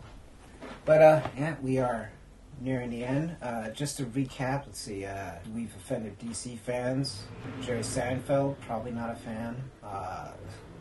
But 0.86 1.02
uh, 1.02 1.28
yeah, 1.38 1.56
we 1.62 1.78
are 1.78 2.12
nearing 2.60 2.90
the 2.90 3.04
end. 3.04 3.36
Uh, 3.42 3.70
just 3.70 3.98
to 3.98 4.06
recap, 4.06 4.66
let's 4.66 4.80
see. 4.80 5.06
Uh, 5.06 5.32
we've 5.54 5.74
offended 5.76 6.20
DC 6.20 6.58
fans. 6.60 7.24
Jerry 7.62 7.82
Seinfeld, 7.82 8.60
probably 8.62 8.92
not 8.92 9.12
a 9.12 9.16
fan. 9.16 9.64
Uh, 9.84 10.32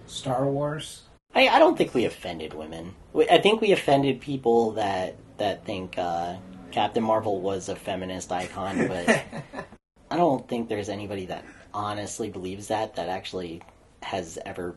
Star 0.07 0.47
Wars. 0.47 1.03
I, 1.35 1.49
I 1.49 1.59
don't 1.59 1.77
think 1.77 1.93
we 1.95 2.05
offended 2.05 2.55
women. 2.55 2.95
I 3.31 3.39
think 3.39 3.61
we 3.61 3.73
offended 3.73 4.21
people 4.21 4.73
that 4.73 5.17
that 5.39 5.65
think 5.65 5.99
uh, 5.99 6.37
Captain 6.71 7.03
Marvel 7.03 7.41
was 7.41 7.69
a 7.69 7.77
feminist 7.77 8.31
icon, 8.33 8.87
but 8.89 9.09
I 10.11 10.17
don't 10.17 10.47
think 10.49 10.69
there's 10.69 10.89
anybody 10.89 11.27
that 11.27 11.45
honestly 11.73 12.31
believes 12.31 12.69
that 12.69 12.97
that 12.97 13.09
actually 13.09 13.63
has 14.03 14.39
ever 14.45 14.77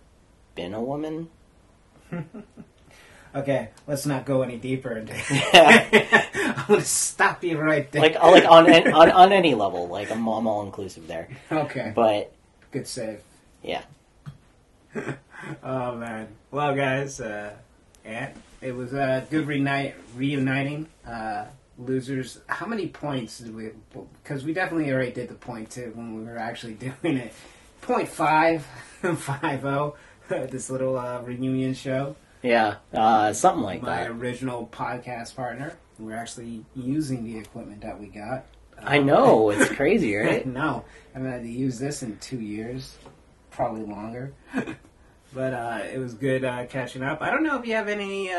been 0.56 0.74
a 0.74 0.82
woman. 0.82 1.30
Okay, 3.36 3.70
let's 3.86 4.08
not 4.08 4.26
go 4.26 4.42
any 4.42 4.58
deeper 4.58 4.98
into. 4.98 5.14
I'm 5.54 6.66
gonna 6.68 6.82
stop 6.82 7.44
you 7.44 7.60
right 7.60 7.90
there. 7.92 8.02
like 8.02 8.16
like 8.16 8.46
on 8.50 8.68
an- 8.68 8.92
on 8.92 9.12
on 9.12 9.32
any 9.32 9.54
level. 9.54 9.88
Like 9.88 10.10
I'm, 10.10 10.28
I'm 10.28 10.48
all 10.48 10.64
inclusive 10.64 11.06
there, 11.06 11.30
okay, 11.52 11.92
but 11.96 12.34
good 12.72 12.88
save. 12.88 13.20
yeah. 13.62 13.84
Oh 15.64 15.96
man. 15.96 16.30
Well, 16.50 16.74
guys, 16.76 17.22
uh, 17.22 17.54
yeah, 18.04 18.32
it 18.62 18.72
was 18.76 18.94
a 18.94 19.28
good 19.30 19.46
reunite, 19.46 19.94
reuniting. 20.16 20.88
Uh, 21.08 21.46
losers. 21.80 22.40
How 22.48 22.66
many 22.66 22.88
points 22.88 23.40
did 23.40 23.56
we? 23.56 23.70
Because 24.24 24.44
we 24.44 24.54
definitely 24.54 24.92
already 24.92 25.12
did 25.12 25.30
the 25.30 25.36
point 25.36 25.72
two 25.72 25.92
when 25.96 26.16
we 26.16 26.24
were 26.24 26.38
actually 26.38 26.74
doing 27.02 27.18
it. 27.18 27.34
Point 27.82 28.08
five, 28.08 28.66
five 29.18 29.66
oh. 29.66 29.96
This 30.30 30.70
little 30.70 30.98
uh, 30.98 31.22
reunion 31.22 31.74
show. 31.74 32.16
Yeah, 32.44 32.76
uh, 32.94 33.34
something 33.34 33.64
like 33.64 33.82
My 33.82 34.04
that. 34.04 34.12
My 34.12 34.18
original 34.18 34.70
podcast 34.72 35.36
partner. 35.36 35.76
We're 35.98 36.16
actually 36.16 36.64
using 36.76 37.24
the 37.24 37.38
equipment 37.40 37.82
that 37.82 38.00
we 38.00 38.08
got. 38.08 38.46
I 38.82 39.00
know 39.00 39.50
it's 39.50 39.70
crazy, 39.74 40.16
right? 40.16 40.46
no, 40.46 40.86
I've 41.16 41.24
had 41.24 41.42
to 41.42 41.50
use 41.50 41.80
this 41.80 42.04
in 42.04 42.18
two 42.20 42.40
years, 42.40 42.96
probably 43.52 43.82
longer. 43.82 44.34
but 45.34 45.54
uh, 45.54 45.80
it 45.92 45.98
was 45.98 46.14
good 46.14 46.46
uh, 46.46 46.66
catching 46.68 47.02
up. 47.02 47.22
I 47.22 47.32
don't 47.32 47.44
know 47.44 47.58
if 47.60 47.66
you 47.66 47.74
have 47.74 47.90
any, 47.90 48.32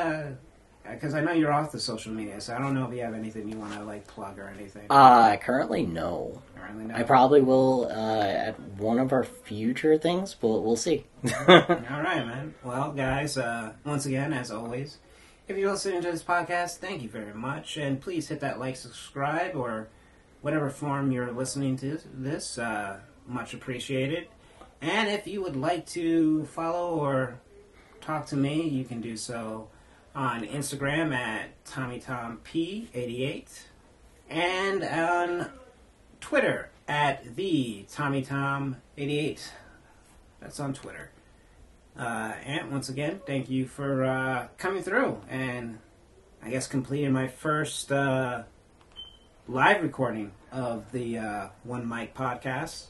because 0.89 1.15
I 1.15 1.21
know 1.21 1.33
you're 1.33 1.53
off 1.53 1.73
the 1.73 1.81
social 1.81 2.13
media, 2.13 2.41
so 2.41 2.55
I 2.55 2.59
don't 2.59 2.75
know 2.75 2.87
if 2.87 2.95
you 2.95 3.03
have 3.03 3.15
anything 3.15 3.49
you 3.49 3.59
want 3.59 3.75
to 3.75 3.85
like 3.85 4.07
plug 4.07 4.39
or 4.39 4.49
anything. 4.49 4.87
Uh, 4.91 5.37
currently, 5.37 5.85
no. 5.85 6.43
I 6.57 6.73
really 6.73 6.87
know. 6.87 6.95
I 6.95 7.03
probably 7.03 7.41
will 7.41 7.87
uh, 7.91 8.23
at 8.23 8.59
one 8.79 8.99
of 8.99 9.13
our 9.13 9.25
future 9.25 9.99
things, 9.99 10.35
but 10.35 10.61
we'll 10.61 10.77
see. 10.77 11.05
All 11.25 11.47
right, 11.49 12.27
man. 12.27 12.55
Well, 12.65 12.93
guys, 12.93 13.37
uh, 13.37 13.73
once 13.85 14.07
again, 14.07 14.33
as 14.33 14.51
always, 14.51 14.99
if 15.49 15.57
you're 15.57 15.71
listening 15.71 16.03
to 16.03 16.13
this 16.13 16.23
podcast, 16.23 16.77
thank 16.77 17.03
you 17.03 17.09
very 17.09 17.35
much, 17.35 17.77
and 17.77 18.01
please 18.01 18.29
hit 18.29 18.41
that 18.41 18.59
like, 18.59 18.77
subscribe, 18.77 19.55
or 19.55 19.89
whatever 20.41 20.71
form 20.71 21.13
you're 21.13 21.33
listening 21.33 21.77
to 21.79 21.99
this. 22.13 22.59
Uh, 22.59 23.01
much 23.27 23.55
appreciated. 23.55 24.27
And 24.81 25.09
if 25.09 25.27
you 25.27 25.43
would 25.43 25.57
like 25.57 25.87
to 25.89 26.47
follow 26.47 26.99
or 26.99 27.41
talk 28.01 28.27
to 28.27 28.37
me, 28.37 28.67
you 28.69 28.85
can 28.85 29.01
do 29.01 29.17
so 29.17 29.69
on 30.15 30.45
Instagram 30.45 31.15
at 31.15 31.65
TommyTomP88 31.65 33.63
and 34.29 34.83
on 34.83 35.51
Twitter 36.21 36.71
at 36.89 37.37
the 37.37 37.85
TommyTom88. 37.91 39.41
That's 40.41 40.61
on 40.61 40.75
Twitter. 40.75 41.11
Uh, 41.99 42.33
and 42.45 42.71
once 42.71 42.89
again, 42.89 43.21
thank 43.27 43.51
you 43.51 43.67
for 43.67 44.05
uh, 44.05 44.49
coming 44.59 44.83
through 44.83 45.21
and 45.29 45.79
I 46.43 46.51
guess 46.51 46.67
completing 46.67 47.13
my 47.13 47.29
first 47.29 47.93
uh, 47.93 48.45
live 49.47 49.83
recording 49.83 50.33
of 50.51 50.91
the 50.93 51.19
uh, 51.19 51.49
One 51.65 51.87
Mic 51.89 52.15
podcast. 52.15 52.87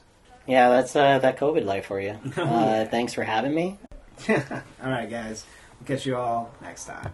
Yeah, 0.47 0.69
that's 0.69 0.95
uh, 0.95 1.19
that 1.19 1.37
COVID 1.37 1.65
life 1.65 1.85
for 1.85 1.99
you. 1.99 2.17
Uh, 2.37 2.85
thanks 2.85 3.13
for 3.13 3.23
having 3.23 3.53
me. 3.53 3.77
all 4.29 4.35
right, 4.83 5.09
guys. 5.09 5.45
Catch 5.85 6.05
you 6.05 6.15
all 6.15 6.53
next 6.61 6.85
time. 6.85 7.11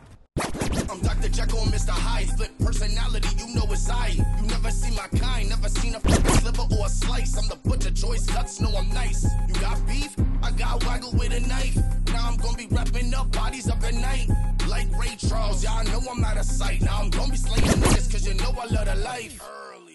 I'm 0.89 0.99
Dr. 1.01 1.30
Jekyll 1.30 1.59
and 1.59 1.72
Mr. 1.72 1.89
Hyde. 1.89 2.30
Flip 2.38 2.51
personality, 2.59 3.30
you 3.38 3.55
know 3.55 3.65
it's 3.72 3.89
I. 3.89 4.09
You 4.09 4.47
never 4.47 4.72
see 4.72 4.95
my 4.95 5.07
kind, 5.20 5.49
never 5.49 5.70
seen 5.70 5.95
a 5.95 5.99
fucking 5.99 6.26
sliver 6.41 6.63
or 6.78 6.86
a 6.86 6.89
slice. 6.89 7.38
I'm 7.38 7.47
the 7.47 7.55
butcher, 7.55 7.91
choice 7.91 8.26
cuts, 8.28 8.59
know 8.59 8.72
I'm 8.76 8.89
nice. 8.89 9.26
You 9.47 9.53
got 9.55 9.86
beef? 9.88 10.15
I 10.43 10.51
got 10.51 10.84
waggle 10.86 11.13
with 11.13 11.34
a 11.34 11.39
knife. 11.47 11.78
Now 12.07 12.28
I'm 12.28 12.38
gonna 12.38 12.57
be 12.57 12.68
wrapping 12.70 13.13
up 13.13 13.32
bodies 13.32 13.70
up 13.70 13.82
at 13.84 13.93
night. 13.93 14.30
Like 14.68 14.88
Ray 14.99 15.15
Charles, 15.18 15.63
y'all 15.63 15.84
know 15.86 16.01
I'm 16.11 16.24
out 16.24 16.38
of 16.38 16.45
sight. 16.45 16.82
Now 16.82 16.99
I'm 17.01 17.09
gonna 17.09 17.32
be 17.32 17.38
slaying 17.38 17.63
niggas, 17.63 18.11
cause 18.11 18.28
you 18.28 18.34
know 18.36 18.53
I 18.61 18.65
love 18.65 18.86
the 18.86 18.95
life. 18.95 19.41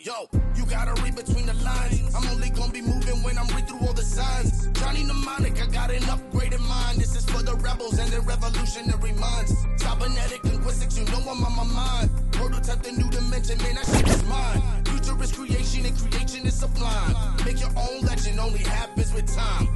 Yo, 0.05 0.29
you 0.57 0.67
gotta 0.67 1.01
read 1.01 1.15
between 1.15 1.47
the 1.47 1.55
lines. 1.63 2.13
I'm 2.13 2.27
only 2.27 2.51
gonna 2.51 2.73
be 2.73 2.81
moving 2.81 3.23
when 3.23 3.39
I'm 3.39 3.47
read 3.55 3.69
through 3.69 3.87
all 3.87 3.93
the 3.93 4.03
signs. 4.03 4.67
Johnny 4.73 5.05
Mnemonic, 5.05 5.63
I 5.63 5.67
got 5.67 5.93
an 5.93 6.03
upgraded 6.03 6.59
mind. 6.59 6.99
This 6.99 7.15
is 7.15 7.25
for 7.25 7.41
the 7.41 7.55
rebels 7.55 8.01
and 8.01 8.11
their 8.11 8.21
revolutionary 8.23 9.13
minds. 9.13 9.55
Cybernetic 9.77 10.43
linguistics, 10.43 10.99
you 10.99 11.05
know 11.05 11.21
I'm 11.31 11.45
on 11.45 11.55
my 11.55 11.63
mind. 11.73 12.11
Prototype 12.33 12.83
the 12.83 12.91
new 12.91 13.09
dimension, 13.11 13.59
man, 13.59 13.77
that 13.77 13.87
shit 13.87 14.09
is 14.09 14.25
mine. 14.25 14.85
Future 14.87 15.23
is 15.23 15.31
creation 15.31 15.87
and 15.87 15.97
creation 15.97 16.47
is 16.49 16.59
sublime. 16.59 17.37
Make 17.45 17.61
your 17.61 17.71
own 17.77 18.01
legend, 18.01 18.41
only 18.41 18.59
happens 18.59 19.13
with 19.15 19.33
time. 19.33 19.69